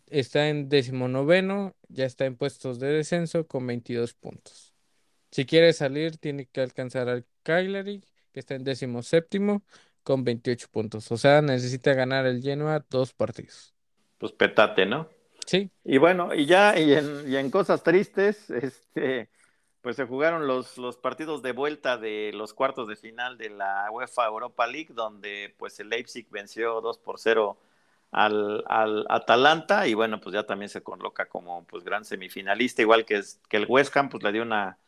está 0.06 0.50
en 0.50 0.68
decimonoveno, 0.68 1.76
ya 1.88 2.04
está 2.04 2.26
en 2.26 2.36
puestos 2.36 2.78
de 2.78 2.88
descenso 2.88 3.46
con 3.46 3.66
22 3.66 4.12
puntos. 4.14 4.74
Si 5.30 5.46
quiere 5.46 5.72
salir, 5.72 6.18
tiene 6.18 6.46
que 6.46 6.60
alcanzar 6.60 7.08
al 7.08 7.26
Cagliari, 7.42 8.04
que 8.32 8.40
está 8.40 8.54
en 8.54 8.64
décimo 8.64 9.02
séptimo, 9.02 9.62
con 10.02 10.24
28 10.24 10.68
puntos. 10.70 11.10
O 11.12 11.16
sea, 11.16 11.42
necesita 11.42 11.94
ganar 11.94 12.26
el 12.26 12.42
Genoa 12.42 12.84
dos 12.88 13.12
partidos. 13.12 13.74
Pues 14.18 14.32
petate, 14.32 14.86
¿no? 14.86 15.08
Sí. 15.46 15.70
Y 15.84 15.98
bueno, 15.98 16.34
y 16.34 16.46
ya, 16.46 16.78
y 16.78 16.92
en, 16.92 17.30
y 17.30 17.36
en 17.36 17.50
cosas 17.50 17.82
tristes, 17.82 18.50
este, 18.50 19.28
pues 19.80 19.96
se 19.96 20.06
jugaron 20.06 20.46
los, 20.46 20.78
los 20.78 20.96
partidos 20.96 21.42
de 21.42 21.52
vuelta 21.52 21.96
de 21.96 22.32
los 22.34 22.54
cuartos 22.54 22.88
de 22.88 22.96
final 22.96 23.38
de 23.38 23.50
la 23.50 23.88
UEFA 23.90 24.26
Europa 24.26 24.66
League, 24.66 24.90
donde 24.90 25.54
pues 25.58 25.80
el 25.80 25.88
Leipzig 25.88 26.28
venció 26.30 26.80
2 26.80 26.98
por 26.98 27.18
0 27.18 27.58
al, 28.10 28.64
al, 28.66 29.06
Atalanta 29.08 29.86
y 29.86 29.94
bueno, 29.94 30.20
pues 30.20 30.34
ya 30.34 30.44
también 30.44 30.68
se 30.68 30.82
coloca 30.82 31.28
como 31.28 31.64
pues 31.66 31.84
gran 31.84 32.04
semifinalista, 32.04 32.82
igual 32.82 33.04
que, 33.04 33.16
es, 33.16 33.40
que 33.48 33.56
el 33.56 33.66
West 33.68 33.96
Ham, 33.96 34.08
pues 34.08 34.22
le 34.22 34.32
dio 34.32 34.42
una, 34.42 34.78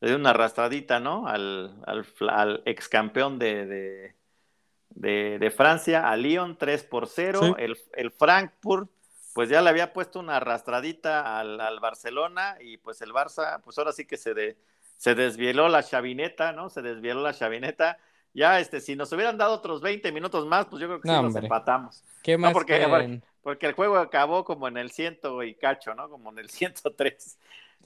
le 0.00 0.08
dio 0.08 0.16
una 0.16 0.30
arrastradita, 0.30 1.00
¿no? 1.00 1.26
Al, 1.26 1.82
al, 1.86 2.06
al 2.28 2.62
ex 2.66 2.88
campeón 2.88 3.38
de, 3.38 3.66
de, 3.66 4.14
de, 4.90 5.52
Francia, 5.56 6.10
a 6.10 6.16
Lyon 6.16 6.58
3 6.58 6.84
por 6.84 7.06
0, 7.06 7.56
el, 7.58 7.76
el, 7.94 8.10
Frankfurt, 8.10 8.90
pues 9.34 9.48
ya 9.48 9.62
le 9.62 9.70
había 9.70 9.92
puesto 9.92 10.18
una 10.20 10.36
arrastradita 10.36 11.38
al, 11.38 11.60
al, 11.60 11.80
Barcelona 11.80 12.56
y 12.60 12.78
pues 12.78 13.00
el 13.02 13.12
Barça, 13.12 13.60
pues 13.62 13.78
ahora 13.78 13.92
sí 13.92 14.04
que 14.04 14.16
se, 14.16 14.34
de, 14.34 14.56
se 14.96 15.14
desvieló 15.14 15.68
la 15.68 15.82
chavineta, 15.82 16.52
¿no? 16.52 16.70
Se 16.70 16.82
desvieló 16.82 17.22
la 17.22 17.34
chavineta 17.34 17.98
ya, 18.34 18.60
este, 18.60 18.80
si 18.80 18.94
nos 18.94 19.12
hubieran 19.12 19.38
dado 19.38 19.54
otros 19.54 19.80
20 19.80 20.12
minutos 20.12 20.46
más, 20.46 20.66
pues 20.66 20.80
yo 20.80 20.86
creo 20.86 21.00
que 21.00 21.08
sí 21.08 21.14
nos 21.14 21.34
empatamos. 21.34 22.04
¿Qué 22.22 22.36
más? 22.36 22.52
porque, 22.52 23.20
porque 23.42 23.66
el 23.66 23.72
juego 23.72 23.96
acabó 23.96 24.44
como 24.44 24.68
en 24.68 24.76
el 24.76 24.90
ciento 24.90 25.42
y 25.42 25.54
cacho, 25.54 25.94
¿no? 25.94 26.08
Como 26.08 26.30
en 26.30 26.38
el 26.38 26.50
103. 26.50 27.38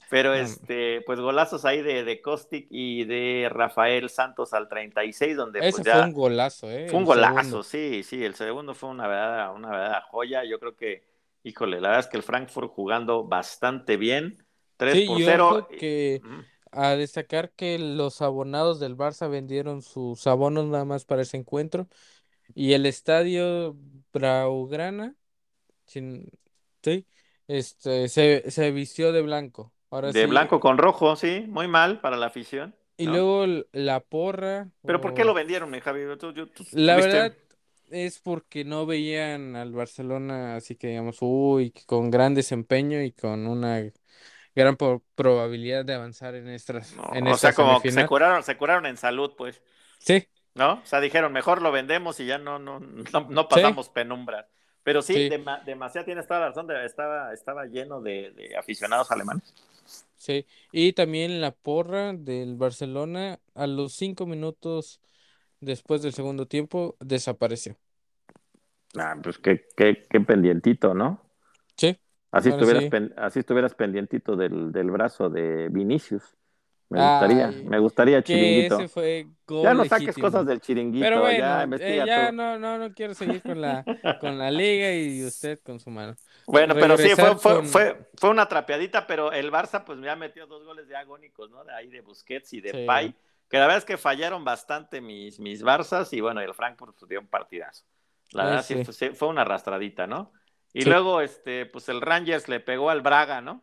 Pero 0.09 0.33
este, 0.33 1.01
pues 1.01 1.19
golazos 1.19 1.65
ahí 1.65 1.81
de, 1.81 2.03
de 2.03 2.21
Kostic 2.21 2.67
y 2.69 3.05
de 3.05 3.49
Rafael 3.51 4.09
Santos 4.09 4.53
al 4.53 4.69
36, 4.69 5.35
donde 5.37 5.63
Ese 5.69 5.83
pues 5.83 5.85
ya 5.85 5.89
fue 5.89 6.01
un 6.01 6.13
golazo, 6.13 6.69
¿eh? 6.69 6.79
fue 6.85 6.99
un 6.99 7.05
El 7.05 7.07
golazo, 7.07 7.63
segundo. 7.63 7.63
sí, 7.63 8.03
sí, 8.03 8.23
el 8.23 8.35
segundo 8.35 8.75
fue 8.75 8.89
una 8.89 9.07
verdadera, 9.07 9.51
una 9.51 9.69
verdadera 9.71 10.01
joya. 10.01 10.43
Yo 10.45 10.59
creo 10.59 10.75
que, 10.75 11.03
híjole, 11.43 11.81
la 11.81 11.89
verdad 11.89 12.01
es 12.05 12.07
que 12.07 12.17
el 12.17 12.23
Frankfurt 12.23 12.71
jugando 12.71 13.23
bastante 13.25 13.97
bien, 13.97 14.45
3 14.77 15.01
Sí, 15.01 15.05
por 15.05 15.19
y 15.19 15.23
0. 15.23 15.49
ojo 15.49 15.71
que 15.75 16.23
Ujú. 16.23 16.45
a 16.71 16.95
destacar 16.95 17.51
que 17.53 17.79
los 17.79 18.21
abonados 18.21 18.79
del 18.79 18.95
Barça 18.97 19.29
vendieron 19.29 19.81
sus 19.81 20.27
abonos 20.27 20.65
nada 20.67 20.85
más 20.85 21.05
para 21.05 21.23
ese 21.23 21.37
encuentro 21.37 21.87
y 22.55 22.73
el 22.73 22.85
estadio 22.85 23.77
Blaugrana, 24.13 25.15
sin- 25.87 26.29
sí, 26.83 27.07
este, 27.47 28.09
se, 28.09 28.51
se 28.51 28.71
vistió 28.71 29.11
de 29.13 29.21
blanco. 29.23 29.72
Ahora 29.93 30.11
De 30.11 30.27
sí, 30.27 30.27
blanco 30.27 30.59
con 30.59 30.77
rojo, 30.77 31.15
sí, 31.15 31.45
muy 31.47 31.67
mal 31.67 31.99
para 32.01 32.17
la 32.17 32.27
afición, 32.27 32.75
y 32.97 33.07
¿no? 33.07 33.07
luego 33.07 33.45
la 33.71 33.99
porra, 34.01 34.69
Pero 34.85 35.01
¿por 35.01 35.13
qué 35.13 35.23
lo 35.25 35.33
vendieron, 35.33 35.69
mi 35.71 35.79
Javi? 35.81 36.01
Tú- 36.17 36.33
tú- 36.33 36.47
tú 36.47 36.63
la 36.71 36.97
verdad 36.97 37.37
es 37.89 38.19
porque 38.19 38.65
no 38.65 38.85
veían 38.85 39.55
al 39.55 39.71
Barcelona 39.73 40.55
así 40.55 40.75
que 40.75 40.87
digamos, 40.87 41.17
uy, 41.21 41.71
con 41.85 42.09
gran 42.11 42.33
desempeño 42.33 43.01
y 43.03 43.11
con 43.11 43.47
una 43.47 43.91
gran 44.55 44.77
probabilidad 45.15 45.85
de 45.85 45.93
avanzar 45.95 46.35
en 46.35 46.49
estas, 46.49 46.95
No, 46.95 47.03
en 47.11 47.27
o 47.31 47.37
esta 47.37 47.53
sea, 47.53 47.55
como 47.55 47.81
que 47.81 47.91
se 47.91 48.05
curaron, 48.05 48.43
se 48.43 48.57
curaron 48.57 48.85
en 48.85 48.97
salud, 48.97 49.33
pues, 49.37 49.61
Sí, 49.99 50.27
¿no? 50.55 50.75
O 50.75 50.85
sea, 50.85 51.01
dijeron, 51.01 51.33
mejor 51.33 51.61
lo 51.61 51.71
vendemos 51.71 52.19
y 52.19 52.25
ya 52.27 52.37
no, 52.39 52.59
no, 52.59 52.79
no, 52.79 53.21
no 53.29 53.49
sí, 53.49 53.49
pasamos 53.49 53.89
penumbras. 53.89 54.47
Pero 54.83 55.01
sí, 55.01 55.25
sí, 55.25 55.29
dema- 55.29 55.63
demasiado 55.65 56.05
tienes 56.05 56.27
toda 56.27 56.41
la 56.41 56.47
razón, 56.49 56.67
de- 56.67 56.85
estaba, 56.85 57.33
estaba 57.33 57.65
lleno 57.67 58.01
de, 58.01 58.31
de 58.31 58.57
aficionados 58.57 59.11
alemanes. 59.11 59.53
Sí. 60.23 60.45
Y 60.71 60.93
también 60.93 61.41
la 61.41 61.51
porra 61.55 62.13
del 62.13 62.55
Barcelona 62.55 63.39
a 63.55 63.67
los 63.67 63.93
cinco 63.93 64.25
minutos 64.25 65.01
después 65.61 66.01
del 66.01 66.13
segundo 66.13 66.47
tiempo 66.47 66.97
desapareció. 67.01 67.77
Ah, 68.97 69.15
pues 69.21 69.37
qué, 69.39 69.65
qué, 69.75 70.03
qué 70.09 70.19
pendientito, 70.21 70.93
¿no? 70.93 71.21
Sí, 71.77 71.97
Así 72.31 72.49
estuvieras, 72.49 72.85
sí. 72.85 72.87
pen- 72.87 73.13
así 73.17 73.39
estuvieras 73.39 73.75
pendientito 73.75 74.35
del, 74.35 74.71
del 74.71 74.91
brazo 74.91 75.29
de 75.29 75.69
Vinicius. 75.69 76.35
Me 76.93 76.99
gustaría, 76.99 77.47
Ay, 77.47 77.63
me 77.65 77.79
gustaría 77.79 78.21
chiringuito. 78.23 78.75
ese 78.75 78.87
fue 78.87 79.25
Ya 79.47 79.73
no 79.73 79.83
saques 79.85 80.15
cosas 80.15 80.45
del 80.45 80.61
chiringuito, 80.61 81.03
Pero 81.03 81.31
ya 81.31 81.55
bueno, 81.55 81.59
eh, 81.59 81.63
investiga 81.63 82.05
ya 82.05 82.29
tú. 82.29 82.35
no, 82.35 82.59
no, 82.59 82.77
no 82.77 82.93
quiero 82.93 83.15
seguir 83.15 83.41
con 83.41 83.59
la, 83.61 83.83
con 84.21 84.37
la 84.37 84.51
liga 84.51 84.93
y 84.93 85.23
usted 85.25 85.59
con 85.63 85.79
su 85.79 85.89
mano. 85.89 86.15
Bueno, 86.45 86.75
pero 86.75 86.95
sí, 86.97 87.09
fue, 87.15 87.35
fue, 87.37 87.55
con... 87.55 87.65
fue, 87.65 88.09
fue 88.15 88.29
una 88.29 88.47
trapeadita, 88.47 89.07
pero 89.07 89.31
el 89.31 89.51
Barça 89.51 89.83
pues 89.83 89.99
ya 90.01 90.15
metió 90.15 90.45
dos 90.45 90.63
goles 90.65 90.87
de 90.87 90.95
agónicos, 90.95 91.49
¿no? 91.49 91.63
De 91.63 91.73
ahí 91.73 91.87
de 91.87 92.01
Busquets 92.01 92.53
y 92.53 92.61
de 92.61 92.71
Sí. 92.71 92.85
Pay, 92.85 93.15
que 93.49 93.57
la 93.57 93.63
verdad 93.63 93.79
es 93.79 93.85
que 93.85 93.97
fallaron 93.97 94.45
bastante 94.45 95.01
mis, 95.01 95.39
mis 95.39 95.63
Barças 95.63 96.13
y 96.13 96.21
bueno, 96.21 96.41
el 96.41 96.53
Frankfurt 96.53 96.95
pues, 96.99 97.09
dio 97.09 97.19
un 97.19 97.27
partidazo. 97.27 97.85
La 98.33 98.45
verdad 98.45 98.63
sí, 98.63 98.75
sí. 98.85 98.91
fue, 98.93 99.13
fue 99.15 99.27
una 99.29 99.41
arrastradita, 99.41 100.05
¿no? 100.05 100.31
Y 100.73 100.83
Sí. 100.83 100.89
luego, 100.89 101.21
este, 101.21 101.65
pues 101.65 101.89
el 101.89 102.01
Rangers 102.01 102.47
le 102.49 102.59
pegó 102.59 102.89
al 102.91 103.01
Braga, 103.01 103.41
¿no? 103.41 103.61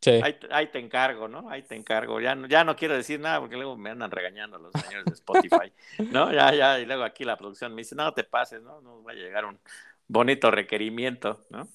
Sí. 0.00 0.20
Ahí, 0.22 0.36
ahí 0.50 0.66
te 0.68 0.78
encargo, 0.78 1.26
¿no? 1.28 1.50
Ahí 1.50 1.62
te 1.62 1.74
encargo. 1.74 2.20
Ya, 2.20 2.34
no- 2.34 2.46
ya 2.46 2.62
no 2.64 2.76
quiero 2.76 2.94
decir 2.94 3.18
nada 3.18 3.40
porque 3.40 3.56
luego 3.56 3.76
me 3.76 3.90
andan 3.90 4.10
regañando 4.10 4.58
los 4.58 4.72
señores 4.74 5.06
de 5.06 5.12
Spotify, 5.14 5.72
¿no? 6.12 6.32
Ya, 6.32 6.54
ya, 6.54 6.78
y 6.78 6.86
luego 6.86 7.02
aquí 7.02 7.24
la 7.24 7.36
producción 7.36 7.74
me 7.74 7.80
dice, 7.82 7.94
no 7.96 8.12
te 8.14 8.24
pases, 8.24 8.62
¿no? 8.62 8.80
No 8.80 9.02
va 9.02 9.12
a 9.12 9.14
llegar 9.14 9.44
un 9.44 9.58
bonito 10.06 10.50
requerimiento, 10.50 11.44
¿no? 11.50 11.68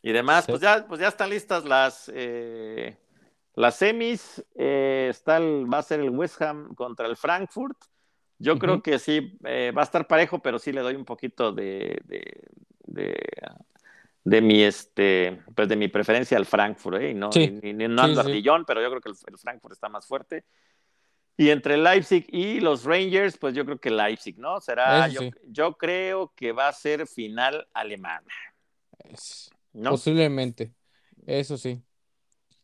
Y 0.00 0.12
demás, 0.12 0.44
Sí. 0.46 0.52
pues 0.52 0.62
ya, 0.62 0.86
pues 0.86 1.00
ya 1.00 1.08
están 1.08 1.28
listas 1.30 1.64
las, 1.64 2.10
eh, 2.14 2.96
las 3.54 3.76
semis. 3.76 4.42
eh, 4.54 5.08
está 5.10 5.36
el- 5.36 5.66
va 5.72 5.78
a 5.78 5.82
ser 5.82 6.00
el 6.00 6.10
West 6.10 6.40
Ham 6.40 6.74
contra 6.74 7.06
el 7.06 7.16
Frankfurt. 7.16 7.76
Yo 8.38 8.56
creo 8.58 8.80
que 8.82 8.98
sí, 9.00 9.36
eh, 9.44 9.72
va 9.76 9.82
a 9.82 9.84
estar 9.84 10.06
parejo, 10.06 10.38
pero 10.38 10.58
sí 10.60 10.70
le 10.72 10.80
doy 10.80 10.94
un 10.94 11.04
poquito 11.04 11.50
de, 11.52 12.00
de, 12.04 12.40
de, 12.86 13.16
de 14.24 14.40
mi 14.42 14.62
este 14.62 15.42
pues 15.54 15.68
de 15.68 15.76
mi 15.76 15.88
preferencia 15.88 16.36
al 16.36 16.44
Frankfurt 16.46 17.00
¿eh? 17.00 17.10
y 17.10 17.14
no, 17.14 17.32
Sí. 17.32 17.50
ni- 17.62 17.72
ni- 17.72 17.88
no 17.88 18.02
Sí, 18.04 18.08
ando 18.10 18.22
sí. 18.22 18.28
ardillón, 18.28 18.64
pero 18.66 18.82
yo 18.82 18.88
creo 18.90 19.00
que 19.00 19.08
el, 19.10 19.16
el 19.26 19.38
Frankfurt 19.38 19.72
está 19.72 19.88
más 19.88 20.06
fuerte 20.06 20.44
y 21.36 21.50
entre 21.50 21.76
Leipzig 21.76 22.26
y 22.28 22.60
los 22.60 22.84
Rangers 22.84 23.38
pues 23.38 23.54
yo 23.54 23.64
creo 23.64 23.78
que 23.78 23.90
Leipzig 23.90 24.38
no 24.38 24.60
será 24.60 25.08
yo, 25.08 25.20
sí. 25.20 25.30
yo 25.46 25.74
creo 25.78 26.32
que 26.34 26.52
va 26.52 26.68
a 26.68 26.72
ser 26.72 27.06
final 27.06 27.66
alemana 27.72 28.26
Es- 28.98 29.50
no 29.72 29.90
Posiblemente. 29.90 30.72
Eso 31.26 31.56
sí. 31.56 31.80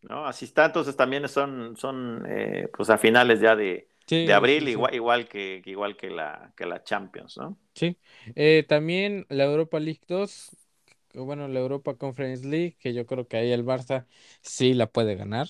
no 0.02 0.26
así 0.26 0.44
está 0.46 0.66
entonces 0.66 0.96
también 0.96 1.28
son 1.28 1.76
son 1.76 2.24
eh, 2.28 2.68
pues 2.76 2.90
a 2.90 2.98
finales 2.98 3.40
ya 3.40 3.54
de, 3.56 3.88
Sí, 4.06 4.26
de 4.26 4.32
abril 4.34 4.60
sí, 4.60 4.66
sí. 4.66 4.70
igual 4.72 4.94
igual 4.94 5.28
que 5.28 5.62
igual 5.64 5.96
que 5.96 6.10
la 6.10 6.52
que 6.56 6.66
la 6.66 6.82
Champions 6.82 7.38
no 7.38 7.56
Sí. 7.74 7.96
Eh, 8.36 8.64
también 8.68 9.26
la 9.30 9.44
Europa 9.44 9.80
League 9.80 10.02
2, 10.06 10.50
que 10.50 10.56
bueno, 11.14 11.48
la 11.48 11.60
Europa 11.60 11.96
Conference 11.96 12.46
League, 12.46 12.76
que 12.78 12.94
yo 12.94 13.06
creo 13.06 13.26
que 13.28 13.36
ahí 13.36 13.52
el 13.52 13.64
Barça 13.64 14.06
sí 14.42 14.74
la 14.74 14.86
puede 14.90 15.16
ganar. 15.16 15.48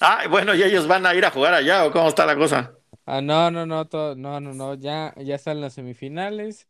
Ah 0.00 0.26
bueno 0.28 0.54
y 0.54 0.62
ellos 0.62 0.86
van 0.88 1.06
a 1.06 1.14
ir 1.14 1.24
a 1.24 1.30
jugar 1.30 1.54
allá 1.54 1.84
o 1.86 1.92
cómo 1.92 2.08
está 2.08 2.26
la 2.26 2.36
cosa 2.36 2.72
Ah, 3.06 3.22
no, 3.22 3.50
no, 3.50 3.64
no, 3.64 3.84
no, 4.16 4.40
no, 4.40 4.54
no, 4.54 4.74
ya, 4.74 5.14
ya 5.16 5.36
están 5.36 5.60
las 5.62 5.72
semifinales, 5.74 6.68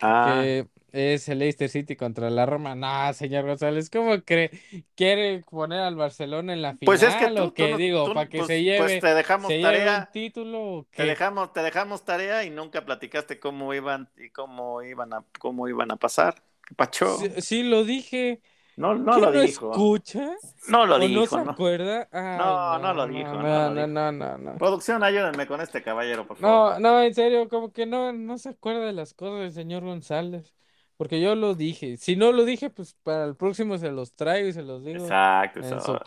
ah 0.00 0.48
que 0.48 0.68
es 0.92 1.28
el 1.28 1.40
Leicester 1.40 1.68
City 1.70 1.96
contra 1.96 2.30
la 2.30 2.46
Roma. 2.46 2.74
No, 2.76 3.12
señor 3.14 3.46
González, 3.46 3.90
¿cómo 3.90 4.22
cree? 4.24 4.50
¿Quiere 4.96 5.44
poner 5.50 5.80
al 5.80 5.96
Barcelona 5.96 6.52
en 6.54 6.62
la 6.62 6.76
Pues 6.84 7.02
es 7.02 7.16
que 7.16 7.28
final 7.28 7.36
tú, 7.36 7.52
o 7.52 7.54
qué 7.54 7.76
digo? 7.76 8.12
tú- 8.12 8.12
¿Para 8.12 8.28
que 8.28 8.44
pues, 8.44 8.44
se 8.44 8.62
pues 8.74 8.98
lleve, 8.98 8.98
te 8.98 9.14
dejamos 9.14 9.54
se 9.54 9.60
lleve 9.60 9.90
un 9.90 10.06
tarea, 10.06 10.08
título 10.08 10.60
o 10.80 10.88
te 10.94 11.06
dejamos, 11.06 11.52
te 11.54 11.62
dejamos 11.62 12.04
tarea 12.04 12.44
y 12.44 12.50
nunca 12.50 12.84
platicaste 12.86 13.40
cómo 13.40 13.74
iban 13.74 14.10
y 14.18 14.30
cómo 14.30 14.82
iban 14.82 15.12
a, 15.14 15.24
cómo 15.40 15.68
iban 15.68 15.90
a 15.92 15.96
pasar. 15.98 16.42
¿Qué 16.68 16.74
pacho? 16.74 17.06
Sí, 17.20 17.40
sí, 17.40 17.62
lo 17.64 17.84
dije. 17.84 18.42
No, 18.76 18.94
no 18.94 19.18
¿Qué 19.18 19.20
lo 19.20 19.32
no 19.32 19.40
dijo. 19.40 19.92
escucha? 19.92 20.36
No 20.68 20.86
lo 20.86 20.98
¿O 20.98 21.08
no 21.08 21.26
dijo, 21.26 21.26
se 21.26 21.40
¿no? 21.42 21.60
acuerda? 21.60 22.08
Ay, 22.12 22.62
No, 22.66 22.78
no 22.78 22.94
lo 22.94 23.06
dijo, 23.08 23.44
no, 23.44 23.70
no 23.70 23.70
no, 23.70 23.86
dijo. 23.86 23.92
no, 24.12 24.38
no. 24.38 24.38
Producción, 24.58 25.02
ayúdenme 25.04 25.46
con 25.46 25.60
este 25.60 25.82
caballero, 25.82 26.26
por 26.26 26.38
favor. 26.38 26.64
No, 26.64 26.78
no, 26.78 27.02
en 27.02 27.14
serio, 27.14 27.48
como 27.48 27.72
que 27.72 27.84
no, 27.86 28.12
no 28.12 28.38
se 28.38 28.50
acuerda 28.50 28.86
de 28.86 28.92
las 28.92 29.12
cosas 29.12 29.40
del 29.40 29.52
señor 29.52 29.82
González. 29.84 30.54
Porque 30.96 31.20
yo 31.20 31.34
lo 31.34 31.54
dije. 31.54 31.96
Si 31.96 32.14
no 32.16 32.30
lo 32.32 32.44
dije, 32.44 32.70
pues 32.70 32.94
para 33.02 33.24
el 33.24 33.36
próximo 33.36 33.76
se 33.78 33.90
los 33.90 34.14
traigo 34.14 34.48
y 34.48 34.52
se 34.52 34.62
los 34.62 34.84
digo 34.84 35.16
Exacto, 35.16 35.60
en 35.60 35.80
eso. 35.80 35.80
su, 35.80 35.98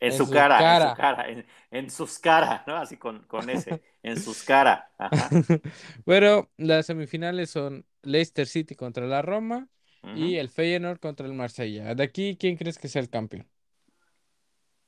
En 0.00 0.12
en 0.12 0.12
su 0.12 0.28
cara, 0.30 0.68
en 0.68 0.76
cara. 0.76 0.90
su 0.90 0.94
cara, 0.94 1.28
en, 1.28 1.46
en 1.70 1.90
sus 1.90 2.18
caras, 2.18 2.66
¿no? 2.66 2.76
Así 2.76 2.96
con, 2.98 3.24
con 3.26 3.50
ese, 3.50 3.82
en 4.02 4.18
sus 4.18 4.42
caras. 4.44 4.84
Ajá. 4.98 5.38
Pero 6.04 6.50
las 6.56 6.86
semifinales 6.86 7.50
son 7.50 7.86
Leicester 8.02 8.46
City 8.46 8.74
contra 8.74 9.06
la 9.06 9.22
Roma 9.22 9.68
y 10.10 10.36
el 10.36 10.48
Feyenoord 10.48 11.00
contra 11.00 11.26
el 11.26 11.34
Marsella. 11.34 11.94
De 11.94 12.02
aquí, 12.04 12.36
¿quién 12.38 12.56
crees 12.56 12.78
que 12.78 12.88
sea 12.88 13.02
el 13.02 13.10
campeón? 13.10 13.48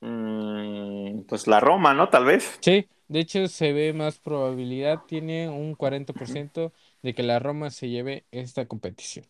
Mm, 0.01 1.25
pues 1.27 1.47
la 1.49 1.59
Roma, 1.61 1.95
¿no? 1.95 2.09
Tal 2.09 2.25
vez. 2.25 2.61
Sí, 2.61 2.89
de 3.09 3.21
hecho 3.21 3.47
se 3.49 3.73
ve 3.73 3.93
más 3.93 4.19
probabilidad, 4.19 5.05
tiene 5.07 5.49
un 5.49 5.75
40% 5.77 6.73
de 7.03 7.15
que 7.15 7.23
la 7.23 7.39
Roma 7.39 7.71
se 7.71 7.89
lleve 7.91 8.27
esta 8.33 8.67
competición. 8.67 9.27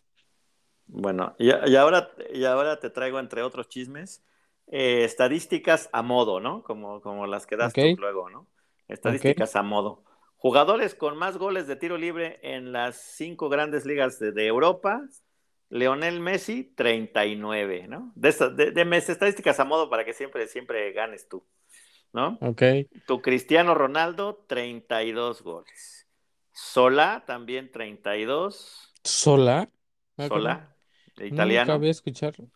Bueno, 0.86 1.34
y, 1.38 1.48
y 1.48 1.76
ahora, 1.76 2.10
y 2.32 2.44
ahora 2.44 2.78
te 2.78 2.90
traigo, 2.90 3.18
entre 3.18 3.42
otros 3.42 3.68
chismes, 3.68 4.22
eh, 4.66 5.04
estadísticas 5.04 5.88
a 5.92 6.02
modo, 6.02 6.40
¿no? 6.40 6.62
Como, 6.62 7.00
como 7.00 7.26
las 7.26 7.46
que 7.46 7.56
das 7.56 7.78
tú 7.78 7.92
luego, 7.96 8.28
¿no? 8.30 8.48
Estadísticas 8.88 9.56
a 9.56 9.62
modo. 9.62 10.04
Jugadores 10.36 10.94
con 10.94 11.16
más 11.16 11.38
goles 11.38 11.66
de 11.66 11.76
tiro 11.76 11.96
libre 11.96 12.38
en 12.42 12.72
las 12.72 12.96
cinco 13.00 13.48
grandes 13.48 13.86
ligas 13.86 14.18
de, 14.18 14.32
de 14.32 14.46
Europa. 14.46 15.02
Leonel 15.70 16.20
Messi, 16.20 16.64
39, 16.76 17.88
¿no? 17.88 18.12
De, 18.16 18.28
esta- 18.30 18.48
de, 18.50 18.70
de 18.72 18.84
mes- 18.84 19.08
estadísticas 19.08 19.60
a 19.60 19.64
modo 19.64 19.90
para 19.90 20.04
que 20.04 20.12
siempre, 20.14 20.46
siempre 20.48 20.92
ganes 20.92 21.28
tú, 21.28 21.46
¿no? 22.12 22.40
Ok. 22.40 22.62
Tu 23.06 23.22
Cristiano 23.22 23.74
Ronaldo, 23.74 24.44
32 24.48 25.42
goles. 25.42 26.08
Solá, 26.52 27.24
también 27.26 27.70
32. 27.72 28.94
¿Sola? 29.04 29.70
Solá, 30.16 30.76
de 31.16 31.26
Nunca 31.28 31.28
italiano. 31.28 31.74
había 31.74 31.90
escuchado. 31.92 32.50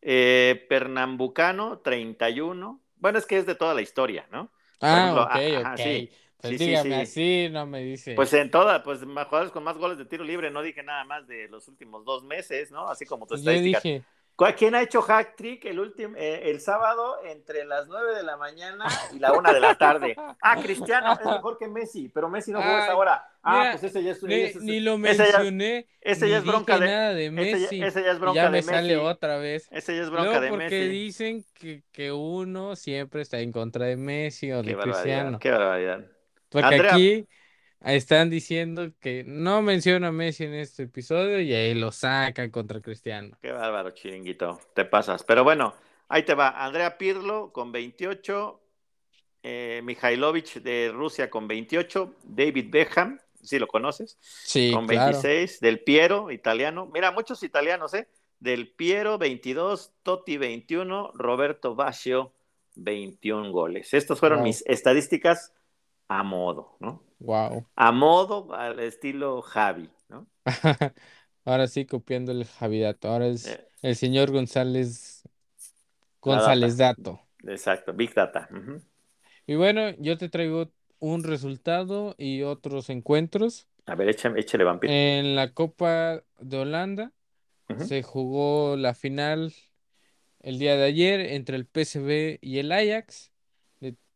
Eh, 0.00 0.66
Pernambucano, 0.68 1.78
31. 1.80 2.82
Bueno, 2.96 3.18
es 3.18 3.26
que 3.26 3.38
es 3.38 3.46
de 3.46 3.54
toda 3.54 3.74
la 3.74 3.82
historia, 3.82 4.26
¿no? 4.30 4.52
Ah, 4.80 5.16
ejemplo, 5.16 5.22
ok, 5.22 5.34
a- 5.34 5.46
ajá, 5.54 5.76
ok. 5.76 5.78
sí, 5.78 6.10
Pues 6.42 6.52
sí, 6.52 6.58
sí, 6.58 6.66
dígame 6.66 7.06
sí. 7.06 7.46
así, 7.46 7.48
no 7.52 7.66
me 7.66 7.80
dice. 7.80 8.14
Pues 8.14 8.32
en 8.32 8.50
toda, 8.50 8.82
pues 8.82 9.00
jugadores 9.04 9.52
con 9.52 9.62
más 9.62 9.78
goles 9.78 9.96
de 9.96 10.04
tiro 10.04 10.24
libre, 10.24 10.50
no 10.50 10.60
dije 10.60 10.82
nada 10.82 11.04
más 11.04 11.26
de 11.28 11.48
los 11.48 11.68
últimos 11.68 12.04
dos 12.04 12.24
meses, 12.24 12.72
¿no? 12.72 12.88
Así 12.88 13.06
como 13.06 13.26
tu 13.26 13.36
yo 13.36 13.38
estadística. 13.38 13.80
dije, 13.80 14.04
¿Quién 14.56 14.74
ha 14.74 14.82
hecho 14.82 15.02
hack 15.02 15.36
trick 15.36 15.64
el 15.66 15.78
último 15.78 16.16
eh, 16.16 16.50
el 16.50 16.60
sábado 16.60 17.18
entre 17.24 17.64
las 17.64 17.86
9 17.86 18.16
de 18.16 18.22
la 18.24 18.36
mañana 18.36 18.86
y 19.14 19.20
la 19.20 19.32
1 19.32 19.52
de 19.52 19.60
la 19.60 19.74
tarde? 19.76 20.16
Ah, 20.44 20.56
Cristiano 20.60 21.12
es 21.12 21.24
mejor 21.24 21.58
que 21.58 21.68
Messi, 21.68 22.08
pero 22.08 22.28
Messi 22.28 22.50
no 22.50 22.60
juega 22.60 22.84
esa 22.84 22.96
hora. 22.96 23.24
Ah, 23.42 23.68
pues 23.72 23.84
ese 23.84 24.02
ya 24.02 24.10
es, 24.10 24.22
ese, 24.22 24.60
ni 24.60 24.80
lo 24.80 24.98
mencioné. 24.98 25.86
Ese 26.00 26.28
ya, 26.28 26.38
es 26.38 26.44
bronca 26.44 26.78
de, 26.78 27.30
Messi. 27.30 27.80
Ese, 27.82 28.02
ya 28.02 28.10
es 28.12 28.18
bronca 28.18 28.42
ya 28.42 28.50
me 28.50 28.56
de 28.56 28.62
sale 28.62 28.96
otra 28.96 29.36
vez. 29.38 29.68
Ese 29.70 29.94
ya 29.94 30.02
es 30.02 30.10
bronca 30.10 30.40
de 30.40 30.48
porque 30.48 30.64
Messi. 30.64 30.76
Porque 30.76 30.88
dicen 30.88 31.44
que, 31.54 31.82
que, 31.92 32.10
uno 32.10 32.74
siempre 32.74 33.22
está 33.22 33.38
en 33.38 33.52
contra 33.52 33.86
de 33.86 33.96
Messi 33.96 34.50
o 34.52 34.62
qué 34.62 34.74
de 34.74 34.76
Cristiano. 34.78 35.38
Qué 35.38 35.50
barbaridad. 35.50 36.04
Porque 36.52 36.74
Andrea... 36.74 36.94
aquí 36.94 37.26
están 37.84 38.30
diciendo 38.30 38.92
que 39.00 39.24
no 39.26 39.62
menciona 39.62 40.08
a 40.08 40.12
Messi 40.12 40.44
en 40.44 40.54
este 40.54 40.84
episodio 40.84 41.40
y 41.40 41.52
ahí 41.52 41.74
lo 41.74 41.90
sacan 41.90 42.50
contra 42.50 42.80
Cristiano. 42.80 43.36
Qué 43.42 43.50
bárbaro, 43.50 43.90
chiringuito. 43.90 44.60
Te 44.74 44.84
pasas. 44.84 45.24
Pero 45.24 45.42
bueno, 45.44 45.74
ahí 46.08 46.22
te 46.22 46.34
va. 46.34 46.50
Andrea 46.64 46.96
Pirlo 46.98 47.52
con 47.52 47.72
28. 47.72 48.60
Eh, 49.44 49.82
de 50.62 50.90
Rusia 50.94 51.28
con 51.28 51.48
28. 51.48 52.14
David 52.22 52.66
Beckham, 52.70 53.18
si 53.42 53.58
lo 53.58 53.66
conoces. 53.66 54.16
Sí, 54.20 54.70
Con 54.72 54.86
claro. 54.86 55.18
26. 55.18 55.60
Del 55.60 55.80
Piero, 55.80 56.30
italiano. 56.30 56.88
Mira, 56.92 57.10
muchos 57.10 57.42
italianos, 57.42 57.94
¿eh? 57.94 58.06
Del 58.38 58.68
Piero, 58.68 59.18
22. 59.18 59.92
Totti, 60.02 60.36
21. 60.36 61.10
Roberto 61.14 61.74
Baggio, 61.74 62.32
21 62.76 63.50
goles. 63.50 63.92
Estas 63.94 64.20
fueron 64.20 64.38
Wow. 64.38 64.46
mis 64.46 64.64
estadísticas 64.66 65.52
a 66.18 66.22
modo, 66.22 66.76
¿no? 66.80 67.02
Wow. 67.20 67.66
A 67.76 67.92
modo, 67.92 68.54
al 68.54 68.80
estilo 68.80 69.42
Javi, 69.42 69.90
¿no? 70.08 70.28
Ahora 71.44 71.66
sí 71.68 71.86
copiando 71.86 72.32
el 72.32 72.44
Javidato. 72.46 73.08
Ahora 73.08 73.26
es 73.28 73.52
Eh, 73.52 73.68
el 73.82 73.96
señor 73.96 74.30
González 74.30 75.22
González 76.22 76.76
Dato. 76.78 77.20
exacto, 77.46 77.92
Big 77.92 78.14
Data. 78.14 78.48
Y 79.46 79.54
bueno, 79.56 79.90
yo 79.98 80.18
te 80.18 80.28
traigo 80.28 80.72
un 80.98 81.24
resultado 81.24 82.14
y 82.18 82.42
otros 82.42 82.90
encuentros. 82.90 83.68
A 83.86 83.94
ver, 83.94 84.08
échale, 84.08 84.40
échale 84.40 84.64
vampiro. 84.64 84.94
En 84.94 85.36
la 85.36 85.52
Copa 85.54 86.24
de 86.40 86.58
Holanda 86.58 87.12
se 87.76 88.02
jugó 88.02 88.76
la 88.76 88.94
final 88.94 89.54
el 90.40 90.58
día 90.60 90.76
de 90.76 90.84
ayer 90.84 91.20
entre 91.20 91.56
el 91.56 91.66
PSV 91.66 92.38
y 92.42 92.58
el 92.60 92.72
Ajax 92.72 93.31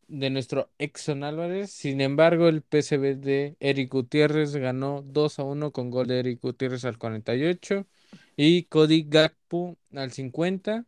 de, 0.07 0.29
nuestro 0.29 0.69
Exxon 0.77 1.23
Álvarez. 1.23 1.71
Sin 1.71 2.01
embargo, 2.01 2.47
el 2.47 2.61
PSV 2.61 3.15
de 3.15 3.55
Eric 3.59 3.91
Gutiérrez 3.91 4.55
ganó 4.55 5.01
2 5.01 5.39
a 5.39 5.43
1 5.43 5.71
con 5.71 5.89
gol 5.89 6.07
de 6.07 6.19
Eric 6.19 6.41
Gutiérrez 6.41 6.85
al 6.85 6.97
48 6.97 7.85
y 8.35 8.63
Cody 8.63 9.05
Gakpo 9.07 9.77
al 9.93 10.11
50, 10.11 10.85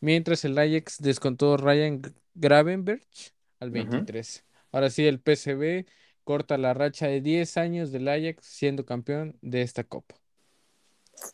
mientras 0.00 0.44
el 0.44 0.58
Ajax 0.58 0.98
descontó 1.00 1.56
Ryan 1.56 2.02
Gravenberch 2.34 3.32
al 3.58 3.70
Ujú. 3.70 3.90
23. 3.90 4.44
Ahora 4.72 4.90
sí, 4.90 5.06
el 5.06 5.18
PSV 5.20 5.86
corta 6.24 6.58
la 6.58 6.74
racha 6.74 7.06
de 7.06 7.20
10 7.20 7.56
años 7.56 7.92
del 7.92 8.08
Ajax 8.08 8.44
siendo 8.44 8.84
campeón 8.84 9.36
de 9.42 9.62
esta 9.62 9.84
copa. 9.84 10.14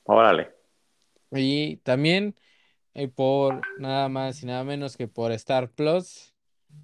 Órale. 0.04 0.50
Y 1.30 1.76
también 1.78 2.34
eh, 2.94 3.08
por 3.08 3.60
nada 3.78 4.08
más 4.08 4.42
y 4.42 4.46
nada 4.46 4.64
menos 4.64 4.96
que 4.96 5.06
por 5.06 5.32
Star 5.32 5.70
Plus, 5.70 6.34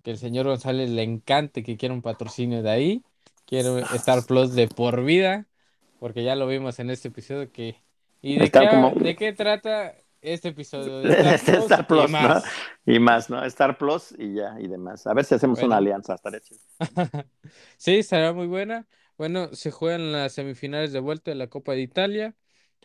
que 0.02 0.10
el 0.12 0.18
señor 0.18 0.46
González 0.46 0.90
le 0.90 1.02
encante 1.02 1.62
que 1.62 1.76
quiera 1.76 1.94
un 1.94 2.02
patrocinio 2.02 2.62
de 2.62 2.70
ahí. 2.70 3.04
Quiero 3.46 3.78
Star 3.78 4.24
Plus 4.26 4.54
de 4.54 4.68
por 4.68 5.04
vida, 5.04 5.46
porque 5.98 6.24
ya 6.24 6.36
lo 6.36 6.46
vimos 6.46 6.78
en 6.78 6.90
este 6.90 7.08
episodio 7.08 7.50
que... 7.52 7.76
¿Y 8.22 8.38
de 8.38 8.50
qué, 8.50 8.68
como- 8.68 8.90
de 8.92 9.16
qué 9.16 9.32
trata 9.32 9.94
este 10.20 10.48
episodio? 10.50 11.00
De 11.02 11.12
Star 11.12 11.34
Este 11.34 11.52
Plus 11.56 11.64
Star 11.64 11.86
y 11.98 12.06
Plus, 12.06 12.10
¿no? 12.18 12.28
más. 12.28 12.44
Y 12.86 12.98
más, 12.98 13.30
¿no? 13.30 13.44
Star 13.44 13.78
Plus 13.78 14.12
y 14.18 14.34
ya, 14.34 14.56
y 14.60 14.68
demás. 14.68 15.06
A 15.06 15.14
ver 15.14 15.24
si 15.24 15.34
hacemos 15.34 15.58
Bueno. 15.58 15.68
una 15.68 15.76
alianza, 15.78 16.14
estaría 16.14 16.40
chido. 16.40 16.60
Sí, 17.76 17.96
estará 17.98 18.32
muy 18.32 18.46
buena. 18.46 18.86
Bueno, 19.18 19.52
se 19.54 19.70
juegan 19.70 20.12
las 20.12 20.32
semifinales 20.32 20.92
de 20.92 21.00
vuelta 21.00 21.30
de 21.30 21.36
la 21.36 21.48
Copa 21.48 21.72
de 21.72 21.82
Italia. 21.82 22.34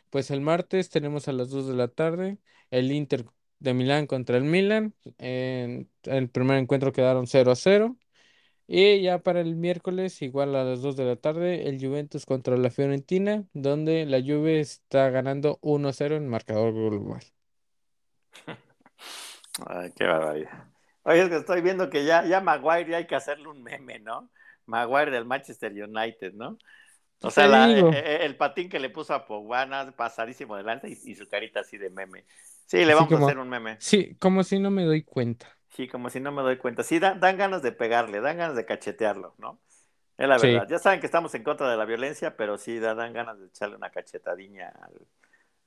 Pues 0.10 0.32
el 0.32 0.41
martes 0.41 0.89
tenemos 0.89 1.28
a 1.28 1.34
las 1.34 1.49
2 1.49 1.68
de 1.68 1.76
la 1.76 1.88
tarde 1.89 2.39
el 2.72 2.91
Inter 2.91 3.26
de 3.60 3.74
Milán 3.74 4.08
contra 4.08 4.38
el 4.38 4.43
Milan. 4.43 4.93
En 5.18 5.89
el 6.03 6.30
primer 6.30 6.58
encuentro 6.58 6.91
quedaron 6.91 7.28
0 7.28 7.51
a 7.51 7.55
0. 7.55 7.97
Y 8.68 9.01
ya 9.01 9.20
para 9.24 9.41
el 9.41 9.55
miércoles, 9.55 10.22
igual 10.22 10.55
a 10.55 10.64
las 10.66 10.82
2 10.82 10.97
de 10.97 11.05
la 11.05 11.16
tarde, 11.18 11.70
el 11.70 11.80
Juventus 11.86 12.26
contra 12.26 12.58
la 12.58 12.70
Fiorentina, 12.72 13.45
donde 13.53 14.05
la 14.05 14.20
Juve 14.22 14.60
está 14.62 15.10
ganando 15.12 15.60
1 15.62 15.89
a 15.89 15.93
0 15.93 16.18
en 16.18 16.28
marcador 16.30 16.74
global. 16.74 17.24
Ay, 19.68 19.91
qué 19.95 20.05
barbaridad. 20.05 20.66
Oye, 21.03 21.22
es 21.24 21.30
que 21.30 21.38
estoy 21.38 21.62
viendo 21.62 21.89
que 21.89 22.05
ya, 22.05 22.26
ya 22.26 22.41
Maguire 22.41 22.91
ya 22.91 22.97
hay 22.97 23.08
que 23.08 23.16
hacerle 23.16 23.47
un 23.47 23.64
meme, 23.64 23.99
¿no? 23.99 24.30
Maguire 24.66 25.12
del 25.12 25.26
Manchester 25.26 25.72
United, 25.72 26.34
¿no? 26.34 26.58
O 27.22 27.32
sea, 27.32 27.47
la- 27.47 27.80
eh, 27.80 27.86
eh, 27.91 28.20
el 28.24 28.38
patín 28.38 28.70
que 28.70 28.80
le 28.80 28.89
puso 28.89 29.14
a 29.14 29.26
Pogba, 29.28 29.91
pasadísimo 29.95 30.58
de 30.58 30.64
lanza 30.64 30.88
y, 30.89 30.93
y 31.05 31.16
su 31.16 31.28
carita 31.30 31.62
así 31.62 31.78
de 31.78 31.89
meme. 31.89 32.26
Sí, 32.68 32.86
le 32.86 32.93
vamos 32.93 33.09
como- 33.09 33.26
a 33.26 33.30
hacer 33.30 33.39
un 33.39 33.49
meme. 33.49 33.78
Sí, 33.80 34.15
como 34.20 34.43
si 34.43 34.59
no 34.59 34.70
me 34.70 34.84
doy 34.86 35.03
cuenta. 35.03 35.47
Sí, 35.70 35.88
como 35.88 36.09
si 36.09 36.20
no 36.20 36.32
me 36.32 36.41
doy 36.43 36.57
cuenta. 36.57 36.84
Sí, 36.84 36.99
da- 36.99 37.15
dan 37.15 37.38
ganas 37.38 37.61
de 37.63 37.72
pegarle, 37.72 38.22
dan 38.22 38.38
ganas 38.38 38.55
de 38.55 38.65
cachetearlo, 38.65 39.34
¿no? 39.39 39.59
Es 40.18 40.28
la 40.28 40.38
Sí. 40.39 40.47
verdad. 40.51 40.68
Ya 40.70 40.78
saben 40.80 40.99
que 40.99 41.05
estamos 41.05 41.34
en 41.36 41.43
contra 41.43 41.70
de 41.70 41.78
la 41.78 41.86
violencia, 41.86 42.36
pero 42.38 42.57
sí 42.57 42.78
da- 42.80 42.93
dan 42.95 43.13
ganas 43.13 43.39
de 43.39 43.47
echarle 43.47 43.76
una 43.78 43.89
cachetadiña 43.89 44.70
al, 44.82 45.07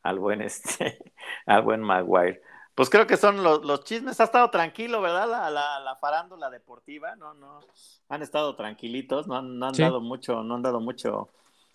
al 0.02 0.18
buen 0.18 0.40
este, 0.86 1.12
al 1.46 1.62
buen 1.62 1.80
Maguire. 1.80 2.42
Pues 2.74 2.88
creo 2.90 3.06
que 3.06 3.16
son 3.16 3.42
los, 3.42 3.64
los 3.64 3.84
chismes. 3.84 4.20
Ha 4.20 4.24
estado 4.24 4.50
tranquilo, 4.50 5.00
¿verdad? 5.00 5.28
La, 5.28 5.50
la, 5.50 5.80
la 5.80 5.96
farándula 5.96 6.50
deportiva, 6.50 7.16
¿no? 7.16 7.34
no 7.34 7.60
Han 8.08 8.22
estado 8.22 8.56
tranquilitos, 8.56 9.26
no 9.26 9.36
han, 9.36 9.58
no 9.58 9.66
han 9.66 9.74
Sí. 9.74 9.82
dado 9.82 10.00
mucho, 10.00 10.42
no 10.42 10.54
han 10.54 10.62
dado 10.62 10.80
mucho. 10.80 11.28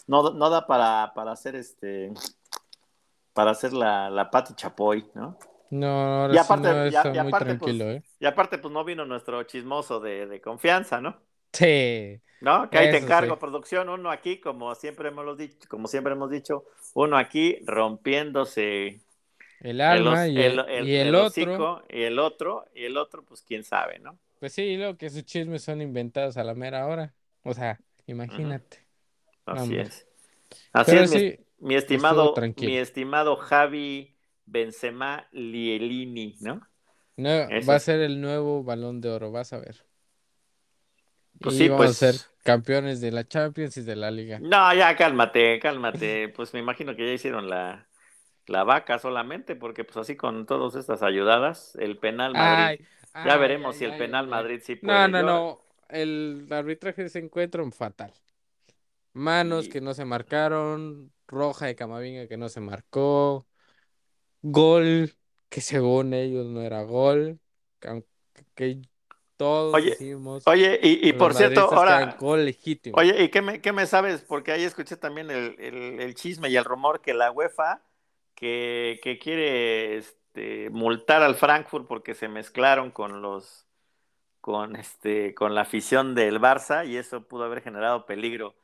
No, 0.07 0.31
no 0.31 0.49
da 0.49 0.67
para, 0.67 1.13
para 1.15 1.31
hacer 1.31 1.55
este 1.55 2.11
para 3.35 3.51
hacer 3.51 3.73
la, 3.73 4.09
la 4.09 4.31
Pati 4.31 4.55
Chapoy, 4.55 5.11
¿no? 5.15 5.37
No, 5.71 5.87
ahora 6.23 6.35
Y 6.35 6.37
sí 6.37 6.43
aparte- 6.43 6.69
no 6.69 6.85
está 6.85 7.15
y 7.15 7.19
muy 7.19 7.33
aparte, 7.33 7.45
tranquilo, 7.57 7.91
¿eh? 7.91 8.03
Y 8.19 8.25
aparte, 8.25 8.57
pues 8.59 8.73
no 8.73 8.83
vino 8.85 9.05
nuestro 9.05 9.43
chismoso 9.43 9.99
de, 9.99 10.27
de 10.27 10.41
confianza, 10.41 11.01
¿no? 11.01 11.21
Sí. 11.53 12.21
¿No? 12.41 12.69
Que 12.69 12.77
ahí 12.77 12.91
te 12.91 12.97
encargo, 12.97 13.35
sí. 13.35 13.39
producción, 13.39 13.89
uno 13.89 14.11
aquí, 14.11 14.39
como 14.39 14.75
siempre 14.75 15.09
hemos 15.09 15.37
dicho, 15.37 15.67
como 15.69 15.87
siempre 15.87 16.13
hemos 16.13 16.29
dicho, 16.31 16.65
uno 16.93 17.17
aquí 17.17 17.59
rompiéndose 17.65 19.01
El 19.61 19.81
alma 19.81 20.25
el, 20.25 20.33
y 20.33 20.41
el, 20.41 20.59
el- 20.59 20.69
el- 20.69 20.87
y 20.87 20.95
el 20.95 21.07
el 21.07 21.15
otro, 21.15 21.27
hocico, 21.27 21.83
y 21.89 22.03
el 22.03 22.19
otro, 22.19 22.65
y 22.75 22.85
el 22.85 22.97
otro, 22.97 23.23
pues 23.25 23.41
quién 23.41 23.63
sabe, 23.63 23.99
¿no? 23.99 24.19
pues 24.39 24.53
sí, 24.53 24.77
lo 24.77 24.97
que 24.97 25.09
sus 25.09 25.25
chismes 25.25 25.63
son 25.63 25.81
inventados 25.81 26.37
a 26.37 26.43
la 26.43 26.53
mera 26.53 26.85
hora. 26.87 27.13
O 27.43 27.53
sea, 27.53 27.79
imagínate. 28.05 28.85
Así 29.45 29.77
es. 29.77 30.07
Así 30.73 30.91
Pero 30.91 31.03
es, 31.03 31.09
sí, 31.11 31.39
mi 31.59 31.75
estimado, 31.75 32.33
mi 32.57 32.77
estimado 32.77 33.35
Javi 33.37 34.15
Benzema 34.45 35.27
Lielini, 35.31 36.37
¿no? 36.41 36.61
no, 37.17 37.29
Eso 37.29 37.67
va 37.69 37.75
a 37.75 37.79
ser 37.79 38.01
el 38.01 38.21
nuevo 38.21 38.63
balón 38.63 39.01
de 39.01 39.09
oro, 39.09 39.31
vas 39.31 39.53
a 39.53 39.59
ver. 39.59 39.85
Pues 41.39 41.55
y 41.55 41.57
sí, 41.59 41.67
vamos 41.69 41.85
pues- 41.87 42.03
a 42.03 42.11
ser 42.13 42.21
campeones 42.43 43.01
de 43.01 43.11
la 43.11 43.27
Champions 43.27 43.75
y 43.77 43.81
de 43.81 43.95
la 43.95 44.11
Liga. 44.11 44.39
No, 44.39 44.73
ya 44.73 44.95
cálmate, 44.95 45.59
cálmate. 45.59 46.29
Pues 46.29 46.53
me 46.53 46.59
imagino 46.59 46.95
que 46.95 47.05
ya 47.07 47.13
hicieron 47.13 47.49
la, 47.49 47.87
la 48.47 48.63
vaca 48.63 48.99
solamente, 48.99 49.55
porque 49.55 49.83
pues 49.83 49.97
así 49.97 50.15
con 50.15 50.45
todas 50.45 50.75
estas 50.75 51.01
ayudadas, 51.03 51.75
el 51.79 51.97
penal 51.97 52.33
Madrid. 52.33 52.85
Ay, 53.13 53.25
ya 53.25 53.37
veremos 53.37 53.75
ay, 53.75 53.79
si 53.79 53.85
el 53.85 53.97
penal. 53.97 54.27
Madrid 54.27 54.61
sí 54.63 54.75
puede. 54.75 54.93
No, 54.93 55.07
no, 55.07 55.19
Yo- 55.19 55.25
no. 55.25 55.59
El 55.89 56.47
arbitraje 56.49 57.01
de 57.03 57.07
ese 57.07 57.19
encuentro 57.19 57.69
fatal. 57.71 58.11
Manos 59.13 59.67
Y- 59.67 59.69
que 59.69 59.81
no 59.81 59.93
se 59.93 60.03
marcaron, 60.05 61.11
roja 61.27 61.65
de 61.67 61.75
Camavinga 61.75 62.27
que 62.27 62.37
no 62.37 62.49
se 62.49 62.61
marcó, 62.61 63.47
gol 64.41 65.13
que 65.49 65.61
según 65.61 66.13
ellos 66.13 66.45
no 66.47 66.61
era 66.61 66.83
gol, 66.83 67.39
que, 67.79 68.03
que 68.55 68.81
todos 69.37 69.81
Oye, 69.81 69.97
decimos 69.97 70.47
Oye, 70.47 70.79
y, 70.83 71.09
y 71.09 71.13
por 71.13 71.33
cierto, 71.33 71.61
ahora, 71.61 72.13
gol 72.19 72.45
legítimo. 72.45 73.09
oye, 73.13 73.23
¿y 73.23 73.29
qué 73.29 73.41
me, 73.41 73.61
qué 73.61 73.71
me 73.73 73.87
sabes? 73.87 74.21
Porque 74.23 74.51
ahí 74.51 74.63
escuché 74.63 74.97
también 74.97 75.31
el, 75.31 75.55
el- 75.59 76.01
el 76.01 76.15
chisme 76.15 76.49
y 76.49 76.57
el 76.57 76.65
rumor 76.65 77.01
que 77.01 77.13
la 77.15 77.31
UEFA 77.31 77.81
que, 78.35 78.99
que 79.03 79.19
quiere 79.19 79.97
este, 79.97 80.69
multar 80.71 81.23
al 81.23 81.35
Frankfurt 81.35 81.87
porque 81.87 82.15
se 82.15 82.27
mezclaron 82.29 82.91
con 82.91 83.21
los 83.21 83.67
con 84.41 84.75
este 84.77 85.35
con 85.35 85.55
la 85.55 85.61
afición 85.63 86.15
del 86.15 86.39
Barça 86.41 86.87
y 86.87 86.97
eso 86.97 87.27
pudo 87.27 87.45
haber 87.45 87.61
generado 87.63 88.05
peligro. 88.07 88.55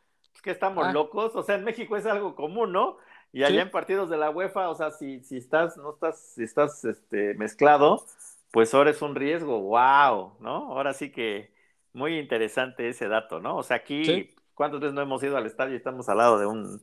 Que 0.41 0.51
estamos 0.51 0.87
Ah. 0.87 0.91
locos, 0.91 1.35
o 1.35 1.43
sea, 1.43 1.55
en 1.55 1.63
México 1.63 1.95
es 1.97 2.05
algo 2.05 2.35
común, 2.35 2.71
¿no? 2.71 2.97
Y 3.33 3.43
allá 3.43 3.61
en 3.61 3.71
partidos 3.71 4.09
de 4.09 4.17
la 4.17 4.29
UEFA, 4.29 4.69
o 4.69 4.75
sea, 4.75 4.91
si, 4.91 5.21
si 5.23 5.37
estás, 5.37 5.77
no 5.77 5.91
estás, 5.91 6.19
si 6.35 6.43
estás 6.43 6.83
este, 6.83 7.33
mezclado, 7.35 8.03
pues 8.51 8.73
ahora 8.73 8.89
es 8.89 9.01
un 9.01 9.15
riesgo, 9.15 9.59
wow, 9.61 10.33
¿no? 10.39 10.73
Ahora 10.73 10.93
sí 10.93 11.11
que 11.11 11.53
muy 11.93 12.17
interesante 12.19 12.89
ese 12.89 13.07
dato, 13.07 13.39
¿no? 13.39 13.55
O 13.57 13.63
sea, 13.63 13.77
aquí, 13.77 14.03
Sí. 14.03 14.35
¿cuántas 14.53 14.81
veces 14.81 14.93
no 14.93 15.01
hemos 15.01 15.23
ido 15.23 15.37
al 15.37 15.45
estadio 15.45 15.73
y 15.73 15.77
estamos 15.77 16.09
al 16.09 16.17
lado 16.17 16.39
de 16.39 16.45
un 16.45 16.81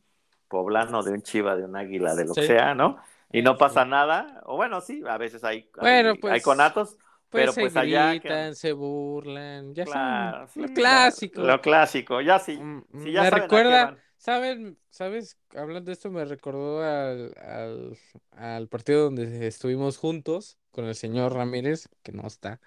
poblano, 0.48 1.02
de 1.02 1.12
un 1.12 1.22
chiva, 1.22 1.54
de 1.56 1.64
un 1.64 1.76
águila, 1.76 2.14
de 2.14 2.24
lo 2.24 2.34
que 2.34 2.46
sea, 2.46 2.74
¿no? 2.74 2.98
y 3.30 3.42
no 3.42 3.58
pasa 3.58 3.84
nada. 3.84 4.40
O 4.46 4.56
bueno, 4.56 4.80
sí, 4.80 5.02
a 5.06 5.18
veces 5.18 5.44
hay, 5.44 5.68
Bueno, 5.78 6.12
hay, 6.12 6.18
pues, 6.18 6.32
hay 6.32 6.40
conatos, 6.40 6.96
Pues 7.30 7.52
pero 7.52 7.54
se 7.54 7.68
pues 7.70 7.76
allá... 7.76 8.18
que- 8.20 8.32
gritan, 8.32 8.54
se 8.56 8.72
burlan, 8.72 9.74
ya 9.74 9.84
Claro, 9.84 10.46
saben, 10.46 10.48
lo 10.54 10.68
sí, 10.68 10.72
clásico. 10.72 11.42
Lo 11.46 11.60
clásico, 11.60 12.20
ya 12.20 12.38
sí. 12.38 12.56
Mm, 12.58 12.80
sí, 12.96 13.12
ya 13.12 13.24
me 13.24 13.30
saben 13.30 13.52
recuerda. 13.52 13.94
¿saben? 14.16 14.78
¿Sabes? 14.90 15.38
Hablando 15.54 15.86
de 15.88 15.92
esto, 15.92 16.10
me 16.10 16.24
recordó 16.24 16.82
al, 16.82 17.34
al, 17.38 17.98
al 18.32 18.68
partido 18.68 19.04
donde 19.04 19.46
estuvimos 19.46 19.96
juntos 19.98 20.58
con 20.70 20.84
el 20.86 20.94
señor 20.94 21.34
Ramírez, 21.34 21.88
que 22.02 22.12
no 22.12 22.26
está, 22.26 22.60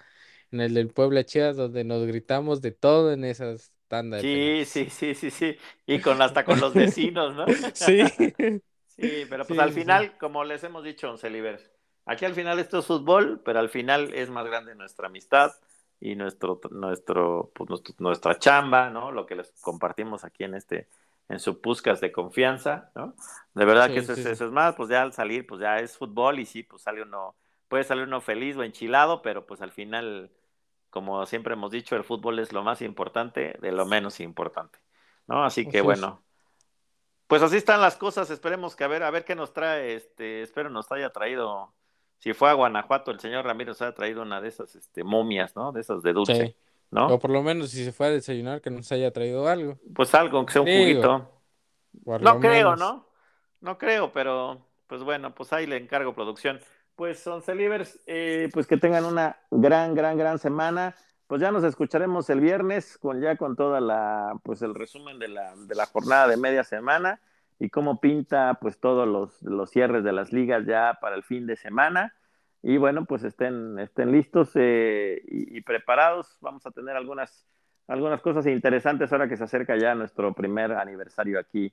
en 0.51 0.61
el 0.61 0.73
del 0.73 0.89
Puebla 0.89 1.25
Chivas, 1.25 1.57
donde 1.57 1.83
nos 1.85 2.05
gritamos 2.07 2.61
de 2.61 2.71
todo 2.71 3.13
en 3.13 3.25
esas 3.25 3.73
tandas 3.89 4.27
Sí, 4.27 4.65
sí, 4.65 4.89
sí, 4.89 5.15
sí, 5.15 5.31
sí. 5.31 5.57
Y 5.87 5.99
con 5.99 6.21
hasta 6.21 6.45
con 6.45 6.59
los 6.59 6.75
vecinos, 6.75 7.33
¿no? 7.35 7.47
Sí, 7.73 8.05
Sí, 8.85 9.25
pero 9.29 9.47
pues 9.47 9.57
Sí, 9.57 9.59
al 9.59 9.71
final, 9.71 10.17
como 10.17 10.43
les 10.43 10.63
hemos 10.63 10.83
dicho, 10.83 11.09
Oncelivers, 11.09 11.71
aquí 12.05 12.25
al 12.25 12.33
final 12.35 12.59
esto 12.59 12.79
es 12.79 12.85
fútbol, 12.85 13.41
pero 13.45 13.59
al 13.59 13.69
final 13.69 14.13
es 14.13 14.29
más 14.29 14.45
grande 14.45 14.75
nuestra 14.75 15.07
amistad 15.07 15.51
y 15.99 16.15
nuestro, 16.15 16.59
nuestro, 16.71 17.51
pues, 17.55 17.69
nuestro- 17.69 17.95
nuestra 17.99 18.39
chamba, 18.39 18.89
¿no? 18.89 19.11
Lo 19.11 19.25
que 19.25 19.35
les 19.35 19.51
compartimos 19.61 20.23
aquí 20.23 20.43
en 20.43 20.55
este, 20.55 20.87
en 21.29 21.39
su 21.39 21.61
Puscas 21.61 22.01
de 22.01 22.11
confianza, 22.11 22.91
¿no? 22.95 23.15
De 23.53 23.65
verdad 23.65 23.91
Sí, 23.91 23.93
que 23.93 23.99
eso, 23.99 24.13
sí, 24.13 24.13
es, 24.13 24.25
eso 24.25 24.45
es 24.45 24.51
más, 24.51 24.75
pues 24.75 24.89
ya 24.89 25.01
al 25.03 25.13
salir, 25.13 25.45
pues 25.47 25.61
ya 25.61 25.77
es 25.79 25.97
fútbol 25.97 26.39
y 26.39 26.45
sí, 26.45 26.63
pues 26.63 26.81
sale 26.83 27.03
uno, 27.03 27.35
puede 27.67 27.83
salir 27.83 28.05
uno 28.05 28.21
feliz 28.21 28.57
o 28.57 28.63
enchilado, 28.63 29.21
pero 29.21 29.45
pues 29.45 29.61
al 29.61 29.71
final, 29.71 30.31
como 30.89 31.25
siempre 31.25 31.53
hemos 31.53 31.71
dicho, 31.71 31.95
el 31.95 32.03
fútbol 32.03 32.39
es 32.39 32.51
lo 32.53 32.63
más 32.63 32.81
importante 32.81 33.55
de 33.61 33.71
lo 33.71 33.85
menos 33.85 34.19
importante, 34.19 34.79
¿no? 35.27 35.43
Así 35.45 35.67
que 35.67 35.81
Así 35.81 35.89
es. 35.89 36.07
bueno. 36.07 36.23
Pues 37.27 37.41
así 37.43 37.55
están 37.57 37.79
las 37.81 37.95
cosas, 37.95 38.29
esperemos 38.29 38.75
que 38.75 38.83
a 38.83 38.87
ver, 38.87 39.03
a 39.03 39.11
ver 39.11 39.23
qué 39.25 39.35
nos 39.35 39.53
trae, 39.53 39.95
este, 39.95 40.41
espero 40.41 40.69
nos 40.69 40.91
haya 40.91 41.11
traído, 41.11 41.73
si 42.21 42.33
fue 42.33 42.51
a 42.51 42.53
Guanajuato, 42.53 43.09
el 43.09 43.19
señor 43.19 43.45
Ramírez 43.45 43.81
haya 43.81 43.95
traído 43.95 44.21
una 44.21 44.39
de 44.39 44.47
esas, 44.47 44.75
este, 44.75 45.03
momias, 45.03 45.55
¿no? 45.55 45.71
De 45.71 45.81
esas 45.81 46.03
de 46.03 46.13
dulce, 46.13 46.45
Sí. 46.45 46.55
¿no? 46.91 47.07
O 47.07 47.19
por 47.19 47.31
lo 47.31 47.41
menos 47.41 47.71
si 47.71 47.83
se 47.83 47.91
fue 47.91 48.07
a 48.07 48.09
desayunar, 48.11 48.61
que 48.61 48.69
nos 48.69 48.91
haya 48.91 49.11
traído 49.11 49.47
algo. 49.47 49.79
Pues 49.95 50.13
algo, 50.13 50.37
aunque 50.37 50.53
sea 50.53 50.61
un 50.61 50.67
juguito. 50.67 51.31
No 52.05 52.39
creo, 52.39 52.51
menos. 52.51 52.79
¿no? 52.79 53.07
No 53.61 53.77
creo, 53.79 54.13
pero 54.13 54.67
pues 54.85 55.01
bueno, 55.01 55.33
pues 55.33 55.51
ahí 55.51 55.65
le 55.65 55.77
encargo 55.77 56.13
producción. 56.13 56.59
Pues 56.95 57.25
Oncelivers, 57.25 57.99
eh, 58.05 58.49
pues 58.53 58.67
que 58.67 58.77
tengan 58.77 59.05
una 59.05 59.39
gran, 59.49 59.95
gran, 59.95 60.15
gran 60.15 60.37
semana. 60.37 60.95
Pues 61.25 61.41
ya 61.41 61.51
nos 61.51 61.63
escucharemos 61.63 62.29
el 62.29 62.39
viernes 62.39 62.99
con 62.99 63.19
ya 63.19 63.35
con 63.35 63.55
toda 63.55 63.81
la, 63.81 64.37
pues 64.43 64.61
el 64.61 64.75
resumen 64.75 65.17
de 65.17 65.29
la, 65.29 65.55
de 65.55 65.73
la 65.73 65.87
jornada 65.87 66.27
de 66.27 66.37
media 66.37 66.63
semana 66.63 67.19
y 67.61 67.69
cómo 67.69 68.01
pinta 68.01 68.57
pues 68.59 68.79
todos 68.79 69.07
los, 69.07 69.39
los 69.43 69.69
cierres 69.69 70.03
de 70.03 70.11
las 70.11 70.33
ligas 70.33 70.65
ya 70.65 70.97
para 70.99 71.15
el 71.15 71.21
fin 71.21 71.45
de 71.45 71.55
semana. 71.55 72.11
Y 72.63 72.77
bueno, 72.77 73.05
pues 73.05 73.23
estén, 73.23 73.77
estén 73.77 74.11
listos 74.11 74.49
eh, 74.55 75.21
y, 75.27 75.61
preparados. 75.61 76.39
Vamos 76.41 76.65
a 76.65 76.71
tener 76.71 76.95
algunas, 76.95 77.45
algunas 77.87 78.19
cosas 78.21 78.47
interesantes 78.47 79.11
ahora 79.11 79.29
que 79.29 79.37
se 79.37 79.43
acerca 79.43 79.77
ya 79.77 79.93
nuestro 79.93 80.33
primer 80.33 80.71
aniversario 80.71 81.39
aquí 81.39 81.71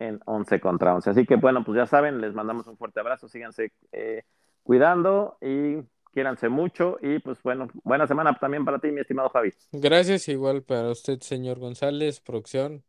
en 0.00 0.18
11 0.26 0.58
contra 0.58 0.92
11. 0.96 1.10
Así 1.10 1.24
que 1.24 1.36
bueno, 1.36 1.62
pues 1.64 1.76
ya 1.76 1.86
saben, 1.86 2.20
les 2.20 2.34
mandamos 2.34 2.66
un 2.66 2.76
fuerte 2.76 2.98
abrazo, 2.98 3.28
síganse 3.28 3.70
eh, 3.92 4.24
cuidando 4.64 5.38
y 5.40 5.76
quiéranse 6.12 6.48
mucho 6.48 6.98
y 7.00 7.20
pues 7.20 7.40
bueno, 7.44 7.68
buena 7.84 8.08
semana 8.08 8.36
también 8.40 8.64
para 8.64 8.80
ti, 8.80 8.90
mi 8.90 9.02
estimado 9.02 9.28
Javi. 9.28 9.52
Gracias 9.70 10.28
igual 10.28 10.64
para 10.64 10.90
usted, 10.90 11.20
señor 11.20 11.60
González, 11.60 12.20
producción, 12.20 12.82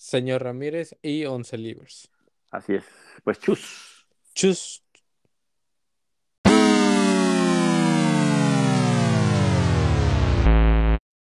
señor 0.00 0.42
Ramírez 0.42 0.96
y 1.02 1.26
Once 1.26 1.56
Livers. 1.58 2.10
Así 2.50 2.74
es, 2.74 2.84
pues 3.22 3.38
chus. 3.38 4.06
Chus. 4.34 4.82